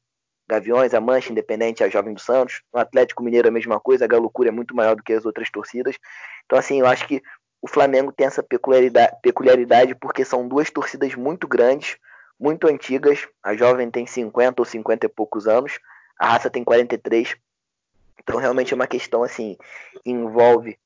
Gaviões, 0.47 0.93
a 0.93 1.01
Mancha, 1.01 1.31
Independente, 1.31 1.83
a 1.83 1.89
Jovem 1.89 2.13
do 2.13 2.19
Santos. 2.19 2.61
No 2.73 2.79
Atlético 2.79 3.23
Mineiro 3.23 3.47
a 3.47 3.51
mesma 3.51 3.79
coisa, 3.79 4.05
a 4.05 4.07
Galucura 4.07 4.49
é 4.49 4.51
muito 4.51 4.75
maior 4.75 4.95
do 4.95 5.03
que 5.03 5.13
as 5.13 5.25
outras 5.25 5.49
torcidas. 5.49 5.97
Então, 6.45 6.57
assim, 6.57 6.79
eu 6.79 6.85
acho 6.85 7.07
que 7.07 7.21
o 7.61 7.67
Flamengo 7.67 8.11
tem 8.11 8.27
essa 8.27 8.43
peculiaridade, 8.43 9.13
peculiaridade 9.21 9.95
porque 9.95 10.25
são 10.25 10.47
duas 10.47 10.69
torcidas 10.69 11.15
muito 11.15 11.47
grandes, 11.47 11.97
muito 12.39 12.67
antigas. 12.67 13.27
A 13.41 13.55
Jovem 13.55 13.89
tem 13.89 14.05
50 14.05 14.61
ou 14.61 14.65
50 14.65 15.05
e 15.05 15.09
poucos 15.09 15.47
anos, 15.47 15.79
a 16.19 16.27
Raça 16.27 16.49
tem 16.49 16.63
43. 16.63 17.35
Então, 18.21 18.37
realmente 18.37 18.73
é 18.73 18.75
uma 18.75 18.87
questão, 18.87 19.23
assim, 19.23 19.57
envolve 20.05 20.77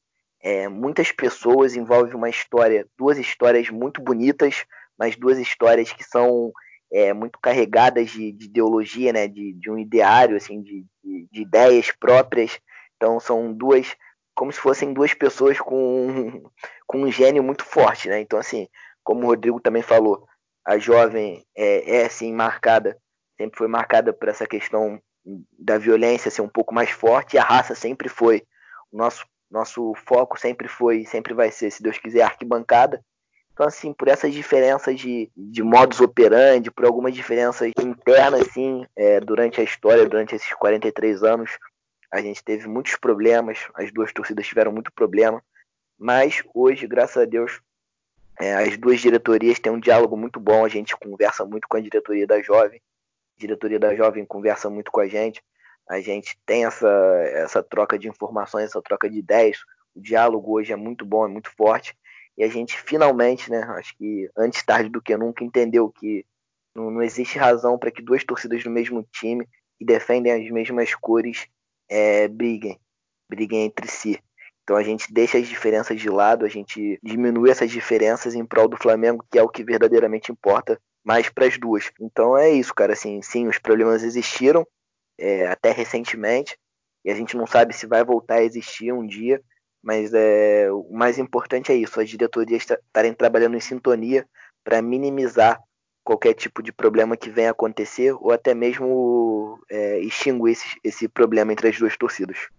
é, 0.48 0.70
muitas 0.70 1.12
pessoas, 1.12 1.76
envolve 1.76 2.16
uma 2.16 2.30
história, 2.30 2.88
duas 2.98 3.18
histórias 3.18 3.70
muito 3.70 4.02
bonitas, 4.02 4.64
mas 4.98 5.18
duas 5.18 5.38
histórias 5.38 5.92
que 5.92 6.06
são 6.06 6.54
é, 6.90 7.12
muito 7.12 7.38
carregadas 7.38 8.12
de, 8.12 8.32
de, 8.32 8.46
ideologia, 8.46 9.12
né, 9.12 9.28
de, 9.28 9.52
de 9.52 9.70
um 9.70 9.78
ideário, 9.78 10.38
assim, 10.38 10.62
de, 10.62 10.86
de, 11.04 11.28
de, 11.30 11.42
ideias 11.42 11.92
próprias. 11.92 12.62
Então 12.96 13.20
são 13.20 13.54
duas, 13.54 13.94
como 14.34 14.50
se 14.50 14.60
fossem 14.62 14.94
duas 14.94 15.14
pessoas 15.14 15.60
com, 15.60 16.50
com 16.88 17.02
um 17.02 17.12
gênio 17.12 17.44
muito 17.44 17.66
forte, 17.66 18.08
né? 18.08 18.22
Então 18.22 18.40
assim, 18.40 18.70
como 19.04 19.24
o 19.24 19.28
Rodrigo 19.28 19.60
também 19.60 19.82
falou, 19.82 20.26
a 20.66 20.78
jovem 20.78 21.46
é, 21.58 21.98
é 21.98 22.06
assim 22.06 22.32
marcada, 22.32 22.98
sempre 23.36 23.58
foi 23.58 23.68
marcada 23.68 24.14
por 24.14 24.30
essa 24.30 24.48
questão 24.48 24.98
da 25.60 25.78
violência 25.78 26.32
ser 26.32 26.42
um 26.42 26.48
pouco 26.48 26.74
mais 26.74 26.90
forte. 26.90 27.36
E 27.36 27.38
a 27.38 27.44
raça 27.44 27.76
sempre 27.76 28.08
foi 28.08 28.44
o 28.94 28.98
nosso 28.98 29.26
nosso 29.50 29.94
foco 30.08 30.40
sempre 30.40 30.68
foi, 30.68 31.06
sempre 31.06 31.34
vai 31.34 31.52
ser, 31.52 31.72
se 31.72 31.82
Deus 31.82 31.98
quiser, 31.98 32.24
arquibancada. 32.24 33.04
Então, 33.54 33.66
assim, 33.66 33.92
por 33.92 34.08
essas 34.08 34.34
diferenças 34.34 35.00
de, 35.00 35.32
de 35.36 35.64
modus 35.64 36.00
operandi, 36.00 36.70
por 36.70 36.86
algumas 36.86 37.16
diferenças 37.16 37.72
internas, 37.82 38.42
assim, 38.42 38.86
é, 38.96 39.20
durante 39.20 39.60
a 39.60 39.64
história, 39.64 40.08
durante 40.08 40.36
esses 40.36 40.54
43 40.54 41.24
anos, 41.24 41.58
a 42.12 42.22
gente 42.22 42.44
teve 42.44 42.68
muitos 42.68 42.96
problemas, 42.96 43.68
as 43.74 43.92
duas 43.92 44.14
torcidas 44.14 44.46
tiveram 44.46 44.72
muito 44.72 44.92
problema, 44.94 45.44
mas 45.98 46.44
hoje, 46.54 46.88
graças 46.88 47.18
a 47.18 47.26
Deus, 47.26 47.60
É, 48.40 48.54
as 48.54 48.78
duas 48.78 49.02
diretorias 49.02 49.58
têm 49.58 49.72
um 49.72 49.80
diálogo 49.80 50.16
muito 50.16 50.40
bom, 50.40 50.64
a 50.64 50.70
gente 50.70 50.96
conversa 50.96 51.44
muito 51.44 51.68
com 51.68 51.76
a 51.76 51.82
diretoria 51.82 52.28
da 52.28 52.40
Jovem, 52.40 52.80
a 53.36 53.40
diretoria 53.40 53.80
da 53.80 53.96
Jovem 53.96 54.24
conversa 54.26 54.70
muito 54.70 54.92
com 54.92 55.02
a 55.02 55.08
gente, 55.08 55.42
a 55.90 56.00
gente 56.02 56.38
tem 56.46 56.66
essa, 56.66 56.90
essa 57.34 57.64
troca 57.64 57.98
de 57.98 58.08
informações, 58.08 58.66
essa 58.66 58.82
troca 58.82 59.10
de 59.10 59.18
ideias, 59.18 59.60
o 59.96 60.02
diálogo 60.02 60.54
hoje 60.54 60.74
é 60.74 60.76
muito 60.76 61.06
bom, 61.06 61.26
é 61.26 61.30
muito 61.30 61.50
forte, 61.56 61.98
e 62.38 62.44
a 62.44 62.48
gente 62.48 62.80
finalmente, 62.80 63.50
né, 63.50 63.64
acho 63.78 63.98
que 63.98 64.30
antes 64.38 64.64
tarde 64.64 64.90
do 64.90 65.02
que 65.02 65.16
nunca, 65.18 65.44
entendeu 65.44 65.90
que 65.90 66.26
não, 66.76 66.92
não 66.92 67.02
existe 67.02 67.38
razão 67.38 67.78
para 67.78 67.90
que 67.90 68.02
duas 68.02 68.24
torcidas 68.24 68.64
do 68.64 68.70
mesmo 68.70 69.08
time 69.12 69.48
que 69.80 69.86
defendem 69.86 70.32
as 70.32 70.52
mesmas 70.52 70.94
cores 70.94 71.48
é, 71.90 72.28
briguem, 72.28 72.80
briguem 73.30 73.66
entre 73.66 73.88
si. 73.88 74.20
Então 74.64 74.76
a 74.76 74.84
gente 74.84 75.12
deixa 75.14 75.38
as 75.38 75.48
diferenças 75.48 76.00
de 76.00 76.10
lado, 76.10 76.46
a 76.46 76.50
gente 76.50 77.00
diminui 77.02 77.50
essas 77.50 77.72
diferenças 77.72 78.36
em 78.36 78.46
prol 78.46 78.68
do 78.68 78.76
Flamengo, 78.78 79.26
que 79.32 79.40
é 79.40 79.42
o 79.44 79.48
que 79.48 79.64
verdadeiramente 79.64 80.32
importa 80.32 80.80
mais 81.06 81.30
para 81.30 81.46
as 81.46 81.58
duas. 81.58 81.90
Então 82.02 82.38
é 82.38 82.50
isso, 82.50 82.76
cara. 82.76 82.92
Assim, 82.92 83.22
sim, 83.22 83.48
os 83.48 83.58
problemas 83.58 84.04
existiram 84.04 84.68
é, 85.18 85.48
até 85.48 85.72
recentemente 85.72 86.58
e 87.08 87.10
a 87.10 87.16
gente 87.16 87.38
não 87.38 87.48
sabe 87.48 87.74
se 87.74 87.88
vai 87.88 88.04
voltar 88.04 88.36
a 88.36 88.44
existir 88.44 88.92
um 88.92 89.08
dia. 89.08 89.42
Mas 89.82 90.14
é, 90.14 90.70
o 90.70 90.92
mais 90.92 91.18
importante 91.18 91.72
é 91.72 91.76
isso: 91.76 92.02
as 92.02 92.10
diretorias 92.10 92.64
estarem 92.70 93.14
trabalhando 93.14 93.56
em 93.56 93.62
sintonia 93.62 94.28
para 94.62 94.82
minimizar 94.82 95.62
qualquer 96.04 96.34
tipo 96.34 96.62
de 96.62 96.74
problema 96.74 97.16
que 97.16 97.30
venha 97.30 97.52
acontecer 97.52 98.14
ou 98.14 98.32
até 98.32 98.54
mesmo 98.54 99.58
é, 99.70 100.00
extinguir 100.00 100.52
esse, 100.52 100.78
esse 100.84 101.08
problema 101.08 101.54
entre 101.54 101.70
as 101.70 101.78
duas 101.78 101.96
torcidas. 101.96 102.50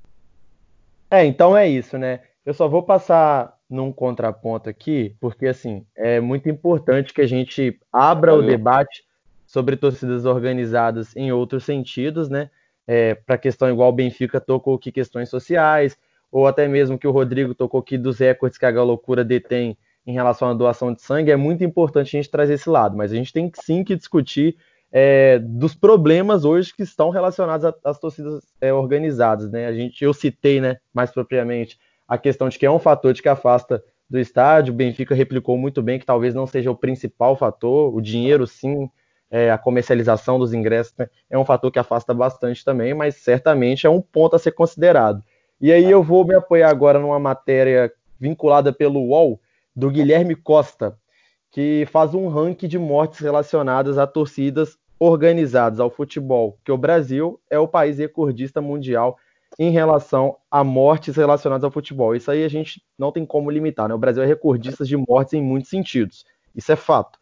É, 1.10 1.26
então 1.26 1.54
é 1.54 1.68
isso, 1.68 1.98
né? 1.98 2.20
Eu 2.44 2.54
só 2.54 2.68
vou 2.68 2.82
passar 2.82 3.54
num 3.68 3.92
contraponto 3.92 4.70
aqui, 4.70 5.14
porque 5.20 5.46
assim, 5.46 5.86
é 5.94 6.20
muito 6.20 6.48
importante 6.48 7.12
que 7.12 7.20
a 7.20 7.26
gente 7.26 7.78
abra 7.92 8.34
o 8.34 8.42
debate 8.42 9.02
sobre 9.48 9.76
torcidas 9.76 10.26
organizadas 10.26 11.16
em 11.16 11.32
outros 11.32 11.64
sentidos, 11.64 12.28
né? 12.28 12.50
É, 12.86 13.14
para 13.14 13.38
questão 13.38 13.70
igual 13.70 13.88
o 13.88 13.92
Benfica 13.92 14.38
tocou 14.38 14.74
aqui 14.76 14.92
questões 14.92 15.30
sociais, 15.30 15.96
ou 16.30 16.46
até 16.46 16.68
mesmo 16.68 16.98
que 16.98 17.08
o 17.08 17.10
Rodrigo 17.10 17.54
tocou 17.54 17.80
aqui 17.80 17.96
dos 17.96 18.18
recordes 18.18 18.58
que 18.58 18.66
a 18.66 18.70
Galocura 18.70 19.24
detém 19.24 19.76
em 20.06 20.12
relação 20.12 20.50
à 20.50 20.54
doação 20.54 20.92
de 20.92 21.00
sangue, 21.00 21.30
é 21.30 21.36
muito 21.36 21.64
importante 21.64 22.14
a 22.14 22.20
gente 22.20 22.30
trazer 22.30 22.54
esse 22.54 22.68
lado, 22.68 22.96
mas 22.96 23.10
a 23.10 23.14
gente 23.14 23.32
tem 23.32 23.50
sim 23.54 23.82
que 23.82 23.96
discutir 23.96 24.56
é, 24.92 25.38
dos 25.38 25.74
problemas 25.74 26.44
hoje 26.44 26.74
que 26.74 26.82
estão 26.82 27.08
relacionados 27.08 27.72
às 27.82 27.98
torcidas 27.98 28.42
é, 28.60 28.72
organizadas, 28.72 29.50
né? 29.50 29.66
A 29.66 29.72
gente, 29.72 30.04
eu 30.04 30.12
citei, 30.12 30.60
né, 30.60 30.76
mais 30.92 31.10
propriamente, 31.10 31.78
a 32.06 32.18
questão 32.18 32.50
de 32.50 32.58
que 32.58 32.66
é 32.66 32.70
um 32.70 32.78
fator 32.78 33.14
de 33.14 33.22
que 33.22 33.28
afasta 33.28 33.82
do 34.08 34.18
estádio. 34.18 34.72
O 34.72 34.76
Benfica 34.76 35.14
replicou 35.14 35.56
muito 35.56 35.82
bem 35.82 35.98
que 35.98 36.06
talvez 36.06 36.34
não 36.34 36.46
seja 36.46 36.70
o 36.70 36.76
principal 36.76 37.36
fator, 37.36 37.94
o 37.94 38.00
dinheiro 38.00 38.46
sim, 38.46 38.90
é, 39.30 39.50
a 39.50 39.58
comercialização 39.58 40.38
dos 40.38 40.54
ingressos 40.54 40.94
né, 40.96 41.08
é 41.28 41.38
um 41.38 41.44
fator 41.44 41.70
que 41.70 41.78
afasta 41.78 42.14
bastante 42.14 42.64
também, 42.64 42.94
mas 42.94 43.16
certamente 43.16 43.86
é 43.86 43.90
um 43.90 44.00
ponto 44.00 44.36
a 44.36 44.38
ser 44.38 44.52
considerado. 44.52 45.22
E 45.60 45.72
aí 45.72 45.90
eu 45.90 46.02
vou 46.02 46.24
me 46.24 46.34
apoiar 46.34 46.70
agora 46.70 46.98
numa 46.98 47.18
matéria 47.18 47.92
vinculada 48.18 48.72
pelo 48.72 49.00
UOL 49.00 49.40
do 49.74 49.90
Guilherme 49.90 50.34
Costa, 50.34 50.96
que 51.50 51.86
faz 51.90 52.14
um 52.14 52.28
ranking 52.28 52.68
de 52.68 52.78
mortes 52.78 53.20
relacionadas 53.20 53.98
a 53.98 54.06
torcidas 54.06 54.76
organizadas 54.98 55.78
ao 55.78 55.90
futebol, 55.90 56.58
que 56.64 56.72
o 56.72 56.78
Brasil 56.78 57.40
é 57.48 57.58
o 57.58 57.68
país 57.68 57.98
recordista 57.98 58.60
mundial 58.60 59.16
em 59.58 59.70
relação 59.70 60.36
a 60.50 60.62
mortes 60.62 61.16
relacionadas 61.16 61.64
ao 61.64 61.70
futebol. 61.70 62.14
Isso 62.14 62.30
aí 62.30 62.44
a 62.44 62.48
gente 62.48 62.82
não 62.98 63.12
tem 63.12 63.24
como 63.24 63.50
limitar, 63.50 63.88
né? 63.88 63.94
O 63.94 63.98
Brasil 63.98 64.22
é 64.22 64.26
recordista 64.26 64.84
de 64.84 64.96
mortes 64.96 65.34
em 65.34 65.42
muitos 65.42 65.70
sentidos. 65.70 66.24
Isso 66.54 66.70
é 66.72 66.76
fato. 66.76 67.18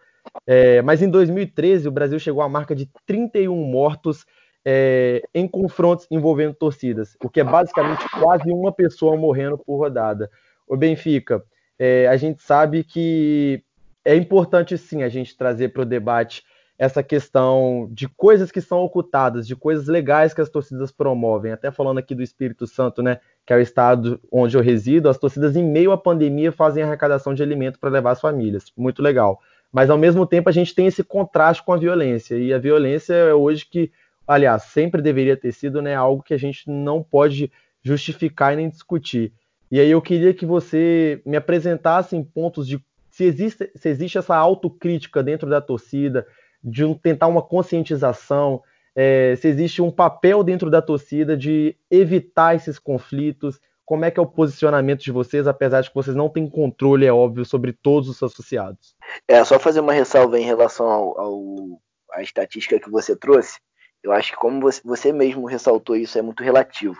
É, 0.47 0.81
mas 0.83 1.03
em 1.03 1.09
2013, 1.09 1.89
o 1.89 1.93
Brasil 1.93 2.19
chegou 2.19 2.43
à 2.43 2.49
marca 2.49 2.75
de 2.75 2.89
31 3.07 3.55
mortos 3.55 4.25
é, 4.65 5.23
em 5.33 5.47
confrontos 5.47 6.07
envolvendo 6.11 6.55
torcidas, 6.55 7.17
o 7.23 7.29
que 7.29 7.41
é 7.41 7.45
basicamente 7.45 8.05
quase 8.11 8.51
uma 8.51 8.73
pessoa 8.73 9.17
morrendo 9.17 9.57
por 9.57 9.77
rodada. 9.77 10.29
O 10.67 10.77
Benfica, 10.77 11.45
é, 11.79 12.09
a 12.09 12.17
gente 12.17 12.43
sabe 12.43 12.83
que 12.83 13.63
é 14.05 14.17
importante 14.17 14.77
sim 14.77 15.03
a 15.03 15.09
gente 15.09 15.37
trazer 15.37 15.69
para 15.69 15.83
o 15.83 15.87
debate 15.87 16.43
essa 16.79 17.03
questão 17.03 17.89
de 17.91 18.07
coisas 18.09 18.51
que 18.51 18.61
são 18.61 18.81
ocultadas, 18.81 19.47
de 19.47 19.57
coisas 19.57 19.87
legais 19.87 20.35
que 20.35 20.41
as 20.41 20.51
torcidas 20.51 20.93
promovem. 20.93 21.53
Até 21.53 21.71
falando 21.71 21.99
aqui 21.99 22.15
do 22.15 22.23
Espírito 22.23 22.67
Santo, 22.67 23.03
né, 23.03 23.19
que 23.47 23.53
é 23.53 23.57
o 23.57 23.61
estado 23.61 24.21
onde 24.31 24.57
eu 24.57 24.63
resido, 24.63 25.09
as 25.09 25.17
torcidas 25.17 25.57
em 25.57 25.65
meio 25.65 25.93
à 25.93 25.97
pandemia 25.97 26.53
fazem 26.53 26.83
arrecadação 26.83 27.33
de 27.33 27.43
alimento 27.43 27.79
para 27.79 27.89
levar 27.89 28.11
as 28.11 28.21
famílias. 28.21 28.73
Muito 28.77 29.03
legal. 29.03 29.41
Mas 29.77 29.91
ao 29.91 29.99
mesmo 29.99 30.25
tempo 30.25 30.49
a 30.49 30.53
gente 30.53 30.75
tem 30.75 30.87
esse 30.87 31.05
contraste 31.05 31.63
com 31.63 31.71
a 31.71 31.77
violência 31.77 32.35
e 32.35 32.51
a 32.51 32.59
violência 32.59 33.13
é 33.13 33.35
hoje 33.35 33.67
que, 33.71 33.93
aliás, 34.27 34.63
sempre 34.63 35.03
deveria 35.03 35.37
ter 35.37 35.53
sido, 35.53 35.83
né, 35.83 35.95
algo 35.95 36.23
que 36.23 36.33
a 36.33 36.39
gente 36.39 36.71
não 36.71 37.03
pode 37.03 37.53
justificar 37.83 38.55
e 38.55 38.57
nem 38.57 38.71
discutir. 38.71 39.35
E 39.71 39.79
aí 39.79 39.91
eu 39.91 40.01
queria 40.01 40.33
que 40.33 40.47
você 40.47 41.21
me 41.27 41.37
apresentasse 41.37 42.17
em 42.17 42.25
pontos 42.25 42.67
de 42.67 42.83
se 43.11 43.25
existe, 43.25 43.71
se 43.75 43.91
existe 43.91 44.17
essa 44.17 44.35
autocrítica 44.35 45.23
dentro 45.23 45.47
da 45.47 45.61
torcida, 45.61 46.27
de 46.65 46.83
um, 46.83 46.95
tentar 46.95 47.27
uma 47.27 47.43
conscientização, 47.43 48.63
é, 48.95 49.37
se 49.37 49.47
existe 49.47 49.83
um 49.83 49.91
papel 49.91 50.43
dentro 50.43 50.71
da 50.71 50.81
torcida 50.81 51.37
de 51.37 51.77
evitar 51.91 52.57
esses 52.57 52.79
conflitos, 52.79 53.61
como 53.87 54.05
é 54.05 54.11
que 54.11 54.19
é 54.19 54.23
o 54.23 54.27
posicionamento 54.27 55.01
de 55.01 55.13
vocês, 55.13 55.47
apesar 55.47 55.81
de 55.81 55.89
que 55.89 55.95
vocês 55.95 56.17
não 56.17 56.29
têm 56.29 56.51
controle, 56.51 57.07
é 57.07 57.13
óbvio, 57.13 57.45
sobre 57.45 57.73
todos 57.73 58.09
os 58.09 58.21
associados? 58.21 58.97
É, 59.29 59.45
só 59.45 59.61
fazer 59.61 59.79
uma 59.79 59.93
ressalva 59.93 60.37
em 60.39 60.45
relação 60.45 60.89
ao, 60.89 61.21
ao 61.21 61.81
à 62.13 62.21
estatística 62.21 62.81
que 62.81 62.91
você 62.91 63.15
trouxe. 63.15 63.61
Eu 64.03 64.11
acho 64.13 64.33
que 64.33 64.39
como 64.39 64.61
você, 64.61 64.81
você 64.85 65.13
mesmo 65.13 65.47
ressaltou 65.47 65.95
isso, 65.97 66.19
é 66.19 66.23
muito 66.23 66.43
relativo. 66.43 66.99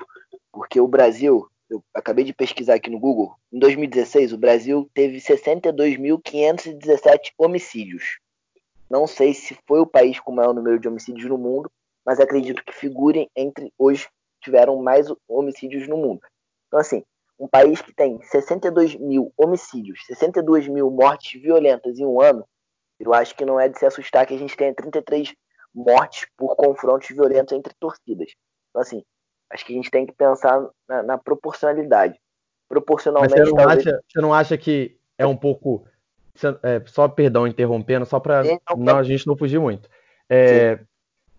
Porque 0.53 0.81
o 0.81 0.87
Brasil, 0.87 1.49
eu 1.69 1.83
acabei 1.93 2.25
de 2.25 2.33
pesquisar 2.33 2.75
aqui 2.75 2.89
no 2.89 3.01
Google, 3.01 3.35
em 3.53 3.59
2016 3.59 4.33
o 4.33 4.39
Brasil 4.39 4.89
teve 4.95 5.19
62.517 5.19 7.33
homicídios. 7.37 8.21
Não 8.89 9.09
sei 9.09 9.35
se 9.35 9.59
foi 9.67 9.81
o 9.81 9.87
país 9.87 10.21
com 10.21 10.31
o 10.31 10.37
maior 10.37 10.55
número 10.55 10.79
de 10.79 10.87
homicídios 10.87 11.29
no 11.29 11.37
mundo, 11.37 11.69
mas 12.05 12.21
acredito 12.21 12.63
que 12.65 12.73
figurem 12.73 13.29
entre 13.35 13.73
os 13.77 14.05
que 14.05 14.11
tiveram 14.43 14.81
mais 14.81 15.09
homicídios 15.29 15.89
no 15.89 15.97
mundo. 15.97 16.21
Então, 16.67 16.81
assim, 16.81 17.05
um 17.39 17.49
país 17.49 17.81
que 17.81 17.95
tem 17.95 18.21
62 18.23 18.97
mil 18.97 19.33
homicídios, 19.37 20.05
62 20.07 20.69
mil 20.69 20.91
mortes 20.91 21.41
violentas 21.41 21.99
em 21.99 22.05
um 22.07 22.21
ano, 22.21 22.47
eu 22.99 23.13
acho 23.13 23.37
que 23.37 23.45
não 23.45 23.61
é 23.61 23.69
de 23.69 23.79
se 23.79 23.87
assustar 23.87 24.27
que 24.27 24.35
a 24.35 24.39
gente 24.39 24.57
tenha 24.57 24.75
33 24.75 25.35
mortes 25.75 26.27
por 26.37 26.57
confrontos 26.57 27.09
violentos 27.09 27.53
entre 27.53 27.75
torcidas. 27.79 28.31
Então, 28.71 28.83
assim, 28.83 29.03
Acho 29.51 29.65
que 29.65 29.73
a 29.73 29.77
gente 29.77 29.91
tem 29.91 30.07
que 30.07 30.13
pensar 30.13 30.67
na, 30.89 31.03
na 31.03 31.19
proporcionalidade. 31.19 32.19
Proporcionalmente. 32.69 33.33
Mas 33.33 33.49
você 33.49 33.51
não, 33.51 33.57
talvez... 33.57 33.87
acha, 33.87 34.01
você 34.09 34.21
não 34.21 34.35
acha 34.35 34.59
que 34.59 34.99
é 35.17 35.27
um 35.27 35.37
pouco. 35.37 35.87
É, 36.63 36.83
só 36.87 37.09
perdão 37.09 37.47
interrompendo, 37.47 38.05
só 38.05 38.21
para 38.21 38.41
a 38.41 39.03
gente 39.03 39.27
não 39.27 39.37
fugir 39.37 39.59
muito. 39.59 39.89
É, 40.29 40.81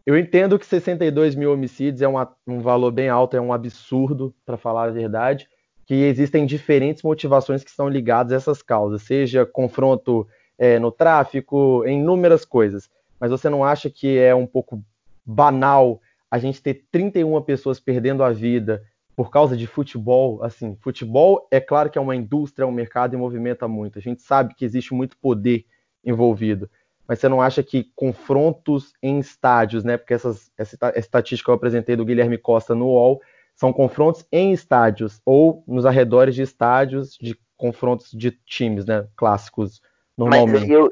eu 0.08 0.18
entendo 0.18 0.58
que 0.58 0.66
62 0.66 1.36
mil 1.36 1.52
homicídios 1.52 2.02
é 2.02 2.08
uma, 2.08 2.34
um 2.48 2.62
valor 2.62 2.92
bem 2.92 3.10
alto, 3.10 3.36
é 3.36 3.42
um 3.42 3.52
absurdo, 3.52 4.34
para 4.46 4.56
falar 4.56 4.86
a 4.86 4.90
verdade, 4.90 5.50
que 5.86 5.96
existem 5.96 6.46
diferentes 6.46 7.04
motivações 7.04 7.62
que 7.62 7.70
estão 7.70 7.90
ligadas 7.90 8.32
a 8.32 8.38
essas 8.38 8.62
causas, 8.62 9.02
seja 9.02 9.46
confronto 9.46 10.26
é, 10.58 10.80
no 10.80 10.94
tráfico, 10.94 11.84
em 11.86 12.00
inúmeras 12.00 12.46
coisas. 12.46 12.90
Mas 13.20 13.32
você 13.32 13.50
não 13.50 13.66
acha 13.66 13.90
que 13.90 14.18
é 14.18 14.34
um 14.34 14.48
pouco 14.48 14.82
banal 15.26 16.00
a 16.32 16.40
gente 16.40 16.62
ter 16.62 16.86
31 16.90 17.42
pessoas 17.42 17.78
perdendo 17.78 18.24
a 18.24 18.32
vida 18.32 18.82
por 19.14 19.30
causa 19.30 19.58
de 19.58 19.68
futebol, 19.68 20.42
assim, 20.42 20.78
futebol 20.80 21.46
é 21.52 21.60
claro 21.60 21.90
que 21.90 21.98
é 21.98 22.02
uma 22.02 22.16
indústria, 22.16 22.64
é 22.64 22.68
um 22.68 22.72
mercado 22.72 23.14
e 23.14 23.18
movimenta 23.18 23.68
muito. 23.68 24.00
A 24.00 24.02
gente 24.02 24.22
sabe 24.22 24.56
que 24.56 24.64
existe 24.64 24.94
muito 24.94 25.18
poder 25.18 25.66
envolvido, 26.02 26.70
mas 27.08 27.20
você 27.20 27.30
não 27.30 27.42
acha 27.42 27.64
que 27.64 27.92
confrontos 27.96 28.94
em 29.02 29.20
estádios, 29.20 29.84
né? 29.84 29.98
Porque 29.98 30.14
essas, 30.14 30.52
essa 30.58 30.78
estatística 30.96 31.46
que 31.46 31.52
eu 31.52 31.56
apresentei 31.56 31.96
do 31.96 32.06
Guilherme 32.06 32.38
Costa 32.38 32.76
no 32.76 32.88
UOL 32.88 33.22
são 33.56 33.72
confrontos 33.72 34.26
em 34.32 34.52
estádios 34.52 35.22
ou 35.26 35.64
nos 35.68 35.86
arredores 35.86 36.36
de 36.36 36.42
estádios 36.42 37.18
de 37.20 37.40
confrontos 37.56 38.12
de 38.12 38.32
times, 38.46 38.86
né? 38.86 39.08
Clássicos, 39.16 39.82
normalmente. 40.18 40.62
Mas 40.62 40.70
eu, 40.70 40.92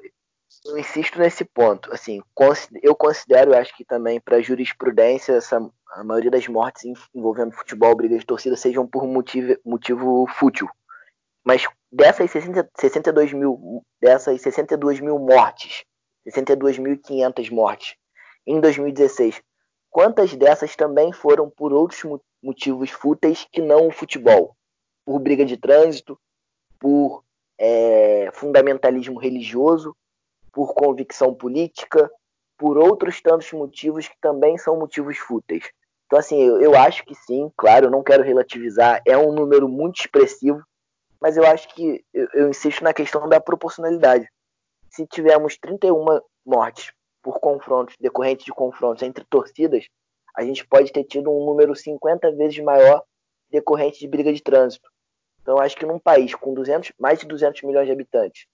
eu 0.66 0.78
insisto 0.78 1.20
nesse 1.20 1.46
ponto. 1.46 1.94
Assim, 1.94 2.22
eu 2.82 2.96
considero, 2.96 3.56
acho 3.56 3.76
que 3.76 3.86
também 3.86 4.20
para 4.20 4.42
jurisprudência, 4.42 5.34
essa, 5.34 5.60
a 5.92 6.04
maioria 6.04 6.32
das 6.32 6.48
mortes 6.48 6.86
envolvendo 7.14 7.52
futebol, 7.52 7.96
brigas 7.96 8.20
de 8.20 8.26
torcida, 8.26 8.56
sejam 8.56 8.88
por 8.88 9.06
motivo, 9.06 9.56
motivo 9.64 10.26
fútil. 10.28 10.68
Mas 11.44 11.68
dessas 11.92 12.32
60, 12.32 12.70
62 12.80 13.34
mil, 13.34 13.84
dessas 14.02 14.42
62 14.42 15.00
mil 15.00 15.20
mortes, 15.20 15.84
62.500 16.30 17.52
mortes 17.52 17.96
em 18.48 18.60
2016, 18.60 19.42
quantas 19.90 20.34
dessas 20.36 20.76
também 20.76 21.12
foram 21.12 21.50
por 21.50 21.74
outros 21.74 22.04
motivos 22.42 22.92
fúteis 22.92 23.48
que 23.52 23.62
não 23.62 23.88
o 23.88 23.92
futebol? 23.92 24.56
Por 25.04 25.20
briga 25.20 25.46
de 25.46 25.58
trânsito, 25.58 26.20
por 26.80 27.24
é, 27.58 28.30
fundamentalismo 28.34 29.20
religioso, 29.20 29.96
por 30.52 30.74
convicção 30.74 31.34
política, 31.34 32.10
por 32.58 32.78
outros 32.78 33.22
tantos 33.22 33.52
motivos 33.52 34.08
que 34.08 34.16
também 34.22 34.58
são 34.58 34.78
motivos 34.78 35.18
fúteis. 35.18 35.70
Então, 36.06 36.20
assim, 36.20 36.42
eu, 36.42 36.62
eu 36.62 36.76
acho 36.76 37.04
que 37.04 37.16
sim, 37.16 37.52
claro, 37.58 37.88
eu 37.88 37.92
não 37.92 38.04
quero 38.04 38.24
relativizar, 38.24 39.02
é 39.06 39.18
um 39.18 39.34
número 39.34 39.68
muito 39.68 40.00
expressivo, 40.00 40.64
mas 41.20 41.36
eu 41.36 41.46
acho 41.46 41.68
que 41.74 42.04
eu, 42.14 42.28
eu 42.34 42.50
insisto 42.50 42.84
na 42.84 42.94
questão 42.94 43.28
da 43.28 43.42
proporcionalidade. 43.42 44.30
Se 44.96 45.06
tivermos 45.08 45.58
31 45.58 46.22
mortes 46.46 46.94
por 47.22 47.40
confrontos, 47.40 47.96
decorrentes 48.00 48.46
de 48.46 48.52
confrontos 48.52 49.04
entre 49.04 49.26
torcidas, 49.26 49.88
a 50.34 50.44
gente 50.44 50.66
pode 50.66 50.92
ter 50.92 51.04
tido 51.04 51.30
um 51.30 51.46
número 51.46 51.76
50 51.76 52.32
vezes 52.36 52.60
maior 52.60 53.04
decorrente 53.50 54.00
de 54.00 54.08
briga 54.08 54.32
de 54.32 54.42
trânsito. 54.42 54.90
Então, 55.42 55.60
acho 55.60 55.76
que 55.76 55.86
num 55.86 56.00
país 56.00 56.34
com 56.34 56.54
200, 56.54 56.94
mais 56.98 57.20
de 57.20 57.28
200 57.28 57.62
milhões 57.64 57.88
de 57.88 57.92
habitantes 57.92 58.46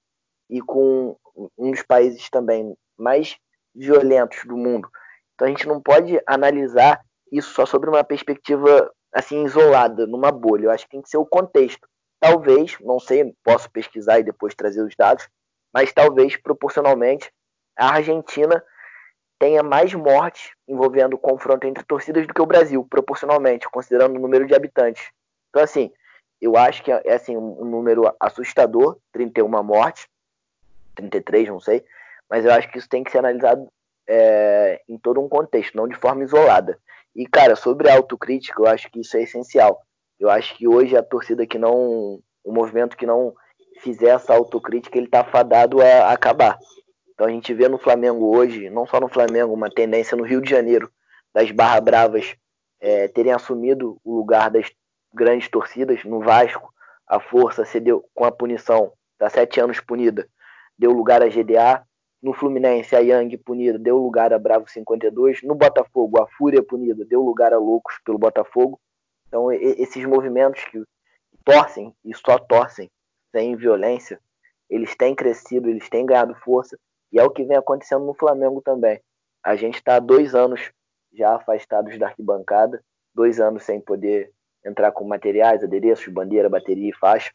e 0.49 0.59
com 0.61 1.15
um 1.57 1.71
dos 1.71 1.83
países 1.83 2.27
também 2.29 2.75
mais 2.97 3.37
violentos 3.73 4.43
do 4.45 4.57
mundo, 4.57 4.89
então 5.35 5.47
a 5.47 5.49
gente 5.49 5.67
não 5.67 5.79
pode 5.79 6.19
analisar 6.27 7.01
isso 7.31 7.53
só 7.53 7.65
sobre 7.65 7.89
uma 7.89 8.03
perspectiva 8.03 8.91
assim 9.13 9.43
isolada, 9.43 10.05
numa 10.07 10.31
bolha. 10.31 10.65
Eu 10.65 10.71
acho 10.71 10.85
que 10.85 10.91
tem 10.91 11.01
que 11.01 11.09
ser 11.09 11.17
o 11.17 11.25
contexto. 11.25 11.87
Talvez, 12.19 12.77
não 12.81 12.99
sei, 12.99 13.33
posso 13.43 13.69
pesquisar 13.71 14.19
e 14.19 14.23
depois 14.23 14.53
trazer 14.53 14.83
os 14.83 14.95
dados, 14.95 15.27
mas 15.73 15.93
talvez 15.93 16.35
proporcionalmente 16.35 17.31
a 17.77 17.93
Argentina 17.95 18.63
tenha 19.39 19.63
mais 19.63 19.93
mortes 19.93 20.51
envolvendo 20.67 21.17
confronto 21.17 21.65
entre 21.65 21.83
torcidas 21.83 22.27
do 22.27 22.33
que 22.33 22.41
o 22.41 22.45
Brasil, 22.45 22.85
proporcionalmente, 22.87 23.67
considerando 23.69 24.15
o 24.15 24.19
número 24.19 24.45
de 24.45 24.53
habitantes. 24.53 25.09
Então, 25.49 25.63
assim, 25.63 25.91
eu 26.39 26.55
acho 26.55 26.83
que 26.83 26.91
é 26.91 27.13
assim, 27.13 27.35
um 27.35 27.65
número 27.65 28.13
assustador, 28.19 28.97
31 29.11 29.63
mortes, 29.63 30.07
33, 30.95 31.49
não 31.49 31.59
sei, 31.59 31.83
mas 32.29 32.45
eu 32.45 32.53
acho 32.53 32.69
que 32.69 32.77
isso 32.77 32.89
tem 32.89 33.03
que 33.03 33.11
ser 33.11 33.17
analisado 33.19 33.67
é, 34.07 34.81
em 34.87 34.97
todo 34.97 35.21
um 35.21 35.29
contexto, 35.29 35.75
não 35.75 35.87
de 35.87 35.95
forma 35.95 36.23
isolada. 36.23 36.79
E, 37.15 37.25
cara, 37.27 37.55
sobre 37.55 37.89
a 37.89 37.95
autocrítica, 37.95 38.61
eu 38.61 38.67
acho 38.67 38.89
que 38.89 39.01
isso 39.01 39.17
é 39.17 39.23
essencial. 39.23 39.81
Eu 40.19 40.29
acho 40.29 40.55
que 40.55 40.67
hoje 40.67 40.95
a 40.95 41.03
torcida 41.03 41.45
que 41.45 41.57
não. 41.57 42.19
O 42.43 42.51
movimento 42.51 42.97
que 42.97 43.05
não 43.05 43.35
fizer 43.81 44.09
essa 44.09 44.33
autocrítica, 44.33 44.97
ele 44.97 45.07
tá 45.07 45.23
fadado 45.23 45.81
a 45.81 46.11
acabar. 46.11 46.57
Então 47.13 47.27
a 47.27 47.31
gente 47.31 47.53
vê 47.53 47.67
no 47.67 47.77
Flamengo 47.77 48.35
hoje, 48.35 48.69
não 48.69 48.85
só 48.85 48.99
no 48.99 49.07
Flamengo, 49.07 49.53
uma 49.53 49.69
tendência 49.69 50.15
no 50.15 50.23
Rio 50.23 50.41
de 50.41 50.49
Janeiro, 50.49 50.91
das 51.33 51.51
Barra 51.51 51.81
Bravas 51.81 52.35
é, 52.79 53.07
terem 53.07 53.31
assumido 53.31 53.99
o 54.03 54.15
lugar 54.15 54.49
das 54.49 54.71
grandes 55.13 55.47
torcidas. 55.49 56.03
No 56.03 56.19
Vasco, 56.19 56.73
a 57.07 57.19
Força 57.19 57.65
cedeu 57.65 58.03
com 58.13 58.25
a 58.25 58.31
punição, 58.31 58.91
da 59.19 59.29
sete 59.29 59.59
anos 59.59 59.79
punida, 59.79 60.27
deu 60.77 60.91
lugar 60.91 61.21
à 61.21 61.27
GDA. 61.27 61.83
No 62.21 62.33
Fluminense, 62.33 62.95
a 62.95 62.99
Yang 62.99 63.37
punida 63.37 63.79
deu 63.79 63.97
lugar 63.97 64.31
a 64.31 64.37
Bravo 64.37 64.67
52. 64.69 65.41
No 65.41 65.55
Botafogo, 65.55 66.21
a 66.21 66.27
Fúria 66.37 66.61
punida 66.61 67.03
deu 67.03 67.21
lugar 67.21 67.51
a 67.51 67.57
Loucos 67.57 67.95
pelo 68.05 68.19
Botafogo. 68.19 68.79
Então, 69.27 69.51
esses 69.51 70.05
movimentos 70.05 70.63
que 70.65 70.83
torcem 71.43 71.95
e 72.05 72.15
só 72.15 72.37
torcem 72.37 72.91
sem 73.31 73.55
violência, 73.55 74.19
eles 74.69 74.95
têm 74.95 75.15
crescido, 75.15 75.69
eles 75.69 75.89
têm 75.89 76.05
ganhado 76.05 76.35
força 76.35 76.77
e 77.11 77.19
é 77.19 77.23
o 77.23 77.29
que 77.29 77.43
vem 77.43 77.57
acontecendo 77.57 78.05
no 78.05 78.13
Flamengo 78.13 78.61
também. 78.61 79.01
A 79.43 79.55
gente 79.55 79.75
está 79.75 79.95
há 79.95 79.99
dois 79.99 80.33
anos 80.33 80.71
já 81.13 81.35
afastados 81.35 81.97
da 81.97 82.07
arquibancada, 82.07 82.81
dois 83.13 83.39
anos 83.39 83.63
sem 83.63 83.81
poder 83.81 84.31
entrar 84.65 84.91
com 84.91 85.03
materiais, 85.03 85.63
adereços, 85.63 86.07
bandeira, 86.07 86.49
bateria 86.49 86.89
e 86.89 86.95
faixa. 86.95 87.31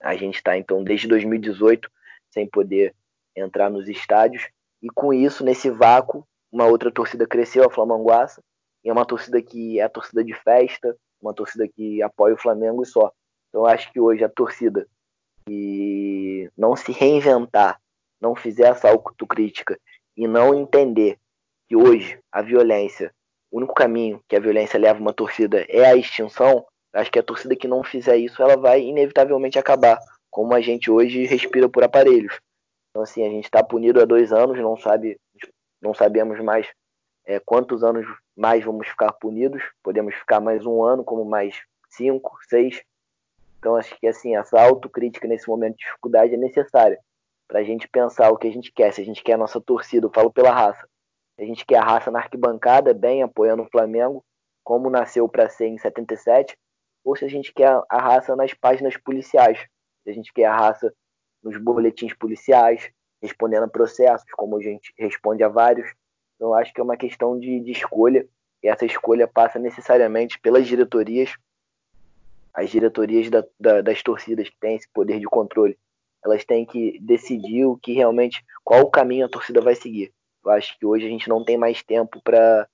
A 0.00 0.16
gente 0.16 0.36
está, 0.36 0.56
então, 0.56 0.82
desde 0.82 1.06
2018 1.06 1.90
sem 2.30 2.48
poder 2.48 2.94
entrar 3.36 3.70
nos 3.70 3.88
estádios. 3.88 4.48
E 4.82 4.88
com 4.88 5.12
isso, 5.12 5.44
nesse 5.44 5.70
vácuo, 5.70 6.26
uma 6.50 6.66
outra 6.66 6.90
torcida 6.90 7.26
cresceu, 7.26 7.64
a 7.64 7.70
Flamanguaça, 7.70 8.42
e 8.82 8.88
é 8.88 8.92
uma 8.92 9.04
torcida 9.04 9.42
que 9.42 9.78
é 9.78 9.82
a 9.82 9.88
torcida 9.88 10.24
de 10.24 10.32
festa, 10.32 10.96
uma 11.20 11.34
torcida 11.34 11.68
que 11.68 12.02
apoia 12.02 12.34
o 12.34 12.38
Flamengo 12.38 12.82
e 12.82 12.86
só. 12.86 13.12
Então, 13.48 13.66
acho 13.66 13.92
que 13.92 14.00
hoje 14.00 14.24
a 14.24 14.28
torcida 14.28 14.86
que 15.50 16.48
não 16.56 16.76
se 16.76 16.92
reinventar 16.92 17.80
não 18.20 18.36
fizer 18.36 18.68
essa 18.68 18.88
autocrítica 18.88 19.76
e 20.16 20.28
não 20.28 20.54
entender 20.54 21.18
que 21.68 21.74
hoje 21.74 22.20
a 22.30 22.40
violência, 22.40 23.12
o 23.50 23.56
único 23.56 23.74
caminho 23.74 24.22
que 24.28 24.36
a 24.36 24.40
violência 24.40 24.78
leva 24.78 25.00
uma 25.00 25.12
torcida 25.12 25.64
é 25.68 25.86
a 25.86 25.96
extinção, 25.96 26.64
acho 26.92 27.10
que 27.10 27.18
a 27.18 27.22
torcida 27.22 27.56
que 27.56 27.66
não 27.66 27.82
fizer 27.82 28.16
isso, 28.16 28.40
ela 28.40 28.56
vai 28.56 28.80
inevitavelmente 28.82 29.58
acabar, 29.58 29.98
como 30.30 30.54
a 30.54 30.60
gente 30.60 30.88
hoje 30.88 31.24
respira 31.24 31.68
por 31.68 31.82
aparelhos. 31.82 32.38
Então 32.90 33.02
assim, 33.02 33.26
a 33.26 33.30
gente 33.30 33.44
está 33.44 33.64
punido 33.64 34.00
há 34.00 34.04
dois 34.04 34.32
anos, 34.32 34.56
não 34.58 34.76
sabe, 34.76 35.18
não 35.82 35.94
sabemos 35.94 36.38
mais 36.40 36.68
é, 37.26 37.40
quantos 37.40 37.82
anos 37.82 38.06
mais 38.36 38.64
vamos 38.64 38.86
ficar 38.86 39.12
punidos. 39.14 39.62
Podemos 39.82 40.14
ficar 40.14 40.40
mais 40.40 40.64
um 40.64 40.84
ano, 40.84 41.02
como 41.02 41.24
mais 41.24 41.60
cinco, 41.88 42.38
seis. 42.48 42.82
Então 43.60 43.76
acho 43.76 43.96
que 44.00 44.06
assim 44.08 44.34
essa 44.34 44.60
autocrítica 44.60 45.28
nesse 45.28 45.48
momento 45.48 45.76
de 45.76 45.84
dificuldade 45.84 46.34
é 46.34 46.36
necessária 46.36 46.98
para 47.46 47.60
a 47.60 47.62
gente 47.62 47.86
pensar 47.88 48.30
o 48.30 48.36
que 48.36 48.48
a 48.48 48.52
gente 48.52 48.72
quer. 48.72 48.92
Se 48.92 49.02
a 49.02 49.04
gente 49.04 49.22
quer 49.22 49.34
a 49.34 49.38
nossa 49.38 49.60
torcida, 49.60 50.06
eu 50.06 50.12
falo 50.12 50.32
pela 50.32 50.50
raça. 50.50 50.88
Se 51.36 51.42
a 51.42 51.46
gente 51.46 51.66
quer 51.66 51.78
a 51.78 51.84
raça 51.84 52.10
na 52.10 52.20
arquibancada, 52.20 52.94
bem, 52.94 53.22
apoiando 53.22 53.62
o 53.62 53.68
Flamengo, 53.70 54.24
como 54.64 54.88
nasceu 54.88 55.28
para 55.28 55.48
ser 55.48 55.66
em 55.66 55.76
77, 55.76 56.56
ou 57.04 57.16
se 57.16 57.24
a 57.24 57.28
gente 57.28 57.52
quer 57.52 57.80
a 57.88 57.98
raça 58.00 58.36
nas 58.36 58.54
páginas 58.54 58.96
policiais. 58.96 59.58
Se 60.04 60.10
a 60.10 60.12
gente 60.12 60.32
quer 60.32 60.44
a 60.44 60.56
raça 60.56 60.94
nos 61.42 61.56
boletins 61.56 62.14
policiais, 62.14 62.90
respondendo 63.20 63.64
a 63.64 63.68
processos, 63.68 64.30
como 64.32 64.56
a 64.56 64.62
gente 64.62 64.92
responde 64.96 65.42
a 65.42 65.48
vários. 65.48 65.92
Então, 66.36 66.54
acho 66.54 66.72
que 66.72 66.80
é 66.80 66.84
uma 66.84 66.96
questão 66.96 67.38
de, 67.38 67.60
de 67.60 67.72
escolha, 67.72 68.26
e 68.62 68.68
essa 68.68 68.86
escolha 68.86 69.26
passa 69.26 69.58
necessariamente 69.58 70.38
pelas 70.40 70.66
diretorias, 70.66 71.34
as 72.54 72.70
diretorias 72.70 73.30
da, 73.30 73.44
da, 73.58 73.80
das 73.80 74.02
torcidas 74.02 74.48
que 74.48 74.58
têm 74.60 74.76
esse 74.76 74.88
poder 74.92 75.18
de 75.18 75.26
controle 75.26 75.76
elas 76.24 76.44
têm 76.44 76.64
que 76.64 76.98
decidir 77.00 77.64
o 77.64 77.76
que 77.76 77.92
realmente, 77.92 78.44
qual 78.64 78.82
o 78.82 78.90
caminho 78.90 79.26
a 79.26 79.28
torcida 79.28 79.60
vai 79.60 79.74
seguir. 79.74 80.12
Eu 80.44 80.52
acho 80.52 80.78
que 80.78 80.86
hoje 80.86 81.06
a 81.06 81.08
gente 81.08 81.28
não 81.28 81.44
tem 81.44 81.56
mais 81.56 81.82
tempo 81.82 82.20
para 82.22 82.68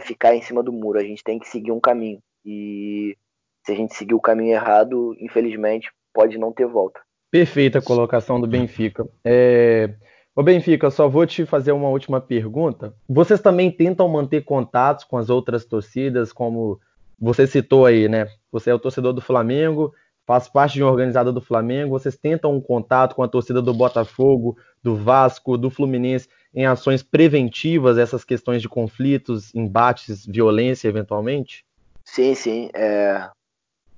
ficar 0.00 0.34
em 0.34 0.42
cima 0.42 0.62
do 0.62 0.72
muro, 0.72 0.98
a 0.98 1.02
gente 1.02 1.22
tem 1.22 1.38
que 1.38 1.48
seguir 1.48 1.72
um 1.72 1.80
caminho. 1.80 2.18
E 2.44 3.16
se 3.64 3.72
a 3.72 3.74
gente 3.74 3.94
seguir 3.94 4.14
o 4.14 4.20
caminho 4.20 4.52
errado, 4.52 5.14
infelizmente, 5.20 5.90
pode 6.12 6.38
não 6.38 6.52
ter 6.52 6.66
volta. 6.66 7.00
Perfeita 7.30 7.82
colocação 7.82 8.40
do 8.40 8.46
Benfica. 8.46 9.06
É... 9.24 9.94
Ô 10.34 10.42
Benfica, 10.42 10.90
só 10.90 11.08
vou 11.08 11.26
te 11.26 11.44
fazer 11.44 11.72
uma 11.72 11.88
última 11.88 12.20
pergunta. 12.20 12.94
Vocês 13.08 13.40
também 13.40 13.70
tentam 13.70 14.08
manter 14.08 14.44
contatos 14.44 15.04
com 15.04 15.16
as 15.16 15.28
outras 15.28 15.64
torcidas, 15.64 16.32
como 16.32 16.78
você 17.18 17.46
citou 17.46 17.86
aí, 17.86 18.08
né? 18.08 18.28
Você 18.52 18.70
é 18.70 18.74
o 18.74 18.78
torcedor 18.78 19.12
do 19.12 19.20
Flamengo, 19.20 19.94
faz 20.26 20.48
parte 20.48 20.74
de 20.74 20.82
uma 20.82 20.90
organizada 20.90 21.32
do 21.32 21.40
Flamengo, 21.40 21.98
vocês 21.98 22.16
tentam 22.16 22.54
um 22.54 22.60
contato 22.60 23.14
com 23.14 23.22
a 23.22 23.28
torcida 23.28 23.62
do 23.62 23.72
Botafogo, 23.72 24.56
do 24.82 24.94
Vasco, 24.94 25.56
do 25.56 25.70
Fluminense 25.70 26.28
em 26.54 26.66
ações 26.66 27.02
preventivas 27.02 27.98
essas 27.98 28.24
questões 28.24 28.62
de 28.62 28.68
conflitos, 28.68 29.54
embates, 29.54 30.26
violência 30.26 30.88
eventualmente? 30.88 31.64
Sim, 32.04 32.34
sim. 32.34 32.70
É... 32.74 33.28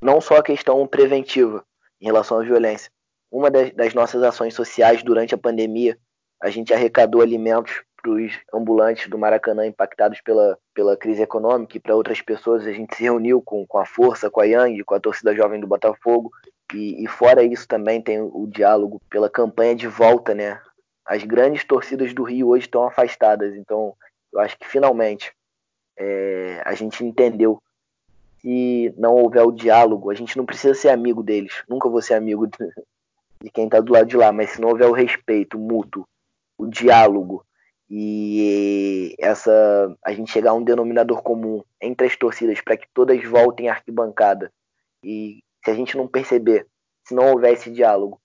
Não 0.00 0.20
só 0.20 0.36
a 0.36 0.42
questão 0.42 0.86
preventiva 0.86 1.64
em 2.00 2.06
relação 2.06 2.38
à 2.38 2.42
violência. 2.42 2.90
Uma 3.30 3.50
das, 3.50 3.72
das 3.72 3.94
nossas 3.94 4.22
ações 4.22 4.54
sociais 4.54 5.02
durante 5.02 5.34
a 5.34 5.38
pandemia, 5.38 5.98
a 6.42 6.48
gente 6.48 6.72
arrecadou 6.72 7.20
alimentos 7.20 7.82
para 8.00 8.10
os 8.10 8.32
ambulantes 8.52 9.08
do 9.08 9.18
Maracanã 9.18 9.66
impactados 9.66 10.20
pela, 10.20 10.58
pela 10.74 10.96
crise 10.96 11.22
econômica 11.22 11.76
e 11.76 11.80
para 11.80 11.94
outras 11.94 12.20
pessoas. 12.20 12.66
A 12.66 12.72
gente 12.72 12.96
se 12.96 13.02
reuniu 13.02 13.42
com, 13.42 13.66
com 13.66 13.78
a 13.78 13.86
Força, 13.86 14.30
com 14.30 14.40
a 14.40 14.44
Yang, 14.44 14.84
com 14.84 14.94
a 14.94 15.00
torcida 15.00 15.34
jovem 15.34 15.60
do 15.60 15.66
Botafogo. 15.66 16.30
E, 16.74 17.02
e 17.02 17.06
fora 17.06 17.42
isso 17.42 17.66
também 17.66 18.00
tem 18.00 18.20
o, 18.20 18.42
o 18.42 18.46
diálogo 18.46 19.00
pela 19.10 19.28
campanha 19.28 19.74
de 19.74 19.86
volta, 19.86 20.34
né? 20.34 20.60
As 21.04 21.24
grandes 21.24 21.64
torcidas 21.64 22.14
do 22.14 22.22
Rio 22.22 22.48
hoje 22.48 22.66
estão 22.66 22.84
afastadas, 22.84 23.54
então 23.56 23.94
eu 24.32 24.38
acho 24.38 24.56
que 24.58 24.66
finalmente 24.66 25.32
é, 25.98 26.62
a 26.64 26.74
gente 26.74 27.04
entendeu 27.04 27.60
se 28.40 28.94
não 28.96 29.14
houver 29.14 29.42
o 29.42 29.52
diálogo, 29.52 30.10
a 30.10 30.14
gente 30.14 30.36
não 30.36 30.46
precisa 30.46 30.74
ser 30.74 30.88
amigo 30.88 31.22
deles, 31.22 31.62
nunca 31.68 31.88
vou 31.88 32.00
ser 32.00 32.14
amigo 32.14 32.46
de, 32.46 32.72
de 33.42 33.50
quem 33.50 33.64
está 33.64 33.80
do 33.80 33.92
lado 33.92 34.06
de 34.06 34.16
lá, 34.16 34.32
mas 34.32 34.50
se 34.50 34.60
não 34.60 34.70
houver 34.70 34.88
o 34.88 34.92
respeito 34.92 35.58
mútuo, 35.58 36.06
o 36.56 36.66
diálogo, 36.66 37.44
e 37.90 39.16
essa 39.18 39.92
a 40.04 40.12
gente 40.12 40.30
chegar 40.30 40.52
a 40.52 40.54
um 40.54 40.62
denominador 40.62 41.22
comum 41.22 41.64
entre 41.80 42.06
as 42.06 42.16
torcidas 42.16 42.60
para 42.60 42.76
que 42.76 42.86
todas 42.94 43.22
voltem 43.24 43.68
à 43.68 43.72
arquibancada 43.72 44.52
e 45.02 45.42
se 45.64 45.70
a 45.70 45.74
gente 45.74 45.96
não 45.96 46.06
perceber, 46.06 46.66
se 47.04 47.14
não 47.14 47.32
houver 47.32 47.52
esse 47.52 47.70
diálogo 47.70 48.20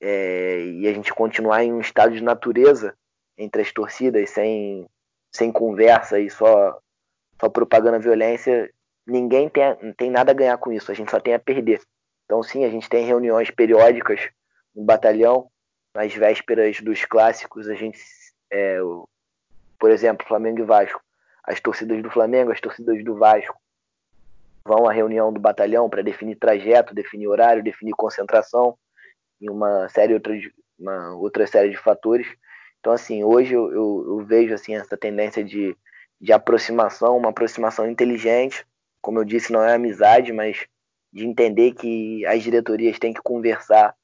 é, 0.00 0.64
e 0.64 0.88
a 0.88 0.92
gente 0.92 1.12
continuar 1.12 1.62
em 1.62 1.72
um 1.72 1.80
estado 1.80 2.14
de 2.14 2.22
natureza 2.22 2.96
entre 3.36 3.62
as 3.62 3.70
torcidas 3.70 4.30
sem, 4.30 4.88
sem 5.30 5.52
conversa 5.52 6.18
e 6.18 6.30
só, 6.30 6.78
só 7.40 7.48
propagando 7.48 7.96
a 7.96 8.00
violência, 8.00 8.72
ninguém 9.06 9.48
tem, 9.48 9.62
tem 9.96 10.10
nada 10.10 10.32
a 10.32 10.34
ganhar 10.34 10.56
com 10.58 10.72
isso, 10.72 10.90
a 10.90 10.94
gente 10.94 11.10
só 11.10 11.20
tem 11.20 11.34
a 11.34 11.38
perder. 11.38 11.80
Então 12.24 12.42
sim, 12.42 12.64
a 12.64 12.70
gente 12.70 12.88
tem 12.88 13.04
reuniões 13.04 13.50
periódicas 13.50 14.30
no 14.74 14.84
batalhão, 14.84 15.48
nas 15.94 16.14
vésperas 16.14 16.80
dos 16.80 17.04
clássicos, 17.04 17.68
a 17.68 17.74
gente, 17.74 17.98
é, 18.52 18.78
por 19.78 19.90
exemplo, 19.90 20.26
Flamengo 20.26 20.60
e 20.60 20.64
Vasco, 20.64 21.00
as 21.42 21.60
torcidas 21.60 22.00
do 22.02 22.10
Flamengo, 22.10 22.52
as 22.52 22.60
torcidas 22.60 23.02
do 23.02 23.16
Vasco 23.16 23.58
vão 24.64 24.88
à 24.88 24.92
reunião 24.92 25.32
do 25.32 25.40
batalhão 25.40 25.90
para 25.90 26.02
definir 26.02 26.36
trajeto, 26.36 26.94
definir 26.94 27.26
horário, 27.26 27.64
definir 27.64 27.92
concentração 27.92 28.78
e 29.40 29.50
uma 29.50 29.88
série 29.88 30.14
outra, 30.14 30.38
uma 30.78 31.16
outra 31.16 31.46
série 31.46 31.70
de 31.70 31.78
fatores. 31.78 32.26
Então, 32.78 32.92
assim, 32.92 33.24
hoje 33.24 33.54
eu, 33.54 33.72
eu, 33.72 34.04
eu 34.06 34.24
vejo 34.24 34.54
assim 34.54 34.76
essa 34.76 34.96
tendência 34.96 35.42
de, 35.42 35.76
de 36.20 36.32
aproximação, 36.32 37.16
uma 37.16 37.30
aproximação 37.30 37.90
inteligente. 37.90 38.64
Como 39.00 39.18
eu 39.18 39.24
disse, 39.24 39.52
não 39.52 39.62
é 39.62 39.74
amizade, 39.74 40.32
mas 40.32 40.66
de 41.12 41.26
entender 41.26 41.72
que 41.72 42.24
as 42.26 42.42
diretorias 42.42 42.98
têm 42.98 43.12
que 43.12 43.20
conversar 43.20 43.94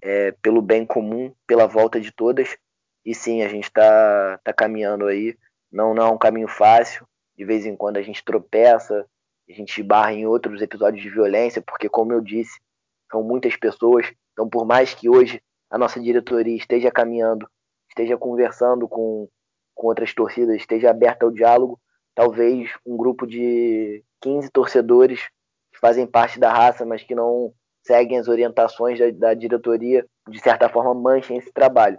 é, 0.00 0.32
pelo 0.42 0.60
bem 0.60 0.84
comum, 0.84 1.32
pela 1.46 1.66
volta 1.66 2.00
de 2.00 2.10
todas. 2.10 2.56
E 3.04 3.14
sim, 3.14 3.42
a 3.42 3.48
gente 3.48 3.64
está 3.64 4.38
tá 4.44 4.52
caminhando 4.52 5.06
aí. 5.06 5.36
Não, 5.70 5.94
não 5.94 6.06
é 6.06 6.10
um 6.10 6.18
caminho 6.18 6.48
fácil. 6.48 7.06
De 7.36 7.44
vez 7.44 7.66
em 7.66 7.76
quando 7.76 7.96
a 7.96 8.02
gente 8.02 8.24
tropeça, 8.24 9.06
a 9.48 9.52
gente 9.52 9.82
barra 9.82 10.12
em 10.12 10.26
outros 10.26 10.62
episódios 10.62 11.02
de 11.02 11.10
violência, 11.10 11.62
porque, 11.62 11.88
como 11.88 12.12
eu 12.12 12.20
disse, 12.20 12.60
são 13.10 13.22
muitas 13.22 13.56
pessoas. 13.56 14.12
Então, 14.32 14.48
por 14.48 14.64
mais 14.64 14.94
que 14.94 15.08
hoje 15.08 15.42
a 15.70 15.78
nossa 15.78 16.00
diretoria 16.00 16.56
esteja 16.56 16.90
caminhando, 16.90 17.48
esteja 17.88 18.16
conversando 18.16 18.86
com, 18.88 19.28
com 19.74 19.86
outras 19.86 20.14
torcidas, 20.14 20.56
esteja 20.56 20.90
aberta 20.90 21.24
ao 21.24 21.32
diálogo, 21.32 21.80
talvez 22.14 22.70
um 22.86 22.96
grupo 22.96 23.26
de 23.26 24.04
15 24.20 24.50
torcedores 24.50 25.28
que 25.72 25.78
fazem 25.80 26.06
parte 26.06 26.38
da 26.38 26.52
raça, 26.52 26.84
mas 26.84 27.02
que 27.02 27.14
não 27.14 27.52
seguem 27.82 28.18
as 28.18 28.28
orientações 28.28 28.98
da, 28.98 29.10
da 29.10 29.34
diretoria, 29.34 30.06
de 30.28 30.40
certa 30.40 30.68
forma 30.68 30.94
manchem 30.94 31.36
esse 31.36 31.52
trabalho. 31.52 31.98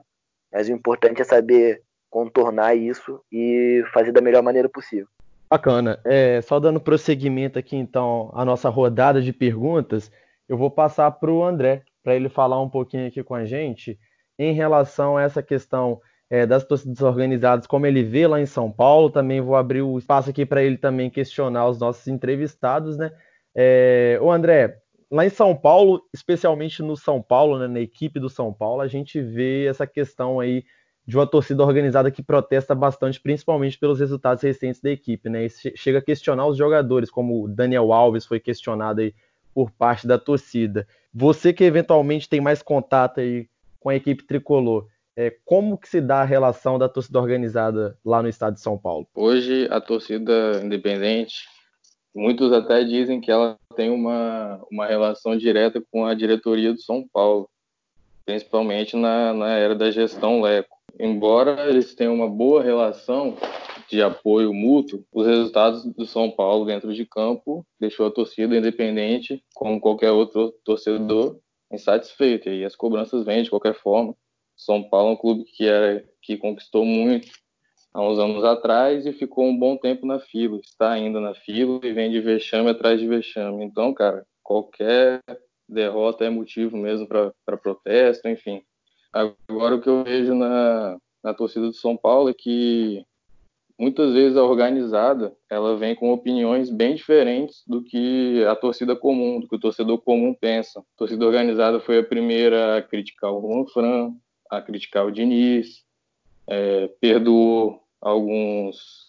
Mas 0.53 0.69
o 0.69 0.71
importante 0.71 1.21
é 1.21 1.25
saber 1.25 1.81
contornar 2.09 2.75
isso 2.75 3.19
e 3.31 3.83
fazer 3.91 4.11
da 4.11 4.21
melhor 4.21 4.43
maneira 4.43 4.69
possível. 4.69 5.07
Bacana. 5.49 5.99
É, 6.05 6.41
só 6.41 6.59
dando 6.59 6.79
prosseguimento 6.79 7.57
aqui, 7.57 7.75
então, 7.75 8.31
a 8.33 8.45
nossa 8.45 8.69
rodada 8.69 9.21
de 9.21 9.33
perguntas, 9.33 10.11
eu 10.47 10.57
vou 10.57 10.69
passar 10.69 11.09
para 11.11 11.31
o 11.31 11.43
André, 11.43 11.83
para 12.03 12.15
ele 12.15 12.29
falar 12.29 12.61
um 12.61 12.69
pouquinho 12.69 13.07
aqui 13.07 13.23
com 13.23 13.33
a 13.33 13.45
gente 13.45 13.97
em 14.37 14.53
relação 14.53 15.17
a 15.17 15.23
essa 15.23 15.41
questão 15.41 16.01
é, 16.29 16.45
das 16.45 16.63
torcidas 16.63 17.01
organizadas, 17.01 17.67
como 17.67 17.85
ele 17.85 18.03
vê 18.03 18.27
lá 18.27 18.39
em 18.41 18.45
São 18.45 18.71
Paulo. 18.71 19.09
Também 19.09 19.41
vou 19.41 19.55
abrir 19.55 19.81
o 19.81 19.97
espaço 19.97 20.29
aqui 20.29 20.45
para 20.45 20.63
ele 20.63 20.77
também 20.77 21.09
questionar 21.09 21.67
os 21.67 21.79
nossos 21.79 22.07
entrevistados, 22.07 22.97
né? 22.97 23.11
É, 23.55 24.17
o 24.21 24.31
André, 24.31 24.79
lá 25.13 25.23
em 25.23 25.29
São 25.29 25.55
Paulo, 25.55 26.01
especialmente 26.11 26.81
no 26.81 26.97
São 26.97 27.21
Paulo, 27.21 27.59
né, 27.59 27.67
na 27.67 27.79
equipe 27.79 28.19
do 28.19 28.29
São 28.29 28.51
Paulo, 28.51 28.81
a 28.81 28.87
gente 28.87 29.21
vê 29.21 29.67
essa 29.67 29.85
questão 29.85 30.39
aí 30.39 30.63
de 31.05 31.15
uma 31.15 31.27
torcida 31.27 31.61
organizada 31.63 32.09
que 32.09 32.23
protesta 32.23 32.73
bastante, 32.73 33.21
principalmente 33.21 33.77
pelos 33.77 33.99
resultados 33.99 34.41
recentes 34.41 34.81
da 34.81 34.89
equipe, 34.89 35.29
né? 35.29 35.45
E 35.45 35.49
chega 35.77 35.99
a 35.99 36.01
questionar 36.01 36.47
os 36.47 36.57
jogadores, 36.57 37.11
como 37.11 37.43
o 37.43 37.47
Daniel 37.47 37.93
Alves 37.93 38.25
foi 38.25 38.39
questionado 38.39 39.01
aí 39.01 39.13
por 39.53 39.69
parte 39.69 40.07
da 40.07 40.17
torcida. 40.17 40.87
Você 41.13 41.53
que 41.53 41.63
eventualmente 41.63 42.27
tem 42.27 42.41
mais 42.41 42.63
contato 42.63 43.19
aí 43.19 43.47
com 43.79 43.89
a 43.89 43.95
equipe 43.95 44.23
tricolor, 44.23 44.87
é, 45.15 45.31
como 45.45 45.77
que 45.77 45.87
se 45.87 46.01
dá 46.01 46.21
a 46.21 46.25
relação 46.25 46.79
da 46.79 46.89
torcida 46.89 47.19
organizada 47.19 47.95
lá 48.03 48.23
no 48.23 48.29
estado 48.29 48.55
de 48.55 48.61
São 48.61 48.79
Paulo? 48.79 49.05
Hoje 49.13 49.67
a 49.69 49.79
torcida 49.79 50.59
independente, 50.63 51.43
muitos 52.15 52.51
até 52.51 52.83
dizem 52.83 53.19
que 53.19 53.31
ela 53.31 53.57
tem 53.75 53.89
uma, 53.89 54.61
uma 54.71 54.85
relação 54.85 55.35
direta 55.35 55.83
com 55.91 56.05
a 56.05 56.13
diretoria 56.13 56.73
do 56.73 56.81
São 56.81 57.07
Paulo, 57.11 57.49
principalmente 58.25 58.95
na, 58.95 59.33
na 59.33 59.49
era 59.49 59.75
da 59.75 59.91
gestão 59.91 60.41
Leco. 60.41 60.77
Embora 60.99 61.67
eles 61.69 61.95
tenham 61.95 62.13
uma 62.13 62.29
boa 62.29 62.61
relação 62.61 63.35
de 63.89 64.01
apoio 64.01 64.53
mútuo, 64.53 65.03
os 65.11 65.25
resultados 65.25 65.83
do 65.85 66.05
São 66.05 66.29
Paulo 66.29 66.65
dentro 66.65 66.93
de 66.93 67.05
campo 67.05 67.65
deixou 67.79 68.07
a 68.07 68.11
torcida 68.11 68.55
independente, 68.55 69.43
como 69.53 69.81
qualquer 69.81 70.11
outro 70.11 70.51
torcedor, 70.63 71.37
insatisfeito. 71.71 72.49
E 72.49 72.63
as 72.63 72.75
cobranças 72.75 73.25
vêm 73.25 73.43
de 73.43 73.49
qualquer 73.49 73.73
forma. 73.73 74.15
São 74.55 74.83
Paulo 74.83 75.09
é 75.09 75.13
um 75.13 75.17
clube 75.17 75.43
que, 75.45 75.65
era, 75.65 76.05
que 76.21 76.37
conquistou 76.37 76.85
muito 76.85 77.27
há 77.93 78.01
uns 78.01 78.17
anos 78.17 78.43
atrás 78.43 79.05
e 79.05 79.13
ficou 79.13 79.45
um 79.45 79.57
bom 79.57 79.77
tempo 79.77 80.05
na 80.05 80.19
fila. 80.19 80.57
Está 80.57 80.91
ainda 80.91 81.19
na 81.19 81.33
fila 81.33 81.79
e 81.83 81.93
vem 81.93 82.11
de 82.11 82.19
vexame 82.19 82.69
atrás 82.69 82.99
de 82.99 83.07
vexame. 83.07 83.63
Então, 83.63 83.93
cara, 83.93 84.25
qualquer 84.41 85.21
derrota 85.69 86.25
é 86.25 86.29
motivo 86.29 86.75
mesmo 86.75 87.07
para 87.07 87.57
protesto, 87.57 88.27
enfim. 88.27 88.61
Agora, 89.11 89.75
o 89.75 89.81
que 89.81 89.87
eu 89.87 90.03
vejo 90.03 90.33
na, 90.33 90.97
na 91.23 91.33
torcida 91.33 91.67
do 91.67 91.73
São 91.73 91.95
Paulo 91.95 92.29
é 92.29 92.33
que 92.33 93.05
muitas 93.77 94.13
vezes 94.13 94.37
a 94.37 94.43
organizada 94.43 95.35
ela 95.49 95.75
vem 95.77 95.95
com 95.95 96.11
opiniões 96.11 96.69
bem 96.69 96.95
diferentes 96.95 97.63
do 97.67 97.83
que 97.83 98.43
a 98.45 98.55
torcida 98.55 98.95
comum, 98.95 99.39
do 99.39 99.47
que 99.47 99.55
o 99.55 99.59
torcedor 99.59 99.99
comum 99.99 100.33
pensa. 100.33 100.79
A 100.79 100.97
torcida 100.97 101.25
organizada 101.25 101.79
foi 101.79 101.99
a 101.99 102.03
primeira 102.03 102.77
a 102.77 102.81
criticar 102.81 103.31
o 103.31 103.41
Juan 103.41 103.65
Fran, 103.67 104.13
a 104.49 104.61
criticar 104.61 105.05
o 105.05 105.11
Diniz, 105.11 105.83
é, 106.47 106.87
perdoou 106.99 107.82
alguns 108.03 109.03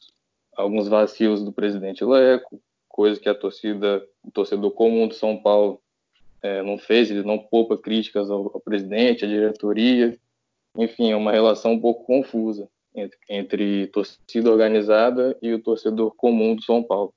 alguns 0.56 0.88
vacilos 0.88 1.42
do 1.42 1.52
presidente 1.52 2.04
Leco, 2.04 2.60
coisa 2.88 3.18
que 3.18 3.28
a 3.28 3.34
torcida, 3.34 4.06
o 4.22 4.30
torcedor 4.30 4.70
comum 4.70 5.08
do 5.08 5.14
São 5.14 5.36
Paulo 5.36 5.80
é, 6.40 6.62
não 6.62 6.78
fez, 6.78 7.10
ele 7.10 7.24
não 7.24 7.38
poupa 7.38 7.76
críticas 7.76 8.30
ao, 8.30 8.52
ao 8.54 8.60
presidente, 8.60 9.24
à 9.24 9.28
diretoria, 9.28 10.16
enfim, 10.76 11.10
é 11.10 11.16
uma 11.16 11.32
relação 11.32 11.72
um 11.72 11.80
pouco 11.80 12.04
confusa 12.04 12.68
entre, 12.94 13.18
entre 13.28 13.86
torcida 13.88 14.50
organizada 14.50 15.36
e 15.42 15.52
o 15.52 15.62
torcedor 15.62 16.14
comum 16.14 16.54
do 16.54 16.62
São 16.62 16.82
Paulo. 16.82 17.12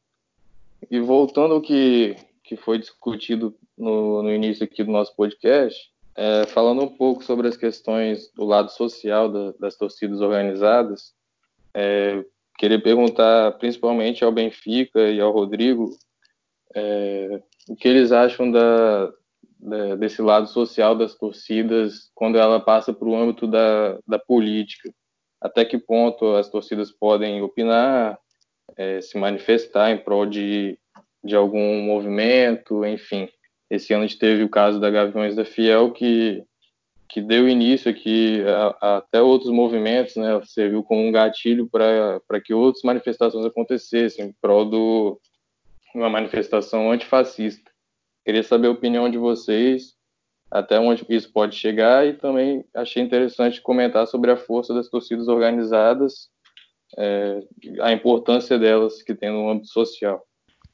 E 0.90 1.00
voltando 1.00 1.54
ao 1.54 1.62
que, 1.62 2.16
que 2.44 2.56
foi 2.56 2.80
discutido 2.80 3.56
no, 3.78 4.24
no 4.24 4.34
início 4.34 4.64
aqui 4.64 4.84
do 4.84 4.92
nosso 4.92 5.16
podcast, 5.16 5.92
é, 6.16 6.46
falando 6.48 6.82
um 6.82 6.88
pouco 6.88 7.24
sobre 7.24 7.48
as 7.48 7.58
questões 7.58 8.32
do 8.34 8.46
lado 8.46 8.72
social 8.72 9.32
da, 9.32 9.54
das 9.60 9.76
torcidas 9.76 10.22
organizadas, 10.22 11.14
é, 11.78 12.26
queria 12.58 12.82
perguntar 12.82 13.52
principalmente 13.60 14.24
ao 14.24 14.32
Benfica 14.32 15.00
e 15.10 15.20
ao 15.20 15.32
Rodrigo 15.32 15.90
é, 16.76 17.42
o 17.70 17.76
que 17.76 17.88
eles 17.88 18.12
acham 18.12 18.52
da, 18.52 19.12
da, 19.60 19.96
desse 19.96 20.22
lado 20.22 20.48
social 20.48 20.96
das 20.96 21.16
torcidas 21.16 22.10
quando 22.16 22.38
ela 22.38 22.60
passa 22.60 22.92
para 22.92 23.08
o 23.08 23.16
âmbito 23.16 23.46
da, 23.46 24.00
da 24.08 24.18
política 24.18 24.92
até 25.42 25.64
que 25.64 25.78
ponto 25.78 26.36
as 26.36 26.50
torcidas 26.50 26.92
podem 26.92 27.42
opinar, 27.42 28.18
é, 28.76 29.02
se 29.02 29.18
manifestar 29.18 29.92
em 29.92 29.98
prol 29.98 30.26
de, 30.26 30.78
de 31.24 31.36
algum 31.36 31.82
movimento, 31.82 32.86
enfim. 32.86 33.30
Esse 33.70 33.94
ano 33.94 34.04
a 34.04 34.08
gente 34.08 34.20
teve 34.20 34.44
o 34.44 34.50
caso 34.50 34.80
da 34.80 34.90
Gaviões 34.90 35.36
da 35.36 35.46
Fiel, 35.46 35.92
que, 35.92 36.44
que 37.10 37.22
deu 37.22 37.48
início 37.48 37.90
aqui 37.90 38.44
a, 38.44 38.78
a, 38.82 38.98
até 38.98 39.22
outros 39.22 39.52
movimentos, 39.52 40.16
né, 40.16 40.40
serviu 40.46 40.84
como 40.84 41.02
um 41.02 41.12
gatilho 41.12 41.70
para 41.70 42.42
que 42.44 42.54
outras 42.54 42.84
manifestações 42.84 43.46
acontecessem, 43.46 44.26
em 44.26 44.36
prol 44.42 44.70
de 44.70 45.18
uma 45.96 46.10
manifestação 46.10 46.92
antifascista. 46.92 47.72
Queria 48.26 48.44
saber 48.44 48.68
a 48.68 48.72
opinião 48.72 49.10
de 49.10 49.18
vocês 49.18 49.98
até 50.50 50.80
onde 50.80 51.06
isso 51.10 51.32
pode 51.32 51.56
chegar 51.56 52.08
e 52.08 52.14
também 52.14 52.64
achei 52.74 53.04
interessante 53.04 53.62
comentar 53.62 54.08
sobre 54.08 54.32
a 54.32 54.38
força 54.38 54.74
das 54.74 54.90
torcidas 54.90 55.28
organizadas, 55.28 56.30
é, 56.98 57.40
a 57.82 57.92
importância 57.92 58.58
delas 58.58 59.02
que 59.04 59.14
tem 59.14 59.30
no 59.30 59.50
âmbito 59.50 59.68
social. 59.68 60.24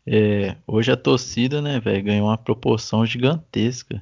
É, 0.05 0.57
hoje 0.67 0.91
a 0.91 0.97
torcida, 0.97 1.61
né, 1.61 1.79
velho, 1.79 2.03
ganhou 2.03 2.27
uma 2.27 2.37
proporção 2.37 3.05
gigantesca. 3.05 4.01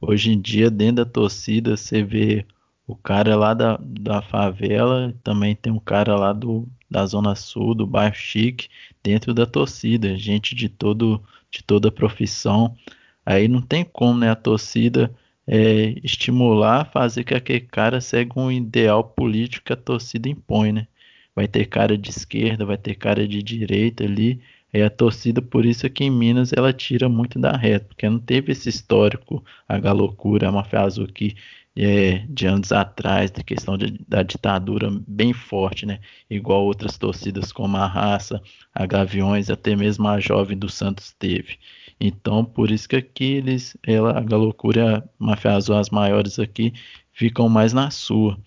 Hoje 0.00 0.30
em 0.32 0.40
dia, 0.40 0.70
dentro 0.70 1.04
da 1.04 1.10
torcida, 1.10 1.76
você 1.76 2.02
vê 2.02 2.46
o 2.86 2.94
cara 2.96 3.34
lá 3.36 3.54
da, 3.54 3.76
da 3.78 4.22
favela, 4.22 5.14
também 5.24 5.54
tem 5.56 5.72
um 5.72 5.78
cara 5.80 6.16
lá 6.16 6.32
do, 6.32 6.68
da 6.90 7.04
zona 7.06 7.34
sul, 7.34 7.74
do 7.74 7.86
bairro 7.86 8.14
chique, 8.14 8.68
dentro 9.02 9.34
da 9.34 9.46
torcida, 9.46 10.16
gente 10.16 10.54
de 10.54 10.68
todo 10.68 11.22
de 11.50 11.62
toda 11.62 11.90
profissão. 11.90 12.76
Aí 13.24 13.48
não 13.48 13.62
tem 13.62 13.84
como, 13.84 14.18
né, 14.20 14.30
a 14.30 14.36
torcida 14.36 15.14
é, 15.46 15.94
estimular, 16.04 16.90
fazer 16.92 17.24
que 17.24 17.34
aquele 17.34 17.60
cara 17.60 18.00
segue 18.00 18.32
um 18.36 18.50
ideal 18.50 19.02
político 19.04 19.66
que 19.66 19.72
a 19.72 19.76
torcida 19.76 20.28
impõe, 20.28 20.72
né? 20.72 20.86
Vai 21.34 21.46
ter 21.48 21.66
cara 21.66 21.96
de 21.98 22.10
esquerda, 22.10 22.64
vai 22.64 22.78
ter 22.78 22.94
cara 22.94 23.26
de 23.28 23.42
direita 23.42 24.04
ali. 24.04 24.40
Aí 24.76 24.82
a 24.82 24.90
torcida, 24.90 25.40
por 25.40 25.64
isso 25.64 25.86
aqui 25.86 26.04
em 26.04 26.10
Minas, 26.10 26.52
ela 26.52 26.70
tira 26.70 27.08
muito 27.08 27.38
da 27.38 27.56
reta, 27.56 27.86
porque 27.86 28.06
não 28.06 28.18
teve 28.18 28.52
esse 28.52 28.68
histórico, 28.68 29.42
a 29.66 29.78
galocura, 29.78 30.48
a 30.48 30.52
Mafia 30.52 30.82
Azul 30.82 31.06
que 31.06 31.34
é, 31.74 32.26
de 32.28 32.46
anos 32.46 32.72
atrás, 32.72 33.30
da 33.30 33.42
questão 33.42 33.78
de, 33.78 33.98
da 34.06 34.22
ditadura 34.22 34.90
bem 35.08 35.32
forte, 35.32 35.86
né? 35.86 36.00
Igual 36.28 36.64
outras 36.64 36.98
torcidas 36.98 37.52
como 37.52 37.78
a 37.78 37.86
Raça, 37.86 38.42
a 38.74 38.84
Gaviões, 38.84 39.48
até 39.48 39.74
mesmo 39.74 40.06
a 40.08 40.20
Jovem 40.20 40.58
do 40.58 40.68
Santos 40.68 41.10
teve. 41.18 41.58
Então, 41.98 42.44
por 42.44 42.70
isso 42.70 42.86
que 42.86 42.96
aqui 42.96 43.24
eles, 43.36 43.78
ela, 43.82 44.18
a 44.18 44.22
Galocura 44.22 44.78
e 44.78 44.94
a 44.96 45.02
Máfia 45.18 45.52
Azul, 45.52 45.76
as 45.76 45.88
maiores 45.88 46.38
aqui, 46.38 46.74
ficam 47.14 47.48
mais 47.48 47.72
na 47.72 47.90
sua. 47.90 48.38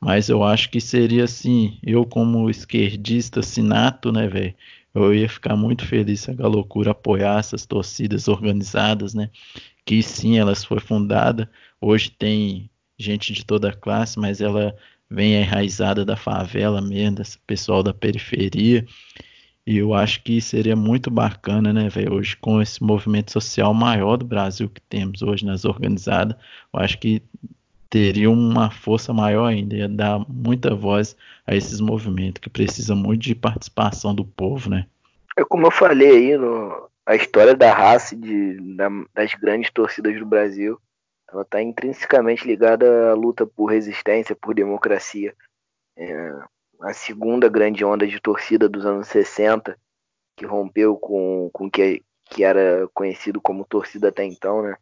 Mas 0.00 0.28
eu 0.28 0.44
acho 0.44 0.70
que 0.70 0.80
seria 0.80 1.24
assim, 1.24 1.78
eu 1.82 2.04
como 2.04 2.48
esquerdista 2.50 3.42
sinato, 3.42 4.12
né, 4.12 4.28
velho? 4.28 4.54
Eu 4.94 5.14
ia 5.14 5.28
ficar 5.28 5.56
muito 5.56 5.86
feliz 5.86 6.20
se 6.20 6.30
a 6.30 6.34
Galocura 6.34 6.92
apoiar 6.92 7.38
essas 7.38 7.66
torcidas 7.66 8.28
organizadas, 8.28 9.14
né? 9.14 9.30
Que 9.84 10.02
sim, 10.02 10.38
elas 10.38 10.64
foi 10.64 10.80
fundada. 10.80 11.50
Hoje 11.80 12.10
tem 12.10 12.70
gente 12.98 13.32
de 13.32 13.44
toda 13.44 13.70
a 13.70 13.76
classe, 13.76 14.18
mas 14.18 14.40
ela 14.40 14.74
vem 15.10 15.34
enraizada 15.34 16.04
da 16.04 16.16
favela 16.16 16.80
mesmo, 16.80 17.16
desse 17.16 17.38
pessoal 17.40 17.82
da 17.82 17.94
periferia. 17.94 18.86
E 19.66 19.76
eu 19.76 19.92
acho 19.94 20.22
que 20.22 20.40
seria 20.40 20.74
muito 20.74 21.10
bacana, 21.10 21.72
né, 21.72 21.88
velho? 21.88 22.14
Hoje, 22.14 22.36
com 22.36 22.60
esse 22.60 22.82
movimento 22.82 23.30
social 23.32 23.74
maior 23.74 24.16
do 24.16 24.24
Brasil 24.24 24.68
que 24.68 24.80
temos 24.80 25.22
hoje 25.22 25.44
nas 25.44 25.64
organizadas, 25.64 26.36
eu 26.72 26.80
acho 26.80 26.98
que 26.98 27.22
teria 27.90 28.30
uma 28.30 28.70
força 28.70 29.12
maior 29.12 29.46
ainda, 29.46 29.74
ia 29.74 29.88
dar 29.88 30.24
muita 30.28 30.74
voz 30.74 31.16
a 31.46 31.54
esses 31.54 31.80
movimentos 31.80 32.40
que 32.40 32.50
precisam 32.50 32.96
muito 32.96 33.22
de 33.22 33.34
participação 33.34 34.14
do 34.14 34.24
povo, 34.24 34.68
né? 34.68 34.86
É 35.36 35.44
como 35.44 35.66
eu 35.66 35.70
falei 35.70 36.10
aí, 36.10 36.36
no, 36.36 36.88
a 37.06 37.14
história 37.14 37.54
da 37.54 37.72
raça 37.72 38.14
de, 38.14 38.76
da, 38.76 38.88
das 39.14 39.34
grandes 39.34 39.70
torcidas 39.70 40.18
do 40.18 40.26
Brasil, 40.26 40.78
ela 41.32 41.42
está 41.42 41.62
intrinsecamente 41.62 42.46
ligada 42.46 43.10
à 43.10 43.14
luta 43.14 43.46
por 43.46 43.66
resistência, 43.66 44.36
por 44.36 44.54
democracia. 44.54 45.34
É, 45.96 46.32
a 46.80 46.92
segunda 46.92 47.48
grande 47.48 47.84
onda 47.84 48.06
de 48.06 48.20
torcida 48.20 48.68
dos 48.68 48.84
anos 48.86 49.08
60, 49.08 49.78
que 50.36 50.46
rompeu 50.46 50.96
com 50.96 51.50
o 51.52 51.70
que, 51.70 52.02
que 52.26 52.44
era 52.44 52.88
conhecido 52.94 53.40
como 53.40 53.64
torcida 53.64 54.08
até 54.08 54.24
então, 54.24 54.62
né? 54.62 54.76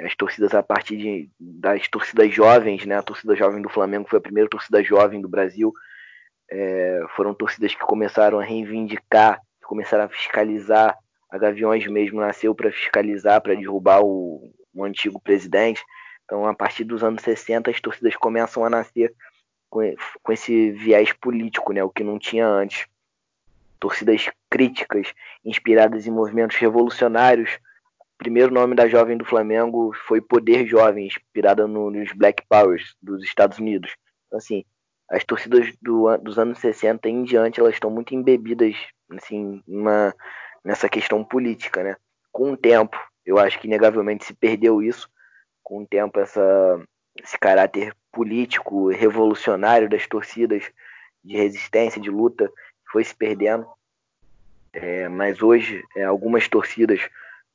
As 0.00 0.14
torcidas 0.14 0.54
a 0.54 0.62
partir 0.62 0.96
de, 0.96 1.30
das 1.40 1.88
torcidas 1.88 2.32
jovens, 2.32 2.84
né? 2.84 2.96
A 2.96 3.02
torcida 3.02 3.34
jovem 3.34 3.62
do 3.62 3.68
Flamengo 3.68 4.08
foi 4.08 4.18
a 4.18 4.22
primeira 4.22 4.48
torcida 4.48 4.82
jovem 4.82 5.20
do 5.20 5.28
Brasil. 5.28 5.72
É, 6.50 7.00
foram 7.16 7.34
torcidas 7.34 7.74
que 7.74 7.80
começaram 7.80 8.38
a 8.38 8.44
reivindicar, 8.44 9.40
começaram 9.64 10.04
a 10.04 10.08
fiscalizar. 10.08 10.96
A 11.30 11.38
Gaviões 11.38 11.86
mesmo 11.86 12.20
nasceu 12.20 12.54
para 12.54 12.70
fiscalizar, 12.70 13.40
para 13.40 13.54
derrubar 13.54 14.00
o, 14.02 14.52
o 14.74 14.84
antigo 14.84 15.20
presidente. 15.20 15.82
Então, 16.24 16.46
a 16.46 16.54
partir 16.54 16.84
dos 16.84 17.02
anos 17.02 17.22
60, 17.22 17.70
as 17.70 17.80
torcidas 17.80 18.16
começam 18.16 18.64
a 18.64 18.70
nascer 18.70 19.14
com, 19.70 19.80
com 20.22 20.32
esse 20.32 20.72
viés 20.72 21.12
político, 21.12 21.72
né, 21.72 21.82
o 21.82 21.90
que 21.90 22.04
não 22.04 22.18
tinha 22.18 22.46
antes. 22.46 22.86
Torcidas 23.78 24.28
críticas, 24.50 25.12
inspiradas 25.44 26.06
em 26.06 26.10
movimentos 26.10 26.56
revolucionários. 26.56 27.58
Primeiro 28.18 28.52
nome 28.52 28.74
da 28.74 28.88
jovem 28.88 29.16
do 29.16 29.24
Flamengo 29.24 29.92
foi 30.06 30.20
Poder 30.20 30.66
Jovem, 30.66 31.06
inspirada 31.06 31.66
no, 31.66 31.90
nos 31.90 32.12
Black 32.12 32.42
Powers 32.48 32.94
dos 33.00 33.22
Estados 33.22 33.58
Unidos. 33.58 33.94
Então, 34.26 34.38
assim, 34.38 34.64
as 35.10 35.24
torcidas 35.24 35.72
do, 35.80 36.16
dos 36.18 36.38
anos 36.38 36.58
60 36.58 37.08
em 37.08 37.22
diante, 37.24 37.60
elas 37.60 37.74
estão 37.74 37.90
muito 37.90 38.14
embebidas 38.14 38.74
assim, 39.10 39.62
nessa 40.64 40.88
questão 40.88 41.22
política, 41.22 41.82
né? 41.82 41.96
Com 42.32 42.52
o 42.52 42.56
tempo, 42.56 42.96
eu 43.24 43.38
acho 43.38 43.58
que 43.60 43.66
inegavelmente 43.66 44.24
se 44.24 44.34
perdeu 44.34 44.82
isso. 44.82 45.08
Com 45.62 45.82
o 45.82 45.86
tempo, 45.86 46.18
essa, 46.18 46.80
esse 47.22 47.38
caráter 47.38 47.94
político, 48.12 48.88
revolucionário 48.88 49.88
das 49.88 50.06
torcidas 50.06 50.64
de 51.22 51.36
resistência, 51.36 52.00
de 52.00 52.10
luta, 52.10 52.50
foi 52.90 53.04
se 53.04 53.14
perdendo. 53.14 53.66
É, 54.72 55.08
mas 55.08 55.42
hoje, 55.42 55.82
é, 55.96 56.04
algumas 56.04 56.48
torcidas 56.48 57.00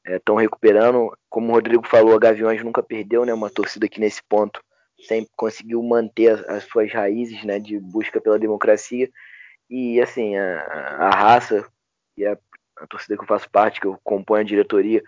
estão 0.06 0.40
é, 0.40 0.44
recuperando. 0.44 1.16
Como 1.30 1.50
o 1.50 1.56
Rodrigo 1.56 1.88
falou, 1.88 2.16
a 2.16 2.20
Gaviões 2.20 2.64
nunca 2.64 2.84
perdeu, 2.84 3.26
né? 3.26 3.34
Uma 3.34 3.50
torcida 3.50 3.88
que 3.88 4.00
nesse 4.00 4.22
ponto 4.24 4.62
sempre 5.08 5.32
conseguiu 5.36 5.82
manter 5.82 6.30
as, 6.30 6.50
as 6.50 6.64
suas 6.66 6.92
raízes, 6.92 7.44
né? 7.44 7.60
De 7.60 7.80
busca 7.80 8.20
pela 8.20 8.40
democracia. 8.40 9.10
E 9.70 10.02
assim, 10.02 10.36
a, 10.36 10.62
a 11.00 11.10
raça 11.10 11.66
e 12.18 12.26
a, 12.26 12.38
a, 12.78 12.88
torcida 12.88 13.16
que 13.16 13.24
eu 13.24 13.28
faço 13.28 13.50
parte, 13.50 13.80
que 13.80 13.88
eu 13.88 13.98
componho 14.04 14.42
a 14.42 14.46
diretoria, 14.46 15.02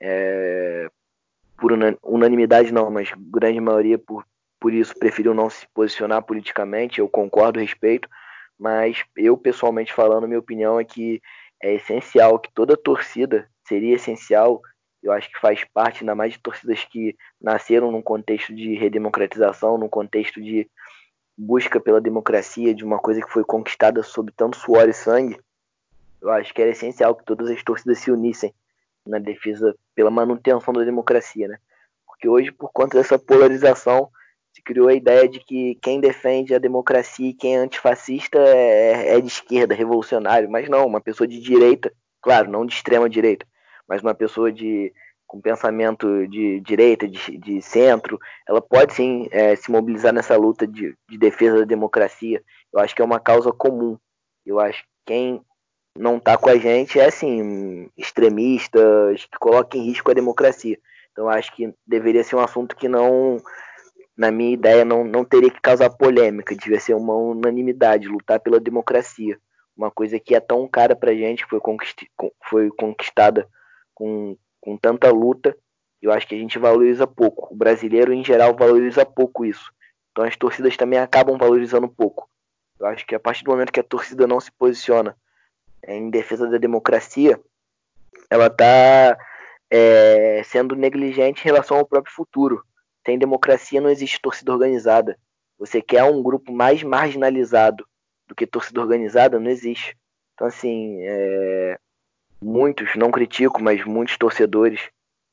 é, 0.00 0.88
por 1.58 1.72
unanimidade 2.02 2.72
não, 2.72 2.90
mas 2.90 3.10
grande 3.16 3.60
maioria 3.60 3.98
por, 3.98 4.24
por 4.60 4.72
isso 4.72 4.98
preferiu 4.98 5.34
não 5.34 5.50
se 5.50 5.66
posicionar 5.74 6.22
politicamente, 6.22 7.00
eu 7.00 7.08
concordo, 7.08 7.60
respeito, 7.60 8.08
mas 8.58 9.04
eu 9.16 9.36
pessoalmente 9.36 9.92
falando, 9.92 10.26
minha 10.26 10.38
opinião 10.38 10.80
é 10.80 10.84
que 10.84 11.20
é 11.62 11.74
essencial 11.74 12.38
que 12.38 12.50
toda 12.54 12.76
torcida 12.76 13.48
seria 13.68 13.94
essencial, 13.94 14.60
eu 15.02 15.12
acho 15.12 15.30
que 15.30 15.38
faz 15.40 15.64
parte 15.64 16.00
ainda 16.00 16.14
mais 16.14 16.32
de 16.32 16.40
torcidas 16.40 16.84
que 16.84 17.16
nasceram 17.40 17.92
num 17.92 18.02
contexto 18.02 18.54
de 18.54 18.74
redemocratização, 18.74 19.78
num 19.78 19.88
contexto 19.88 20.42
de 20.42 20.68
busca 21.36 21.78
pela 21.78 22.00
democracia, 22.00 22.74
de 22.74 22.84
uma 22.84 22.98
coisa 22.98 23.20
que 23.20 23.32
foi 23.32 23.44
conquistada 23.44 24.02
sob 24.02 24.32
tanto 24.32 24.56
suor 24.56 24.88
e 24.88 24.92
sangue, 24.92 25.38
eu 26.20 26.30
acho 26.30 26.52
que 26.52 26.60
era 26.60 26.72
essencial 26.72 27.14
que 27.14 27.24
todas 27.24 27.48
as 27.48 27.62
torcidas 27.62 27.98
se 28.00 28.10
unissem 28.10 28.52
na 29.06 29.18
defesa 29.18 29.74
pela 29.94 30.10
manutenção 30.10 30.74
da 30.74 30.82
democracia, 30.82 31.46
né? 31.46 31.58
Porque 32.06 32.28
hoje, 32.28 32.50
por 32.50 32.70
conta 32.72 32.98
dessa 32.98 33.18
polarização, 33.18 34.10
se 34.52 34.60
criou 34.62 34.88
a 34.88 34.94
ideia 34.94 35.28
de 35.28 35.38
que 35.38 35.76
quem 35.76 36.00
defende 36.00 36.54
a 36.54 36.58
democracia 36.58 37.28
e 37.28 37.34
quem 37.34 37.54
é 37.54 37.58
antifascista 37.58 38.38
é, 38.38 39.16
é 39.16 39.20
de 39.20 39.28
esquerda, 39.28 39.74
revolucionário. 39.74 40.50
Mas 40.50 40.68
não, 40.68 40.84
uma 40.86 41.00
pessoa 41.00 41.28
de 41.28 41.40
direita, 41.40 41.92
claro, 42.20 42.50
não 42.50 42.66
de 42.66 42.74
extrema 42.74 43.08
direita, 43.08 43.46
mas 43.88 44.02
uma 44.02 44.14
pessoa 44.14 44.52
de 44.52 44.92
com 45.28 45.40
pensamento 45.42 46.26
de 46.26 46.58
direita, 46.60 47.06
de, 47.06 47.36
de 47.36 47.60
centro, 47.60 48.18
ela 48.48 48.62
pode 48.62 48.94
sim 48.94 49.28
é, 49.30 49.54
se 49.54 49.70
mobilizar 49.70 50.12
nessa 50.12 50.34
luta 50.36 50.66
de, 50.66 50.96
de 51.06 51.18
defesa 51.18 51.58
da 51.58 51.64
democracia. 51.64 52.42
Eu 52.72 52.80
acho 52.80 52.96
que 52.96 53.02
é 53.02 53.04
uma 53.04 53.20
causa 53.20 53.52
comum. 53.52 53.98
Eu 54.44 54.58
acho 54.58 54.82
que 54.82 54.88
quem 55.04 55.42
não 55.96 56.18
tá 56.18 56.38
com 56.38 56.48
a 56.48 56.56
gente 56.56 56.98
é 56.98 57.06
assim, 57.06 57.90
extremistas 57.94 59.26
que 59.26 59.38
colocam 59.38 59.78
em 59.78 59.84
risco 59.84 60.10
a 60.10 60.14
democracia. 60.14 60.78
Então 61.12 61.28
acho 61.28 61.54
que 61.54 61.74
deveria 61.86 62.24
ser 62.24 62.36
um 62.36 62.40
assunto 62.40 62.74
que 62.74 62.88
não, 62.88 63.36
na 64.16 64.30
minha 64.30 64.54
ideia, 64.54 64.82
não, 64.82 65.04
não 65.04 65.26
teria 65.26 65.50
que 65.50 65.60
causar 65.60 65.90
polêmica, 65.90 66.56
devia 66.56 66.80
ser 66.80 66.94
uma 66.94 67.14
unanimidade, 67.14 68.08
lutar 68.08 68.40
pela 68.40 68.58
democracia. 68.58 69.38
Uma 69.76 69.90
coisa 69.90 70.18
que 70.18 70.34
é 70.34 70.40
tão 70.40 70.66
cara 70.66 70.96
pra 70.96 71.14
gente, 71.14 71.44
foi, 71.44 71.60
conquist, 71.60 72.06
foi 72.48 72.70
conquistada 72.70 73.46
com, 73.98 74.36
com 74.60 74.76
tanta 74.76 75.10
luta, 75.10 75.56
eu 76.00 76.12
acho 76.12 76.28
que 76.28 76.34
a 76.36 76.38
gente 76.38 76.56
valoriza 76.56 77.04
pouco. 77.04 77.52
O 77.52 77.56
brasileiro, 77.56 78.12
em 78.12 78.24
geral, 78.24 78.54
valoriza 78.54 79.04
pouco 79.04 79.44
isso. 79.44 79.72
Então 80.12 80.24
as 80.24 80.36
torcidas 80.36 80.76
também 80.76 81.00
acabam 81.00 81.36
valorizando 81.36 81.88
pouco. 81.88 82.30
Eu 82.78 82.86
acho 82.86 83.04
que 83.04 83.16
a 83.16 83.18
partir 83.18 83.42
do 83.42 83.50
momento 83.50 83.72
que 83.72 83.80
a 83.80 83.84
torcida 83.84 84.24
não 84.24 84.38
se 84.38 84.52
posiciona 84.52 85.16
em 85.84 86.10
defesa 86.10 86.48
da 86.48 86.58
democracia, 86.58 87.40
ela 88.30 88.46
está 88.46 89.18
é, 89.68 90.42
sendo 90.44 90.76
negligente 90.76 91.40
em 91.40 91.44
relação 91.46 91.76
ao 91.76 91.86
próprio 91.86 92.14
futuro. 92.14 92.62
Sem 93.04 93.18
democracia 93.18 93.80
não 93.80 93.90
existe 93.90 94.20
torcida 94.20 94.52
organizada. 94.52 95.18
Você 95.58 95.82
quer 95.82 96.04
um 96.04 96.22
grupo 96.22 96.52
mais 96.52 96.84
marginalizado 96.84 97.84
do 98.28 98.34
que 98.34 98.46
torcida 98.46 98.80
organizada? 98.80 99.40
Não 99.40 99.50
existe. 99.50 99.96
Então, 100.34 100.46
assim, 100.46 100.98
é, 101.00 101.78
muitos, 102.40 102.94
não 102.96 103.10
critico, 103.10 103.62
mas 103.62 103.84
muitos 103.84 104.16
torcedores 104.16 104.80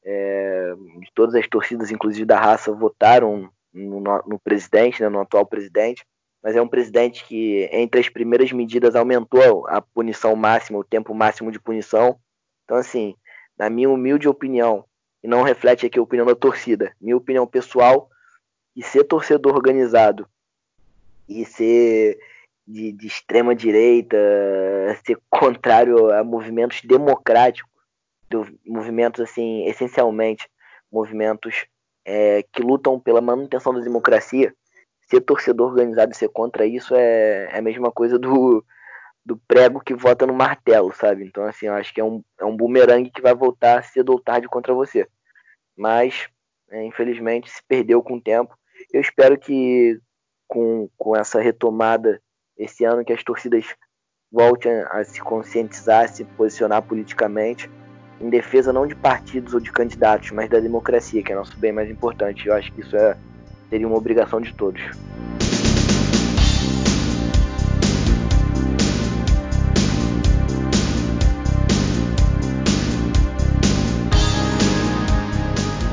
é, 0.04 0.74
de 1.00 1.12
todas 1.14 1.36
as 1.36 1.48
torcidas, 1.48 1.92
inclusive 1.92 2.26
da 2.26 2.40
raça, 2.40 2.72
votaram 2.72 3.50
no, 3.74 4.00
no 4.00 4.40
presidente, 4.40 5.02
né, 5.02 5.10
no 5.10 5.20
atual 5.20 5.46
presidente, 5.46 6.06
mas 6.44 6.56
é 6.56 6.62
um 6.62 6.68
presidente 6.68 7.26
que, 7.26 7.68
entre 7.72 8.00
as 8.00 8.08
primeiras 8.08 8.52
medidas, 8.52 8.96
aumentou 8.96 9.68
a 9.68 9.82
punição 9.82 10.36
máxima, 10.36 10.78
o 10.78 10.84
tempo 10.84 11.14
máximo 11.14 11.52
de 11.52 11.60
punição. 11.60 12.20
Então, 12.64 12.78
assim, 12.78 13.16
na 13.58 13.70
minha 13.70 13.90
humilde 13.90 14.28
opinião, 14.28 14.86
e 15.24 15.28
não 15.28 15.42
reflete 15.42 15.88
aqui 15.88 15.98
a 15.98 16.04
opinião 16.04 16.28
da 16.28 16.36
torcida, 16.36 16.94
minha 17.02 17.18
opinião 17.18 17.48
pessoal, 17.48 18.10
e 18.76 18.84
ser 18.84 19.06
torcedor 19.06 19.56
organizado 19.56 20.28
e 21.28 21.46
ser 21.46 22.20
de, 22.68 22.92
de 22.92 23.08
extrema 23.08 23.56
direita, 23.56 24.18
ser 25.06 25.20
contrário 25.30 26.12
a 26.12 26.24
movimentos 26.24 26.82
democráticos, 26.82 27.72
movimentos 28.66 29.22
assim, 29.22 29.66
essencialmente 29.66 30.50
movimentos 30.92 31.66
é, 32.04 32.44
que 32.52 32.62
lutam 32.62 33.00
pela 33.00 33.22
manutenção 33.22 33.74
da 33.74 33.82
democracia, 33.82 34.54
ser 35.08 35.22
torcedor 35.22 35.72
organizado 35.72 36.12
e 36.12 36.16
ser 36.16 36.30
contra 36.30 36.66
isso 36.66 36.96
é, 36.96 37.50
é 37.52 37.58
a 37.58 37.62
mesma 37.62 37.92
coisa 37.92 38.18
do, 38.18 38.64
do 39.26 39.38
prego 39.48 39.80
que 39.80 39.94
vota 39.94 40.26
no 40.26 40.34
martelo, 40.34 40.94
sabe? 40.94 41.24
Então, 41.26 41.44
assim, 41.46 41.68
eu 41.68 41.74
acho 41.74 41.94
que 41.94 42.00
é 42.00 42.04
um, 42.04 42.24
é 42.40 42.46
um 42.46 42.56
bumerangue 42.56 43.12
que 43.12 43.22
vai 43.22 43.34
voltar 43.34 43.84
cedo 43.84 44.12
ou 44.12 44.20
tarde 44.20 44.48
contra 44.48 44.74
você. 44.74 45.08
Mas, 45.76 46.28
é, 46.70 46.84
infelizmente, 46.86 47.50
se 47.50 47.62
perdeu 47.68 48.02
com 48.02 48.16
o 48.16 48.22
tempo. 48.22 48.58
Eu 48.92 49.02
espero 49.02 49.38
que 49.38 50.00
com, 50.48 50.90
com 50.98 51.16
essa 51.16 51.40
retomada 51.40 52.22
esse 52.58 52.86
ano, 52.86 53.04
que 53.04 53.14
as 53.14 53.24
torcidas 53.24 53.66
voltem 54.32 54.72
a 54.92 55.04
se 55.04 55.22
conscientizar, 55.22 56.06
a 56.06 56.08
se 56.08 56.24
posicionar 56.24 56.82
politicamente 56.82 57.70
em 58.20 58.30
defesa 58.30 58.72
não 58.72 58.88
de 58.88 58.96
partidos 58.96 59.54
ou 59.54 59.60
de 59.60 59.72
candidatos, 59.72 60.32
mas 60.32 60.50
da 60.50 60.60
democracia, 60.60 61.22
que 61.22 61.32
é 61.32 61.36
nosso 61.36 61.58
bem 61.58 61.72
mais 61.72 61.90
importante. 61.90 62.48
Eu 62.48 62.54
acho 62.54 62.72
que 62.72 62.82
isso 62.82 62.96
é, 62.96 63.18
seria 63.70 63.88
uma 63.88 63.98
obrigação 63.98 64.40
de 64.40 64.54
todos. 64.54 64.82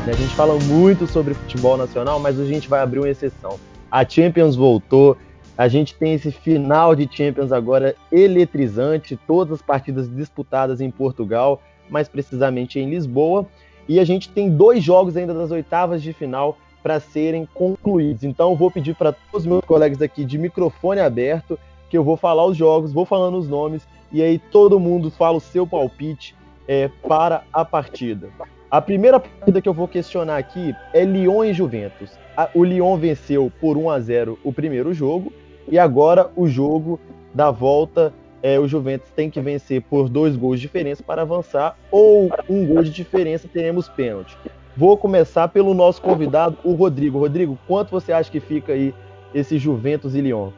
A 0.04 0.14
gente 0.14 0.34
fala 0.34 0.58
muito 0.64 1.06
sobre 1.06 1.32
futebol 1.32 1.76
nacional, 1.76 2.20
mas 2.20 2.38
a 2.38 2.44
gente 2.44 2.68
vai 2.68 2.80
abrir 2.80 2.98
uma 2.98 3.08
exceção. 3.08 3.58
A 3.90 4.06
Champions 4.06 4.54
voltou, 4.54 5.16
a 5.56 5.68
gente 5.68 5.94
tem 5.94 6.14
esse 6.14 6.30
final 6.30 6.94
de 6.94 7.08
Champions 7.10 7.52
agora 7.52 7.94
eletrizante, 8.10 9.18
todas 9.26 9.54
as 9.54 9.62
partidas 9.62 10.08
disputadas 10.08 10.80
em 10.80 10.90
Portugal, 10.90 11.60
mais 11.90 12.08
precisamente 12.08 12.78
em 12.78 12.88
Lisboa, 12.88 13.46
e 13.88 14.00
a 14.00 14.04
gente 14.04 14.30
tem 14.30 14.48
dois 14.48 14.82
jogos 14.82 15.16
ainda 15.16 15.34
das 15.34 15.50
oitavas 15.50 16.02
de 16.02 16.12
final 16.12 16.56
para 16.82 16.98
serem 16.98 17.46
concluídos. 17.52 18.24
Então 18.24 18.56
vou 18.56 18.70
pedir 18.70 18.94
para 18.94 19.12
todos 19.12 19.42
os 19.42 19.46
meus 19.46 19.64
colegas 19.64 20.00
aqui 20.00 20.24
de 20.24 20.38
microfone 20.38 21.00
aberto 21.00 21.58
que 21.88 21.98
eu 21.98 22.02
vou 22.02 22.16
falar 22.16 22.46
os 22.46 22.56
jogos, 22.56 22.92
vou 22.92 23.04
falando 23.04 23.36
os 23.36 23.48
nomes 23.48 23.86
e 24.10 24.22
aí 24.22 24.38
todo 24.38 24.80
mundo 24.80 25.10
fala 25.10 25.36
o 25.36 25.40
seu 25.40 25.66
palpite 25.66 26.34
é, 26.66 26.88
para 27.06 27.44
a 27.52 27.64
partida. 27.64 28.30
A 28.70 28.80
primeira 28.80 29.20
partida 29.20 29.60
que 29.60 29.68
eu 29.68 29.74
vou 29.74 29.86
questionar 29.86 30.38
aqui 30.38 30.74
é 30.94 31.04
Lyon 31.04 31.44
e 31.44 31.52
Juventus. 31.52 32.10
O 32.54 32.64
Lyon 32.64 32.96
venceu 32.96 33.52
por 33.60 33.76
1 33.76 33.90
a 33.90 34.00
0 34.00 34.38
o 34.42 34.50
primeiro 34.50 34.94
jogo 34.94 35.30
e 35.68 35.78
agora 35.78 36.30
o 36.36 36.46
jogo 36.46 36.98
da 37.34 37.50
volta 37.50 38.12
é, 38.42 38.58
o 38.58 38.66
Juventus 38.66 39.08
tem 39.14 39.30
que 39.30 39.40
vencer 39.40 39.82
por 39.82 40.08
dois 40.08 40.36
gols 40.36 40.58
de 40.58 40.66
diferença 40.66 41.02
para 41.02 41.22
avançar 41.22 41.78
ou 41.90 42.28
um 42.48 42.66
gol 42.66 42.82
de 42.82 42.90
diferença 42.90 43.48
teremos 43.48 43.88
pênalti. 43.88 44.36
Vou 44.76 44.96
começar 44.96 45.48
pelo 45.48 45.74
nosso 45.74 46.02
convidado, 46.02 46.58
o 46.64 46.72
Rodrigo. 46.72 47.18
Rodrigo, 47.18 47.58
quanto 47.68 47.90
você 47.90 48.12
acha 48.12 48.30
que 48.30 48.40
fica 48.40 48.72
aí 48.72 48.92
esse 49.32 49.58
Juventus 49.58 50.14
e 50.14 50.20
Lyon? 50.20 50.50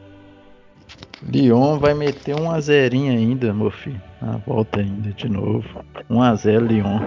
Lyon 1.22 1.78
vai 1.78 1.94
meter 1.94 2.38
um 2.38 2.50
a 2.50 2.60
zerinho 2.60 3.12
ainda, 3.12 3.52
meu 3.52 3.70
filho. 3.70 4.00
Na 4.20 4.36
volta 4.38 4.80
ainda 4.80 5.10
de 5.10 5.28
novo. 5.28 5.84
1 6.08 6.22
a 6.22 6.34
0 6.34 6.66
Lyon. 6.66 7.00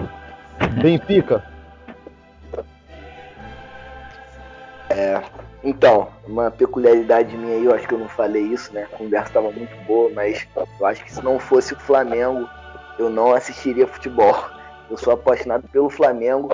Benfica. 0.82 1.42
É, 4.90 5.22
então, 5.62 6.08
uma 6.26 6.50
peculiaridade 6.50 7.36
minha 7.36 7.56
aí, 7.56 7.64
eu 7.64 7.74
acho 7.74 7.86
que 7.86 7.94
eu 7.94 7.98
não 7.98 8.08
falei 8.08 8.42
isso, 8.42 8.72
né? 8.72 8.84
A 8.84 8.96
conversa 8.96 9.28
estava 9.28 9.50
muito 9.50 9.76
boa, 9.86 10.10
mas 10.10 10.46
eu 10.56 10.86
acho 10.86 11.04
que 11.04 11.12
se 11.12 11.22
não 11.22 11.38
fosse 11.38 11.74
o 11.74 11.80
Flamengo, 11.80 12.48
eu 12.98 13.10
não 13.10 13.32
assistiria 13.32 13.86
futebol. 13.86 14.34
Eu 14.88 14.96
sou 14.96 15.12
apaixonado 15.12 15.68
pelo 15.68 15.90
Flamengo. 15.90 16.50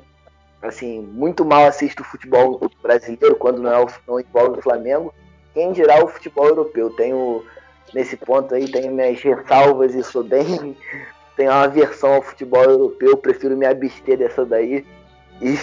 Assim, 0.62 1.00
muito 1.00 1.44
mal 1.44 1.66
assisto 1.66 2.02
o 2.02 2.06
futebol 2.06 2.58
brasileiro 2.82 3.36
quando 3.36 3.60
não, 3.60 3.82
é, 3.82 3.86
não 4.08 4.18
envolve 4.18 4.58
o 4.58 4.62
Flamengo. 4.62 5.12
Quem 5.52 5.72
dirá 5.72 6.02
o 6.02 6.08
futebol 6.08 6.46
europeu? 6.46 6.88
Tenho, 6.90 7.44
nesse 7.92 8.16
ponto 8.16 8.54
aí, 8.54 8.66
tenho 8.70 8.90
minhas 8.90 9.20
ressalvas 9.20 9.94
e 9.94 10.02
sou 10.02 10.24
bem 10.24 10.74
tem 11.36 11.48
uma 11.48 11.64
aversão 11.64 12.14
ao 12.14 12.22
futebol 12.22 12.62
europeu, 12.62 13.16
prefiro 13.16 13.56
me 13.56 13.66
abster 13.66 14.16
dessa 14.16 14.44
daí 14.44 14.86
e, 15.40 15.54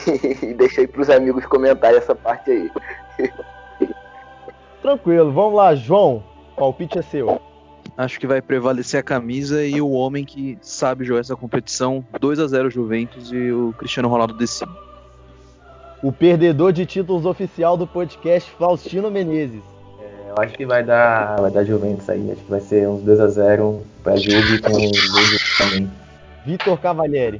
e 0.45 0.53
deixei 0.53 0.87
para 0.87 1.01
os 1.01 1.09
amigos 1.09 1.45
comentarem 1.45 1.97
essa 1.97 2.15
parte 2.15 2.51
aí. 2.51 2.71
Tranquilo, 4.81 5.31
vamos 5.31 5.53
lá, 5.55 5.75
João. 5.75 6.23
Palpite 6.55 6.97
é 6.97 7.01
seu. 7.01 7.39
Acho 7.97 8.19
que 8.19 8.25
vai 8.25 8.41
prevalecer 8.41 8.99
a 8.99 9.03
camisa 9.03 9.63
e 9.63 9.79
o 9.81 9.91
homem 9.91 10.25
que 10.25 10.57
sabe 10.61 11.05
jogar 11.05 11.19
essa 11.19 11.35
competição. 11.35 12.03
2 12.19 12.39
a 12.39 12.47
0 12.47 12.69
Juventus 12.69 13.31
e 13.31 13.51
o 13.51 13.73
Cristiano 13.77 14.09
Ronaldo 14.09 14.33
decide. 14.33 14.71
O 16.01 16.11
perdedor 16.11 16.73
de 16.73 16.85
títulos 16.85 17.25
oficial 17.25 17.77
do 17.77 17.85
podcast, 17.85 18.49
Faustino 18.57 19.11
Menezes. 19.11 19.61
É, 19.99 20.31
eu 20.31 20.43
acho 20.43 20.55
que 20.55 20.65
vai 20.65 20.83
dar, 20.83 21.39
vai 21.39 21.51
dar 21.51 21.63
Juventus 21.63 22.09
aí. 22.09 22.31
Acho 22.31 22.41
que 22.41 22.49
vai 22.49 22.61
ser 22.61 22.87
uns 22.87 23.03
2 23.03 23.19
a 23.19 23.27
0 23.27 23.83
para 24.03 24.15
Juve 24.15 24.61
com 24.61 24.71
dois 24.71 25.57
também. 25.59 25.91
Vitor 26.43 26.79
Cavalieri. 26.79 27.39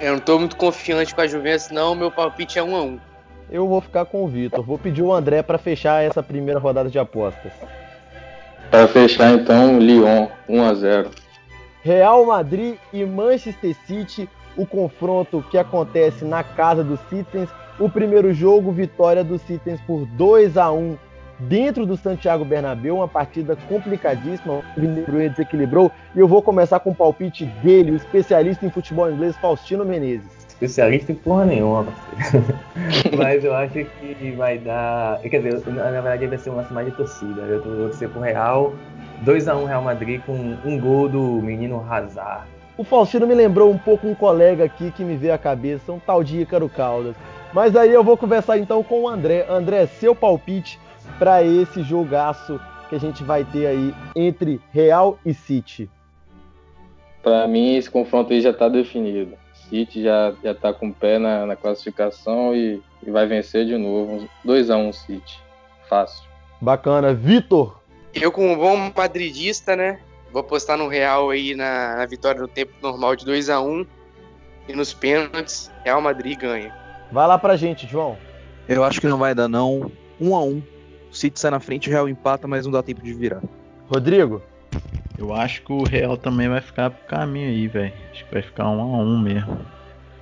Eu 0.00 0.12
não 0.12 0.20
tô 0.20 0.38
muito 0.38 0.56
confiante 0.56 1.12
com 1.12 1.20
a 1.20 1.26
Juventus, 1.26 1.70
não. 1.70 1.94
Meu 1.94 2.10
palpite 2.10 2.58
é 2.58 2.62
1 2.62 2.76
a 2.76 2.82
1 2.82 3.00
Eu 3.50 3.66
vou 3.66 3.80
ficar 3.80 4.04
com 4.04 4.24
o 4.24 4.28
Vitor. 4.28 4.62
Vou 4.62 4.78
pedir 4.78 5.02
o 5.02 5.12
André 5.12 5.42
para 5.42 5.58
fechar 5.58 6.04
essa 6.04 6.22
primeira 6.22 6.60
rodada 6.60 6.88
de 6.88 6.98
apostas. 6.98 7.52
Para 8.70 8.86
fechar, 8.86 9.32
então, 9.32 9.78
Lyon, 9.78 10.28
1 10.48 10.62
a 10.62 10.74
0 10.74 11.10
Real 11.82 12.24
Madrid 12.26 12.76
e 12.92 13.04
Manchester 13.04 13.74
City, 13.86 14.28
o 14.56 14.66
confronto 14.66 15.44
que 15.50 15.58
acontece 15.58 16.24
na 16.24 16.44
casa 16.44 16.84
dos 16.84 17.00
Citizens. 17.08 17.48
O 17.78 17.88
primeiro 17.88 18.32
jogo, 18.32 18.70
vitória 18.70 19.24
dos 19.24 19.40
Citizens 19.42 19.80
por 19.86 20.04
2 20.06 20.56
a 20.56 20.70
1 20.70 20.96
dentro 21.38 21.86
do 21.86 21.96
Santiago 21.96 22.44
Bernabéu, 22.44 22.96
uma 22.96 23.08
partida 23.08 23.56
complicadíssima, 23.68 24.54
o 24.54 24.62
Bruyne 24.76 25.30
desequilibrou, 25.30 25.90
e 26.14 26.18
eu 26.18 26.28
vou 26.28 26.42
começar 26.42 26.80
com 26.80 26.90
o 26.90 26.94
palpite 26.94 27.44
dele, 27.62 27.92
o 27.92 27.96
especialista 27.96 28.66
em 28.66 28.70
futebol 28.70 29.10
inglês, 29.10 29.36
Faustino 29.36 29.84
Menezes. 29.84 30.38
Especialista 30.48 31.12
em 31.12 31.14
porra 31.14 31.44
nenhuma, 31.44 31.86
Mas 33.16 33.44
eu 33.44 33.54
acho 33.54 33.74
que 33.74 34.34
vai 34.36 34.58
dar. 34.58 35.20
Quer 35.20 35.40
dizer, 35.40 35.72
na 35.72 35.90
verdade 35.92 36.26
vai 36.26 36.36
ser 36.36 36.50
um 36.50 36.56
lance 36.56 36.72
mais 36.72 36.86
de 36.86 36.96
torcida. 36.96 37.42
Eu 37.42 37.62
vou 37.62 37.88
torcer 37.88 38.08
pro 38.08 38.20
Real. 38.20 38.74
2x1 39.24 39.66
Real 39.66 39.82
Madrid 39.82 40.20
com 40.26 40.32
um 40.32 40.80
gol 40.80 41.08
do 41.08 41.20
menino 41.40 41.84
Hazard. 41.88 42.42
O 42.76 42.82
Faustino 42.82 43.24
me 43.24 43.34
lembrou 43.34 43.70
um 43.70 43.78
pouco 43.78 44.08
um 44.08 44.16
colega 44.16 44.64
aqui 44.64 44.90
que 44.90 45.04
me 45.04 45.16
veio 45.16 45.34
à 45.34 45.38
cabeça, 45.38 45.92
um 45.92 46.00
tal 46.00 46.24
de 46.24 46.40
Ícaro 46.40 46.68
Caldas. 46.68 47.14
Mas 47.52 47.76
aí 47.76 47.92
eu 47.92 48.02
vou 48.02 48.16
conversar 48.16 48.58
então 48.58 48.82
com 48.82 49.02
o 49.02 49.08
André. 49.08 49.46
André, 49.48 49.86
seu 49.86 50.12
palpite 50.12 50.78
para 51.18 51.42
esse 51.42 51.82
jogaço 51.82 52.60
que 52.88 52.94
a 52.94 53.00
gente 53.00 53.22
vai 53.22 53.44
ter 53.44 53.66
aí 53.66 53.94
entre 54.16 54.60
Real 54.72 55.18
e 55.24 55.34
City? 55.34 55.90
Para 57.22 57.46
mim, 57.46 57.76
esse 57.76 57.90
confronto 57.90 58.32
aí 58.32 58.40
já 58.40 58.50
está 58.50 58.68
definido. 58.68 59.36
City 59.68 60.02
já 60.02 60.32
já 60.42 60.52
está 60.52 60.72
com 60.72 60.88
o 60.88 60.94
pé 60.94 61.18
na, 61.18 61.44
na 61.44 61.56
classificação 61.56 62.54
e, 62.54 62.80
e, 63.06 63.10
vai 63.10 63.26
vencer 63.26 63.66
de 63.66 63.76
novo. 63.76 64.28
2 64.44 64.70
a 64.70 64.76
1 64.76 64.88
um 64.88 64.92
City. 64.92 65.42
Fácil. 65.88 66.26
Bacana. 66.60 67.12
Vitor? 67.12 67.80
Eu, 68.14 68.32
como 68.32 68.56
bom 68.56 68.90
madridista, 68.96 69.76
né? 69.76 70.00
Vou 70.32 70.40
apostar 70.40 70.76
no 70.76 70.88
Real 70.88 71.30
aí 71.30 71.54
na, 71.54 71.96
na 71.96 72.06
vitória 72.06 72.40
no 72.40 72.48
tempo 72.48 72.72
normal 72.82 73.16
de 73.16 73.24
2 73.24 73.50
a 73.50 73.60
1 73.60 73.70
um, 73.70 73.86
E 74.68 74.72
nos 74.72 74.92
pênaltis, 74.92 75.70
Real 75.84 76.00
Madrid 76.00 76.38
ganha. 76.38 76.74
Vai 77.10 77.26
lá 77.26 77.38
pra 77.38 77.56
gente, 77.56 77.86
João. 77.86 78.16
Eu 78.68 78.84
acho 78.84 79.00
que 79.00 79.06
não 79.06 79.18
vai 79.18 79.34
dar, 79.34 79.48
não. 79.48 79.90
1 80.20 80.28
um 80.28 80.36
a 80.36 80.42
1 80.42 80.48
um. 80.48 80.62
O 81.10 81.14
City 81.14 81.38
sai 81.38 81.50
na 81.50 81.60
frente, 81.60 81.88
o 81.88 81.92
Real 81.92 82.08
empata, 82.08 82.46
mas 82.46 82.64
não 82.64 82.72
dá 82.72 82.82
tempo 82.82 83.02
de 83.02 83.12
virar. 83.12 83.42
Rodrigo? 83.88 84.42
Eu 85.16 85.34
acho 85.34 85.62
que 85.62 85.72
o 85.72 85.82
Real 85.82 86.16
também 86.16 86.48
vai 86.48 86.60
ficar 86.60 86.90
pro 86.90 87.06
caminho 87.06 87.48
aí, 87.48 87.66
velho. 87.66 87.92
Acho 88.12 88.24
que 88.24 88.32
vai 88.32 88.42
ficar 88.42 88.68
um 88.68 88.80
a 88.80 88.98
um 88.98 89.18
mesmo. 89.18 89.58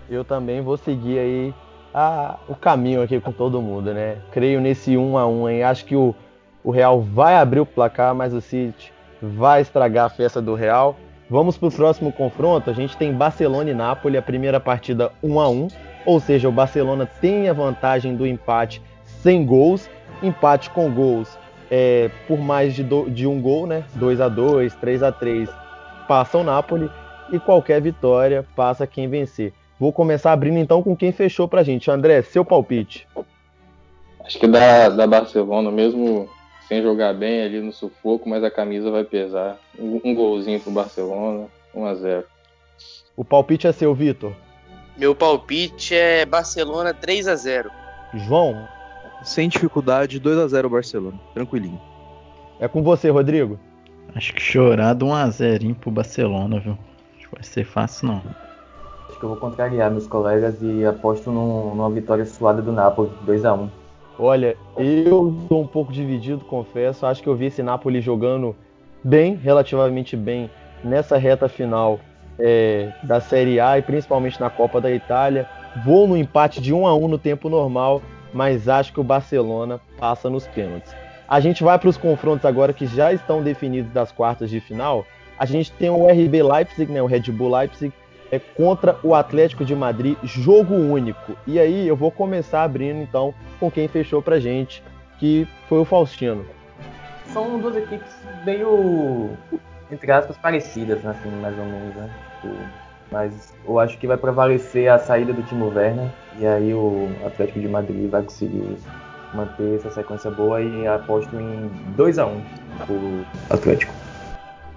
Eu 0.09 0.25
também 0.25 0.61
vou 0.61 0.77
seguir 0.77 1.19
aí 1.19 1.55
a, 1.93 2.39
o 2.49 2.55
caminho 2.55 3.03
aqui 3.03 3.21
com 3.21 3.33
todo 3.33 3.61
mundo, 3.61 3.93
né? 3.93 4.19
Creio 4.31 4.61
nesse 4.61 4.97
um 4.97 5.19
a 5.19 5.27
um 5.27 5.47
aí. 5.47 5.63
Acho 5.63 5.85
que 5.85 5.97
o, 5.97 6.15
o 6.63 6.71
Real 6.71 7.03
vai 7.03 7.37
abrir 7.37 7.61
o 7.61 7.67
placar, 7.67 8.15
mas 8.15 8.33
o 8.33 8.41
City 8.41 8.93
vai 9.21 9.61
estragar 9.61 10.07
a 10.07 10.11
festa 10.11 10.41
do 10.41 10.55
Real. 10.55 10.97
Vamos 11.29 11.59
para 11.59 11.69
o 11.69 11.73
próximo 11.73 12.13
confronto. 12.13 12.71
A 12.71 12.73
gente 12.73 12.97
tem 12.97 13.13
Barcelona 13.13 13.71
e 13.71 13.75
Nápoles, 13.75 14.19
a 14.19 14.23
primeira 14.23 14.61
partida 14.61 15.13
1 15.23 15.41
a 15.41 15.49
1 15.49 15.69
ou 16.07 16.21
seja, 16.21 16.49
o 16.49 16.53
Barcelona 16.53 17.05
tem 17.05 17.49
a 17.49 17.53
vantagem 17.53 18.15
do 18.15 18.25
empate 18.25 18.81
sem 19.05 19.45
gols 19.45 19.91
empate 20.23 20.71
com 20.71 20.93
gols 20.93 21.39
é, 21.71 22.11
por 22.27 22.39
mais 22.39 22.75
de, 22.75 22.83
do, 22.83 23.11
de, 23.11 23.27
um 23.27 23.41
gol, 23.41 23.67
né? 23.67 23.85
2 23.95 24.21
a 24.21 24.29
2 24.29 24.75
3 24.75 25.03
a 25.03 25.13
3 25.13 25.49
passa 26.07 26.39
o 26.39 26.45
Napoli 26.45 26.91
e 27.33 27.39
qualquer 27.39 27.81
vitória 27.81 28.47
passa 28.55 28.87
quem 28.87 29.09
vencer. 29.09 29.53
Vou 29.79 29.93
começar 29.93 30.33
abrindo 30.33 30.59
então 30.59 30.83
com 30.83 30.97
quem 30.97 31.13
fechou 31.13 31.49
pra 31.49 31.63
gente. 31.63 31.91
André, 31.91 32.23
seu 32.23 32.45
palpite. 32.45 33.07
Acho 34.25 34.39
que 34.39 34.47
da, 34.47 34.89
da 34.89 35.07
Barcelona, 35.07 35.71
mesmo 35.71 36.29
sem 36.67 36.83
jogar 36.83 37.15
bem 37.15 37.43
ali 37.43 37.61
no 37.61 37.73
sufoco, 37.73 38.29
mas 38.29 38.43
a 38.43 38.51
camisa 38.51 38.91
vai 38.91 39.05
pesar. 39.05 39.59
Um, 39.79 40.01
um 40.05 40.15
golzinho 40.15 40.59
pro 40.61 40.71
Barcelona, 40.71 41.47
1 41.75 41.85
a 41.85 41.95
0 41.95 42.25
O 43.17 43.25
palpite 43.25 43.67
é 43.67 43.73
seu, 43.73 43.95
Vitor. 43.95 44.33
Meu 44.97 45.15
palpite 45.15 45.95
é 45.95 46.25
Barcelona 46.25 46.95
3 46.95 47.29
a 47.29 47.37
0 47.37 47.71
João, 48.15 48.67
sem 49.23 49.49
dificuldade, 49.49 50.19
2 50.19 50.39
a 50.39 50.49
0 50.49 50.71
Barcelona. 50.71 51.19
Tranquilinho. 51.35 51.81
É 52.59 52.67
com 52.69 52.83
você, 52.83 53.11
Rodrigo. 53.11 53.59
Acho 54.15 54.33
que 54.33 54.41
chorado 54.41 55.07
1x0 55.07 55.75
pro 55.75 55.91
Barcelona, 55.91 56.59
viu? 56.59 56.79
Acho 57.19 57.29
que 57.29 57.35
vai 57.35 57.43
ser 57.43 57.65
fácil 57.65 58.09
não. 58.09 58.23
Acho 59.09 59.19
que 59.19 59.25
eu 59.25 59.29
vou 59.29 59.39
contrariar 59.39 59.91
meus 59.91 60.07
colegas 60.07 60.57
e 60.63 60.85
aposto 60.85 61.31
num, 61.31 61.75
numa 61.75 61.91
vitória 61.91 62.25
suada 62.25 62.63
do 62.63 62.73
Napoli, 62.73 63.11
2x1. 63.27 63.69
Olha, 64.19 64.57
eu 64.79 65.37
estou 65.43 65.63
um 65.63 65.67
pouco 65.67 65.93
dividido, 65.93 66.45
confesso. 66.45 67.05
Acho 67.05 67.23
que 67.23 67.29
eu 67.29 67.37
vi 67.37 67.47
esse 67.47 67.63
Napoli 67.63 68.01
jogando 68.01 68.57
bem, 69.05 69.35
relativamente 69.35 70.17
bem, 70.17 70.51
nessa 70.83 71.19
reta 71.19 71.49
final 71.49 72.01
é, 72.39 72.93
da 73.03 73.21
Série 73.21 73.61
A 73.61 73.79
e 73.79 73.83
principalmente 73.83 74.41
na 74.41 74.49
Copa 74.49 74.81
da 74.81 74.91
Itália. 74.91 75.47
Vou 75.85 76.09
no 76.09 76.17
empate 76.17 76.61
de 76.61 76.73
1 76.73 76.87
a 76.87 76.95
1 76.95 77.09
no 77.09 77.19
tempo 77.19 77.51
normal, 77.51 78.01
mas 78.37 78.69
acho 78.69 78.93
que 78.93 79.01
o 79.01 79.05
Barcelona 79.05 79.81
passa 79.99 80.29
nos 80.29 80.47
pênaltis. 80.47 80.95
A 81.27 81.41
gente 81.41 81.65
vai 81.65 81.79
para 81.79 81.89
os 81.89 81.97
confrontos 81.97 82.45
agora 82.45 82.75
que 82.75 82.87
já 82.87 83.11
estão 83.11 83.43
definidos 83.43 83.91
das 83.93 84.13
quartas 84.13 84.51
de 84.51 84.61
final. 84.61 85.07
A 85.39 85.47
gente 85.47 85.73
tem 85.73 85.89
o 85.89 86.07
RB 86.07 86.43
Leipzig, 86.43 86.93
né, 86.93 87.01
o 87.01 87.07
Red 87.07 87.33
Bull 87.33 87.57
Leipzig, 87.57 87.93
é 88.31 88.39
contra 88.39 88.99
o 89.03 89.15
Atlético 89.15 89.65
de 89.65 89.75
Madrid, 89.75 90.19
jogo 90.23 90.75
único. 90.75 91.33
E 91.47 91.59
aí 91.59 91.89
eu 91.89 91.97
vou 91.97 92.11
começar 92.11 92.63
abrindo 92.63 93.01
então 93.01 93.33
com 93.59 93.71
quem 93.71 93.89
fechou 93.89 94.21
pra 94.21 94.39
gente, 94.39 94.83
que 95.19 95.49
foi 95.67 95.79
o 95.79 95.85
Faustino. 95.87 96.45
São 97.33 97.59
duas 97.59 97.75
equipes 97.75 98.15
meio, 98.45 99.31
entre 99.91 100.13
aspas, 100.13 100.37
parecidas, 100.37 101.05
assim, 101.07 101.31
mais 101.41 101.59
ou 101.59 101.65
menos, 101.65 101.95
né? 101.97 102.11
Tipo, 102.43 102.55
mas 103.11 103.55
eu 103.67 103.79
acho 103.81 103.97
que 103.97 104.07
vai 104.07 104.19
prevalecer 104.19 104.91
a 104.91 104.99
saída 104.99 105.33
do 105.33 105.43
Timo 105.43 105.73
Werner 105.75 106.11
e 106.39 106.47
aí 106.47 106.75
o 106.75 107.09
Atlético 107.25 107.61
de 107.61 107.69
Madrid 107.69 108.11
vai 108.11 108.23
conseguir 108.23 108.77
manter 109.35 109.77
essa 109.77 109.91
sequência 109.91 110.31
boa 110.31 110.61
e 110.61 110.87
aposto 110.87 111.35
em 111.37 111.71
2 111.97 112.19
a 112.19 112.27
1 112.27 112.41
pro 112.87 113.27
Atlético. 113.51 113.93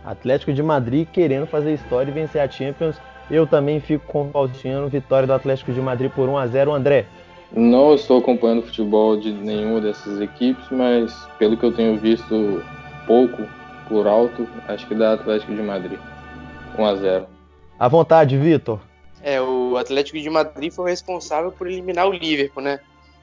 Atlético 0.04 0.54
de 0.54 0.64
Madrid 0.64 1.08
querendo 1.12 1.46
fazer 1.46 1.74
história 1.74 2.10
e 2.10 2.14
vencer 2.14 2.42
a 2.42 2.50
Champions. 2.50 2.96
Eu 3.30 3.46
também 3.46 3.80
fico 3.80 4.06
com 4.08 4.28
o 4.28 4.32
Faustino, 4.32 4.88
vitória 4.88 5.28
do 5.28 5.34
Atlético 5.34 5.72
de 5.72 5.80
Madrid 5.80 6.12
por 6.12 6.28
1 6.28 6.38
a 6.38 6.48
0 6.48 6.74
André. 6.74 7.06
Não 7.52 7.94
estou 7.94 8.20
acompanhando 8.20 8.60
o 8.60 8.64
futebol 8.64 9.18
de 9.18 9.32
nenhuma 9.32 9.82
dessas 9.82 10.22
equipes, 10.22 10.66
mas 10.72 11.28
pelo 11.38 11.58
que 11.58 11.66
eu 11.66 11.72
tenho 11.72 11.98
visto 11.98 12.64
pouco 13.08 13.44
por 13.88 14.08
alto, 14.08 14.48
acho 14.68 14.88
que 14.88 14.96
dá 14.96 15.14
Atlético 15.14 15.54
de 15.54 15.62
Madrid. 15.62 16.00
1 16.78 16.86
a 16.86 16.96
0. 16.96 17.26
À 17.80 17.88
vontade, 17.88 18.38
Vitor. 18.38 18.80
O 19.70 19.78
Atlético 19.78 20.20
de 20.20 20.30
Madrid 20.30 20.72
foi 20.72 20.90
responsável 20.90 21.52
por 21.52 21.68
eliminar 21.68 22.08
o 22.08 22.12
Liverpool, 22.12 22.64
né? 22.64 22.80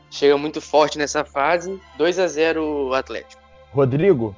Chega 0.09 0.39
muito 0.39 0.61
forte 0.61 0.97
nessa 0.97 1.25
fase. 1.25 1.81
2 1.99 2.19
a 2.21 2.29
0 2.29 2.95
Atlético. 2.95 3.43
Rodrigo. 3.73 4.35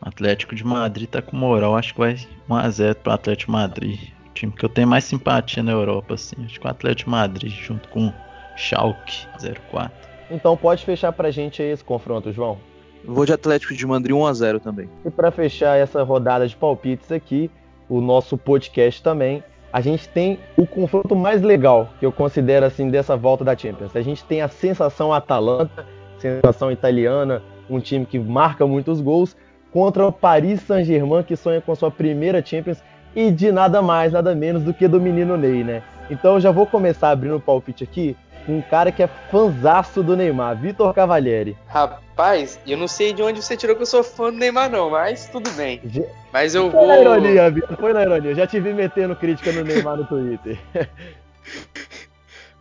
O 0.00 0.08
Atlético 0.08 0.54
de 0.54 0.64
Madrid 0.64 1.08
tá 1.08 1.20
com 1.20 1.36
moral, 1.36 1.76
acho 1.76 1.92
que 1.92 2.00
vai 2.00 2.16
1 2.48 2.54
a 2.54 2.70
0 2.70 2.94
pro 2.96 3.12
Atlético 3.12 3.52
de 3.52 3.58
Madrid. 3.58 4.00
O 4.30 4.32
time 4.32 4.52
que 4.52 4.64
eu 4.64 4.70
tenho 4.70 4.88
mais 4.88 5.04
simpatia 5.04 5.62
na 5.62 5.72
Europa, 5.72 6.14
assim. 6.14 6.36
Acho 6.46 6.58
que 6.58 6.66
o 6.66 6.70
Atlético 6.70 7.10
de 7.10 7.16
Madrid 7.16 7.52
junto 7.52 7.88
com 7.90 8.10
Schalke 8.56 9.26
04. 9.70 9.92
Então 10.30 10.56
pode 10.56 10.82
fechar 10.82 11.12
pra 11.12 11.30
gente 11.30 11.60
aí 11.60 11.68
esse 11.68 11.84
confronto, 11.84 12.32
João. 12.32 12.58
Vou 13.04 13.26
de 13.26 13.34
Atlético 13.34 13.74
de 13.74 13.86
Madrid 13.86 14.16
1 14.16 14.26
a 14.26 14.32
0 14.32 14.60
também. 14.60 14.88
E 15.04 15.10
para 15.10 15.30
fechar 15.30 15.76
essa 15.76 16.02
rodada 16.02 16.48
de 16.48 16.56
palpites 16.56 17.12
aqui, 17.12 17.50
o 17.88 18.00
nosso 18.00 18.38
podcast 18.38 19.02
também, 19.02 19.44
a 19.72 19.80
gente 19.80 20.08
tem 20.08 20.38
o 20.56 20.66
confronto 20.66 21.16
mais 21.16 21.40
legal 21.40 21.88
que 21.98 22.04
eu 22.04 22.12
considero 22.12 22.66
assim 22.66 22.90
dessa 22.90 23.16
volta 23.16 23.42
da 23.42 23.56
Champions. 23.56 23.96
A 23.96 24.02
gente 24.02 24.22
tem 24.24 24.42
a 24.42 24.48
sensação 24.48 25.12
Atalanta, 25.12 25.86
sensação 26.18 26.70
italiana, 26.70 27.42
um 27.70 27.80
time 27.80 28.04
que 28.04 28.18
marca 28.18 28.66
muitos 28.66 29.00
gols, 29.00 29.34
contra 29.72 30.06
o 30.06 30.12
Paris 30.12 30.60
Saint-Germain 30.60 31.22
que 31.22 31.34
sonha 31.34 31.60
com 31.60 31.74
sua 31.74 31.90
primeira 31.90 32.44
Champions 32.44 32.82
e 33.16 33.30
de 33.30 33.50
nada 33.50 33.80
mais, 33.80 34.12
nada 34.12 34.34
menos 34.34 34.62
do 34.62 34.74
que 34.74 34.86
do 34.86 35.00
menino 35.00 35.36
Ney, 35.36 35.64
né? 35.64 35.82
Então 36.10 36.34
eu 36.34 36.40
já 36.40 36.50
vou 36.50 36.66
começar 36.66 37.10
abrindo 37.10 37.36
o 37.36 37.40
palpite 37.40 37.82
aqui 37.82 38.14
um 38.48 38.60
cara 38.62 38.90
que 38.90 39.02
é 39.02 39.06
fanzaço 39.30 40.02
do 40.02 40.16
Neymar, 40.16 40.56
Vitor 40.56 40.92
Cavalieri. 40.94 41.56
Rapaz, 41.66 42.58
eu 42.66 42.76
não 42.76 42.88
sei 42.88 43.12
de 43.12 43.22
onde 43.22 43.42
você 43.42 43.56
tirou 43.56 43.76
que 43.76 43.82
eu 43.82 43.86
sou 43.86 44.02
fã 44.02 44.30
do 44.30 44.38
Neymar, 44.38 44.70
não, 44.70 44.90
mas 44.90 45.28
tudo 45.28 45.50
bem. 45.52 45.80
Já... 45.84 46.02
Mas 46.32 46.54
eu 46.54 46.70
foi 46.70 46.80
vou. 46.80 46.88
na 46.88 46.98
ironia, 46.98 47.50
Vitor, 47.50 47.76
foi 47.76 47.92
na 47.92 48.02
ironia. 48.02 48.30
Eu 48.30 48.34
já 48.34 48.46
te 48.46 48.58
vi 48.58 48.72
metendo 48.72 49.14
crítica 49.14 49.52
no 49.52 49.62
Neymar 49.62 49.96
no 49.96 50.06
Twitter. 50.06 50.58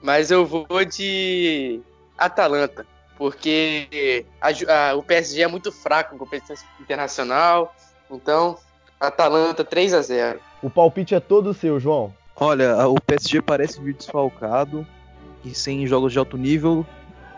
mas 0.02 0.32
eu 0.32 0.46
vou 0.46 0.86
de 0.86 1.82
Atalanta, 2.18 2.86
porque 3.18 4.26
a, 4.40 4.90
a, 4.90 4.96
o 4.96 5.04
PSG 5.04 5.44
é 5.44 5.48
muito 5.48 5.72
fraco 5.72 6.16
em 6.16 6.18
competição 6.18 6.56
internacional. 6.80 7.74
Então, 8.10 8.58
Atalanta 9.00 9.64
3 9.64 9.94
a 9.94 10.02
0 10.02 10.40
O 10.62 10.70
palpite 10.70 11.16
é 11.16 11.20
todo 11.20 11.54
seu, 11.54 11.80
João. 11.80 12.14
Olha, 12.36 12.88
o 12.88 12.96
PSG 13.00 13.42
parece 13.42 13.80
vir 13.80 13.94
desfalcado 13.94 14.86
e 15.44 15.54
sem 15.54 15.86
jogos 15.88 16.12
de 16.14 16.20
alto 16.20 16.38
nível, 16.38 16.86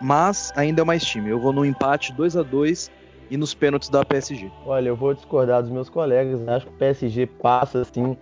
mas 0.01 0.51
ainda 0.55 0.81
é 0.81 0.85
mais 0.85 1.03
time. 1.03 1.29
Eu 1.29 1.39
vou 1.39 1.53
no 1.53 1.65
empate 1.65 2.13
2 2.13 2.37
a 2.37 2.43
2 2.43 2.91
e 3.29 3.37
nos 3.37 3.53
pênaltis 3.53 3.89
da 3.89 4.03
PSG. 4.03 4.51
Olha, 4.65 4.89
eu 4.89 4.95
vou 4.95 5.13
discordar 5.13 5.61
dos 5.61 5.71
meus 5.71 5.89
colegas. 5.89 6.45
Acho 6.47 6.67
que 6.67 6.73
o 6.73 6.77
PSG 6.77 7.25
passa 7.25 7.81
assim 7.81 8.17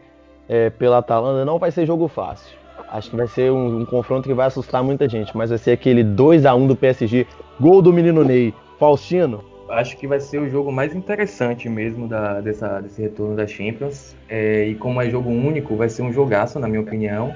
é, 0.48 0.70
pela 0.70 1.00
Atalanta. 1.00 1.44
Não 1.44 1.58
vai 1.58 1.72
ser 1.72 1.86
jogo 1.86 2.08
fácil. 2.08 2.56
Acho 2.90 3.10
que 3.10 3.16
vai 3.16 3.28
ser 3.28 3.52
um, 3.52 3.82
um, 3.82 3.86
confronto 3.86 4.28
que 4.28 4.34
vai 4.34 4.48
assustar 4.48 4.84
muita 4.84 5.08
gente, 5.08 5.36
mas 5.36 5.50
vai 5.50 5.58
ser 5.58 5.72
aquele 5.72 6.04
2 6.04 6.46
a 6.46 6.54
1 6.54 6.68
do 6.68 6.76
PSG. 6.76 7.26
Gol 7.60 7.82
do 7.82 7.94
menino 7.94 8.24
Ney. 8.24 8.54
Faustino. 8.78 9.44
Acho 9.70 9.96
que 9.96 10.08
vai 10.08 10.20
ser 10.20 10.40
o 10.40 10.50
jogo 10.50 10.72
mais 10.72 10.94
interessante 10.94 11.70
mesmo 11.70 12.08
da, 12.08 12.42
dessa, 12.42 12.82
desse 12.82 13.02
retorno 13.02 13.36
da 13.36 13.48
Champions. 13.48 14.16
É, 14.28 14.66
e 14.68 14.76
como 14.76 15.02
é 15.02 15.10
jogo 15.10 15.30
único, 15.30 15.76
vai 15.76 15.88
ser 15.88 16.02
um 16.02 16.12
jogaço, 16.12 16.60
na 16.60 16.68
minha 16.68 16.82
opinião. 16.82 17.36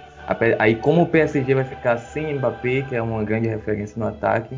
Aí, 0.57 0.76
como 0.76 1.03
o 1.03 1.07
PSG 1.07 1.53
vai 1.53 1.63
ficar 1.63 1.97
sem 1.97 2.34
Mbappé, 2.34 2.82
que 2.84 2.95
é 2.95 3.01
uma 3.01 3.23
grande 3.23 3.47
referência 3.47 3.99
no 3.99 4.07
ataque, 4.07 4.57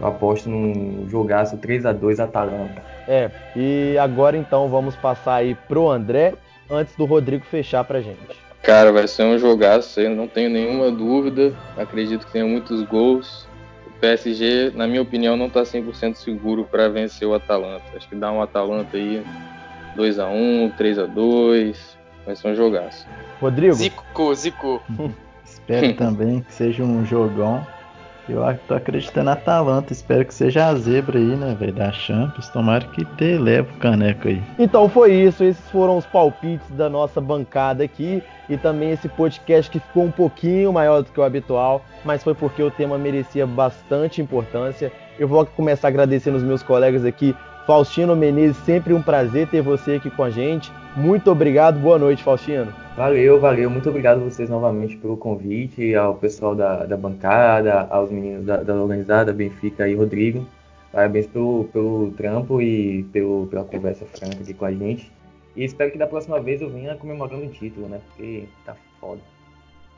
eu 0.00 0.06
aposto 0.06 0.48
num 0.48 1.08
jogaço 1.08 1.56
3 1.56 1.86
a 1.86 1.92
2 1.92 2.20
Atalanta. 2.20 2.82
É, 3.08 3.30
e 3.56 3.96
agora 3.98 4.36
então 4.36 4.68
vamos 4.68 4.94
passar 4.94 5.36
aí 5.36 5.56
pro 5.66 5.90
André, 5.90 6.34
antes 6.70 6.94
do 6.94 7.04
Rodrigo 7.04 7.44
fechar 7.44 7.82
pra 7.84 8.00
gente. 8.00 8.48
Cara, 8.62 8.92
vai 8.92 9.08
ser 9.08 9.24
um 9.24 9.38
jogaço, 9.38 10.00
eu 10.00 10.10
não 10.10 10.28
tenho 10.28 10.50
nenhuma 10.50 10.90
dúvida. 10.90 11.52
Acredito 11.76 12.26
que 12.26 12.32
tenha 12.32 12.46
muitos 12.46 12.82
gols. 12.82 13.48
O 13.86 13.90
PSG, 14.00 14.72
na 14.74 14.86
minha 14.86 15.02
opinião, 15.02 15.36
não 15.36 15.48
tá 15.48 15.62
100% 15.62 16.14
seguro 16.14 16.64
para 16.64 16.88
vencer 16.88 17.26
o 17.26 17.34
Atalanta. 17.34 17.84
Acho 17.96 18.08
que 18.08 18.14
dá 18.14 18.30
um 18.30 18.42
Atalanta 18.42 18.96
aí 18.96 19.24
2 19.96 20.18
a 20.18 20.28
1 20.28 20.72
3 20.76 20.98
a 20.98 21.06
2 21.06 21.97
Vai 22.28 22.36
ser 22.36 22.48
um 22.48 22.54
jogaço. 22.54 23.06
Rodrigo? 23.40 23.72
Zico, 23.72 24.34
Zico. 24.34 24.82
Espero 25.42 25.94
também 25.96 26.42
que 26.42 26.52
seja 26.52 26.82
um 26.82 27.02
jogão. 27.02 27.66
Eu 28.28 28.42
tô 28.68 28.74
acreditando 28.74 29.24
na 29.24 29.32
Atalanta. 29.32 29.94
Espero 29.94 30.26
que 30.26 30.34
seja 30.34 30.66
a 30.66 30.74
zebra 30.74 31.18
aí, 31.18 31.24
né, 31.24 31.56
velho? 31.58 31.72
Da 31.72 31.90
Champions. 31.90 32.50
Tomara 32.50 32.84
que 32.88 33.02
te 33.02 33.38
leve 33.38 33.72
o 33.72 33.78
caneco 33.78 34.28
aí. 34.28 34.42
Então 34.58 34.90
foi 34.90 35.14
isso. 35.14 35.42
Esses 35.42 35.70
foram 35.70 35.96
os 35.96 36.04
palpites 36.04 36.68
da 36.72 36.90
nossa 36.90 37.18
bancada 37.18 37.82
aqui. 37.82 38.22
E 38.46 38.58
também 38.58 38.90
esse 38.90 39.08
podcast 39.08 39.70
que 39.70 39.80
ficou 39.80 40.04
um 40.04 40.10
pouquinho 40.10 40.70
maior 40.70 41.02
do 41.02 41.10
que 41.10 41.18
o 41.18 41.22
habitual. 41.24 41.82
Mas 42.04 42.22
foi 42.22 42.34
porque 42.34 42.62
o 42.62 42.70
tema 42.70 42.98
merecia 42.98 43.46
bastante 43.46 44.20
importância. 44.20 44.92
Eu 45.18 45.26
vou 45.26 45.46
começar 45.46 45.88
agradecendo 45.88 46.36
os 46.36 46.42
meus 46.42 46.62
colegas 46.62 47.06
aqui. 47.06 47.34
Faustino 47.68 48.16
Menezes, 48.16 48.56
sempre 48.64 48.94
um 48.94 49.02
prazer 49.02 49.46
ter 49.46 49.60
você 49.60 49.96
aqui 49.96 50.08
com 50.08 50.22
a 50.22 50.30
gente. 50.30 50.72
Muito 50.96 51.30
obrigado, 51.30 51.78
boa 51.78 51.98
noite, 51.98 52.22
Faustino. 52.22 52.72
Valeu, 52.96 53.38
valeu. 53.38 53.68
Muito 53.68 53.90
obrigado 53.90 54.22
a 54.22 54.24
vocês 54.24 54.48
novamente 54.48 54.96
pelo 54.96 55.18
convite, 55.18 55.94
ao 55.94 56.14
pessoal 56.14 56.54
da, 56.54 56.86
da 56.86 56.96
bancada, 56.96 57.86
aos 57.90 58.10
meninos 58.10 58.46
da, 58.46 58.62
da 58.62 58.74
organizada, 58.74 59.34
Benfica 59.34 59.86
e 59.86 59.94
Rodrigo. 59.94 60.46
Parabéns 60.90 61.26
pelo, 61.26 61.64
pelo 61.64 62.10
trampo 62.12 62.62
e 62.62 63.02
pelo, 63.12 63.46
pela 63.48 63.64
conversa 63.64 64.06
franca 64.06 64.38
aqui 64.40 64.54
com 64.54 64.64
a 64.64 64.72
gente. 64.72 65.12
E 65.54 65.62
espero 65.62 65.92
que 65.92 65.98
da 65.98 66.06
próxima 66.06 66.40
vez 66.40 66.62
eu 66.62 66.70
venha 66.70 66.94
comemorando 66.94 67.44
o 67.44 67.50
título, 67.50 67.86
né? 67.86 68.00
Porque 68.08 68.48
tá 68.64 68.74
foda. 68.98 69.20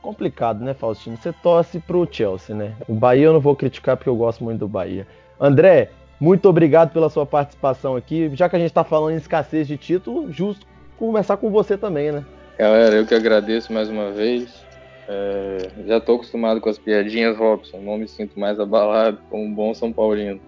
Complicado, 0.02 0.64
né, 0.64 0.74
Faustino? 0.74 1.16
Você 1.16 1.32
torce 1.32 1.78
pro 1.78 2.08
Chelsea, 2.10 2.52
né? 2.52 2.74
O 2.88 2.94
Bahia 2.94 3.26
eu 3.26 3.32
não 3.32 3.40
vou 3.40 3.54
criticar 3.54 3.96
porque 3.96 4.08
eu 4.08 4.16
gosto 4.16 4.42
muito 4.42 4.58
do 4.58 4.66
Bahia. 4.66 5.06
André, 5.38 5.90
muito 6.20 6.48
obrigado 6.48 6.92
pela 6.92 7.08
sua 7.08 7.24
participação 7.24 7.96
aqui. 7.96 8.30
Já 8.34 8.48
que 8.48 8.56
a 8.56 8.58
gente 8.58 8.68
está 8.68 8.84
falando 8.84 9.14
em 9.14 9.16
escassez 9.16 9.66
de 9.66 9.78
título, 9.78 10.30
justo 10.30 10.66
começar 10.98 11.38
com 11.38 11.50
você 11.50 11.78
também, 11.78 12.12
né? 12.12 12.24
Galera, 12.58 12.96
eu 12.96 13.06
que 13.06 13.14
agradeço 13.14 13.72
mais 13.72 13.88
uma 13.88 14.10
vez. 14.10 14.62
É, 15.08 15.70
já 15.86 15.96
estou 15.96 16.16
acostumado 16.16 16.60
com 16.60 16.68
as 16.68 16.78
piadinhas, 16.78 17.36
Robson. 17.36 17.78
Não 17.78 17.96
me 17.96 18.06
sinto 18.06 18.38
mais 18.38 18.60
abalado 18.60 19.18
como 19.30 19.42
um 19.42 19.52
bom 19.52 19.72
São 19.72 19.90
Paulino. 19.90 20.38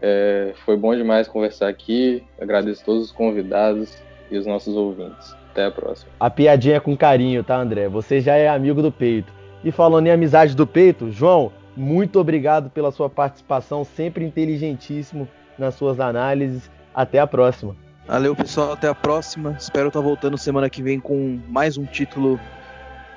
É, 0.00 0.52
foi 0.66 0.76
bom 0.76 0.94
demais 0.94 1.26
conversar 1.26 1.68
aqui. 1.68 2.22
Agradeço 2.38 2.84
todos 2.84 3.04
os 3.04 3.10
convidados 3.10 3.96
e 4.30 4.36
os 4.36 4.46
nossos 4.46 4.76
ouvintes. 4.76 5.34
Até 5.50 5.64
a 5.64 5.70
próxima. 5.70 6.12
A 6.20 6.28
piadinha 6.28 6.76
é 6.76 6.80
com 6.80 6.94
carinho, 6.94 7.42
tá, 7.42 7.56
André? 7.56 7.88
Você 7.88 8.20
já 8.20 8.36
é 8.36 8.46
amigo 8.46 8.82
do 8.82 8.92
peito. 8.92 9.32
E 9.64 9.72
falando 9.72 10.06
em 10.06 10.10
amizade 10.10 10.54
do 10.54 10.66
peito, 10.66 11.10
João, 11.10 11.50
muito 11.78 12.18
obrigado 12.18 12.68
pela 12.70 12.90
sua 12.90 13.08
participação, 13.08 13.84
sempre 13.84 14.24
inteligentíssimo 14.24 15.28
nas 15.58 15.74
suas 15.74 16.00
análises. 16.00 16.70
Até 16.94 17.20
a 17.20 17.26
próxima. 17.26 17.76
Valeu, 18.06 18.34
pessoal. 18.34 18.72
Até 18.72 18.88
a 18.88 18.94
próxima. 18.94 19.56
Espero 19.58 19.88
estar 19.88 20.00
voltando 20.00 20.36
semana 20.36 20.68
que 20.68 20.82
vem 20.82 20.98
com 20.98 21.38
mais 21.48 21.78
um 21.78 21.84
título 21.84 22.40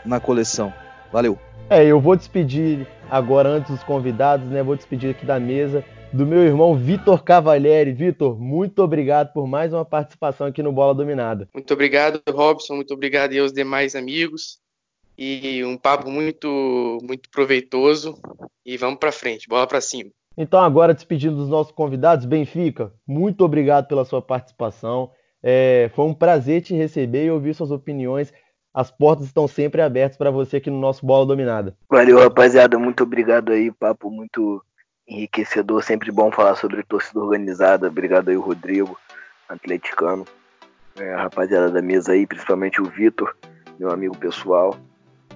na 0.05 0.19
coleção. 0.19 0.71
Valeu. 1.11 1.39
É, 1.69 1.85
eu 1.85 1.99
vou 1.99 2.15
despedir 2.15 2.85
agora 3.09 3.49
antes 3.49 3.71
dos 3.71 3.83
convidados, 3.83 4.45
né? 4.47 4.61
Vou 4.61 4.75
despedir 4.75 5.09
aqui 5.11 5.25
da 5.25 5.39
mesa. 5.39 5.83
do 6.13 6.25
meu 6.25 6.39
irmão 6.39 6.75
Vitor 6.75 7.23
Cavalieri. 7.23 7.93
Vitor, 7.93 8.37
muito 8.37 8.83
obrigado 8.83 9.31
por 9.33 9.47
mais 9.47 9.73
uma 9.73 9.85
participação 9.85 10.47
aqui 10.47 10.61
no 10.61 10.71
Bola 10.71 10.93
Dominada. 10.93 11.47
Muito 11.53 11.73
obrigado, 11.73 12.21
Robson. 12.29 12.75
Muito 12.75 12.93
obrigado 12.93 13.37
aos 13.39 13.53
demais 13.53 13.95
amigos. 13.95 14.59
E 15.23 15.63
um 15.63 15.77
papo 15.77 16.09
muito, 16.09 16.97
muito 17.03 17.29
proveitoso. 17.29 18.19
E 18.65 18.75
vamos 18.75 18.97
para 18.97 19.11
frente, 19.11 19.47
bola 19.47 19.67
para 19.67 19.79
cima. 19.79 20.09
Então, 20.35 20.59
agora, 20.59 20.95
despedindo 20.95 21.35
dos 21.35 21.47
nossos 21.47 21.71
convidados, 21.71 22.25
Benfica, 22.25 22.91
muito 23.05 23.45
obrigado 23.45 23.87
pela 23.87 24.03
sua 24.03 24.19
participação. 24.19 25.11
É, 25.43 25.91
foi 25.93 26.05
um 26.05 26.13
prazer 26.15 26.63
te 26.63 26.73
receber 26.73 27.25
e 27.25 27.29
ouvir 27.29 27.53
suas 27.53 27.69
opiniões. 27.69 28.33
As 28.73 28.89
portas 28.89 29.27
estão 29.27 29.47
sempre 29.47 29.83
abertas 29.83 30.17
para 30.17 30.31
você 30.31 30.57
aqui 30.57 30.71
no 30.71 30.79
nosso 30.79 31.05
Bola 31.05 31.27
Dominada. 31.27 31.77
Valeu, 31.87 32.17
rapaziada. 32.17 32.79
Muito 32.79 33.03
obrigado 33.03 33.51
aí. 33.51 33.71
Papo 33.71 34.09
muito 34.09 34.59
enriquecedor. 35.07 35.83
Sempre 35.83 36.11
bom 36.11 36.31
falar 36.31 36.55
sobre 36.55 36.81
torcida 36.81 37.19
organizada. 37.19 37.89
Obrigado 37.89 38.29
aí, 38.29 38.35
Rodrigo, 38.35 38.97
atleticano. 39.47 40.25
É, 40.97 41.13
a 41.13 41.21
rapaziada 41.21 41.69
da 41.69 41.81
mesa 41.81 42.13
aí, 42.13 42.25
principalmente 42.25 42.81
o 42.81 42.85
Vitor, 42.85 43.35
meu 43.77 43.91
amigo 43.91 44.17
pessoal. 44.17 44.75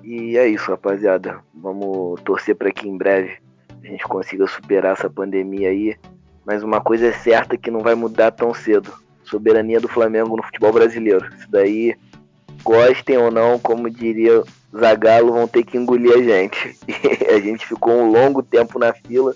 E 0.03 0.37
é 0.37 0.47
isso, 0.47 0.71
rapaziada. 0.71 1.39
Vamos 1.53 2.21
torcer 2.21 2.55
para 2.55 2.71
que 2.71 2.87
em 2.87 2.97
breve 2.97 3.37
a 3.83 3.87
gente 3.87 4.03
consiga 4.07 4.47
superar 4.47 4.93
essa 4.93 5.09
pandemia 5.09 5.69
aí. 5.69 5.95
Mas 6.45 6.63
uma 6.63 6.81
coisa 6.81 7.07
é 7.07 7.11
certa 7.11 7.57
que 7.57 7.71
não 7.71 7.81
vai 7.81 7.95
mudar 7.95 8.31
tão 8.31 8.53
cedo. 8.53 8.93
Soberania 9.23 9.79
do 9.79 9.87
Flamengo 9.87 10.37
no 10.37 10.43
futebol 10.43 10.71
brasileiro. 10.71 11.27
Isso 11.37 11.49
daí, 11.49 11.95
gostem 12.63 13.17
ou 13.17 13.31
não, 13.31 13.57
como 13.57 13.89
diria 13.89 14.43
Zagallo, 14.77 15.33
vão 15.33 15.47
ter 15.47 15.63
que 15.63 15.77
engolir 15.77 16.13
a 16.13 16.21
gente. 16.21 16.77
a 17.33 17.39
gente 17.39 17.65
ficou 17.65 17.93
um 17.93 18.11
longo 18.11 18.43
tempo 18.43 18.77
na 18.77 18.93
fila. 18.93 19.33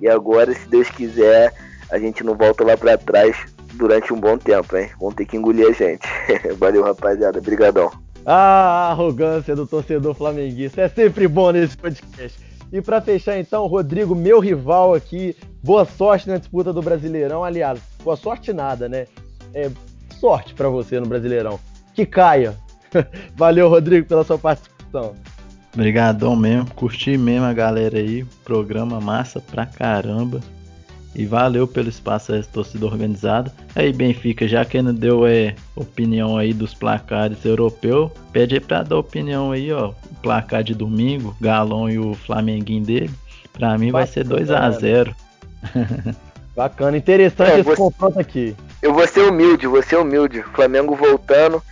E 0.00 0.08
agora, 0.08 0.54
se 0.54 0.68
Deus 0.68 0.88
quiser, 0.90 1.52
a 1.90 1.98
gente 1.98 2.22
não 2.22 2.34
volta 2.34 2.64
lá 2.64 2.76
para 2.76 2.96
trás 2.96 3.36
durante 3.74 4.12
um 4.12 4.20
bom 4.20 4.38
tempo, 4.38 4.76
hein? 4.76 4.90
Vão 5.00 5.12
ter 5.12 5.26
que 5.26 5.36
engolir 5.36 5.68
a 5.68 5.72
gente. 5.72 6.06
Valeu, 6.58 6.82
rapaziada. 6.82 7.38
Obrigadão. 7.38 7.90
A 8.24 8.90
arrogância 8.90 9.56
do 9.56 9.66
torcedor 9.66 10.14
flamenguista. 10.14 10.82
É 10.82 10.88
sempre 10.88 11.26
bom 11.26 11.50
nesse 11.50 11.76
podcast. 11.76 12.38
E 12.72 12.80
para 12.80 13.00
fechar 13.00 13.38
então, 13.38 13.66
Rodrigo, 13.66 14.14
meu 14.14 14.38
rival 14.38 14.94
aqui, 14.94 15.36
boa 15.62 15.84
sorte 15.84 16.28
na 16.28 16.36
disputa 16.36 16.72
do 16.72 16.80
Brasileirão. 16.80 17.42
Aliás, 17.42 17.80
boa 18.04 18.16
sorte 18.16 18.52
nada, 18.52 18.88
né? 18.88 19.06
É 19.52 19.70
sorte 20.20 20.54
para 20.54 20.68
você 20.68 21.00
no 21.00 21.06
Brasileirão. 21.06 21.58
Que 21.94 22.06
caia. 22.06 22.56
Valeu, 23.34 23.68
Rodrigo, 23.68 24.06
pela 24.06 24.22
sua 24.22 24.38
participação. 24.38 25.14
Obrigadão 25.74 26.36
mesmo, 26.36 26.70
curti 26.74 27.16
mesmo 27.16 27.46
a 27.46 27.52
galera 27.52 27.98
aí, 27.98 28.24
programa 28.44 29.00
massa 29.00 29.40
pra 29.40 29.66
caramba. 29.66 30.40
E 31.14 31.26
valeu 31.26 31.66
pelo 31.66 31.88
espaço 31.88 32.32
aí, 32.32 32.42
torcida 32.44 32.86
organizada. 32.86 33.52
Aí, 33.74 33.92
Benfica, 33.92 34.46
já 34.46 34.64
que 34.64 34.80
não 34.80 34.94
deu 34.94 35.26
é, 35.26 35.54
opinião 35.74 36.36
aí 36.36 36.52
dos 36.52 36.72
placares 36.72 37.44
europeus, 37.44 38.10
pede 38.32 38.54
aí 38.54 38.60
pra 38.60 38.82
dar 38.82 38.98
opinião 38.98 39.50
aí, 39.50 39.72
ó. 39.72 39.88
O 39.88 40.14
placar 40.22 40.62
de 40.62 40.74
domingo, 40.74 41.36
Galão 41.40 41.90
e 41.90 41.98
o 41.98 42.14
Flamenguinho 42.14 42.84
dele. 42.84 43.10
Pra 43.52 43.76
mim 43.76 43.90
Bacana. 43.90 43.92
vai 43.92 44.06
ser 44.06 44.24
2 44.24 44.50
a 44.50 44.70
0 44.70 45.14
Bacana, 46.56 46.96
interessante 46.96 47.52
é, 47.52 47.60
esse 47.60 47.76
confronto 47.76 48.18
aqui. 48.18 48.56
Eu 48.82 48.92
vou 48.92 49.06
ser 49.06 49.22
humilde, 49.22 49.66
vou 49.66 49.82
ser 49.82 49.96
humilde. 49.96 50.42
Flamengo 50.54 50.94
voltando, 50.94 51.62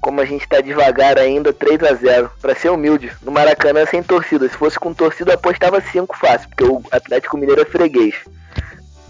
como 0.00 0.20
a 0.20 0.24
gente 0.24 0.46
tá 0.48 0.60
devagar 0.60 1.18
ainda, 1.18 1.52
3 1.52 1.82
a 1.82 1.94
0 1.94 2.30
Pra 2.40 2.54
ser 2.54 2.70
humilde, 2.70 3.10
no 3.22 3.32
Maracanã 3.32 3.86
sem 3.86 4.02
torcida. 4.02 4.48
Se 4.48 4.56
fosse 4.56 4.78
com 4.78 4.92
torcida, 4.92 5.34
apostava 5.34 5.80
5 5.80 6.16
fácil, 6.16 6.48
porque 6.48 6.64
o 6.64 6.82
Atlético 6.90 7.36
Mineiro 7.36 7.62
é 7.62 7.64
freguês. 7.64 8.14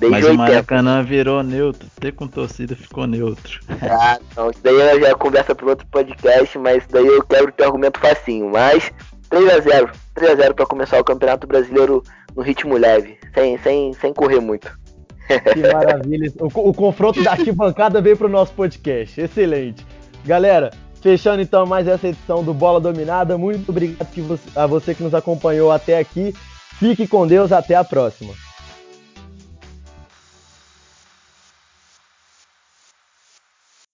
Desde 0.05 0.11
Mas 0.11 0.25
80. 0.25 0.35
o 0.35 0.37
Maracanã 0.37 1.03
virou 1.03 1.43
neutro, 1.43 1.89
ter 1.99 2.13
com 2.13 2.29
torcida 2.29 2.77
ficou 2.77 3.07
neutro. 3.07 3.61
Ah, 3.83 4.19
não, 4.37 4.51
isso 4.51 4.61
daí 4.63 4.75
eu 4.75 5.01
já 5.01 5.15
conversa 5.15 5.55
para 5.55 5.67
outro 5.67 5.87
podcast, 5.87 6.59
mas 6.59 6.87
daí 6.89 7.07
eu 7.07 7.23
quebro 7.23 7.49
o 7.49 7.53
teu 7.53 7.67
argumento 7.67 7.99
facinho. 7.99 8.51
Mas 8.51 8.93
3x0, 9.31 9.91
3x0 10.15 10.55
para 10.55 10.67
começar 10.67 11.01
o 11.01 11.05
Campeonato 11.05 11.47
Brasileiro 11.47 12.03
no 12.37 12.43
ritmo 12.43 12.77
leve, 12.77 13.17
sem, 13.33 13.57
sem, 13.59 13.93
sem 13.95 14.13
correr 14.13 14.41
muito. 14.41 14.71
Que 15.27 15.73
maravilha. 15.73 16.31
O, 16.39 16.69
o 16.69 16.75
confronto 16.75 17.23
da 17.23 17.31
arquibancada 17.33 18.01
veio 18.01 18.17
pro 18.17 18.29
nosso 18.29 18.53
podcast. 18.53 19.19
Excelente. 19.19 19.87
Galera, 20.25 20.71
fechando 21.01 21.41
então 21.41 21.65
mais 21.65 21.89
essa 21.89 22.09
edição 22.09 22.45
do 22.45 22.53
Bola 22.53 22.79
Dominada. 22.79 23.39
Muito 23.39 23.71
obrigado 23.71 24.07
a 24.55 24.67
você 24.67 24.95
que 24.95 25.03
nos 25.03 25.15
acompanhou 25.15 25.73
até 25.73 25.99
aqui. 25.99 26.35
Fique 26.79 27.07
com 27.07 27.27
Deus, 27.27 27.53
até 27.53 27.75
a 27.75 27.85
próxima. 27.85 28.35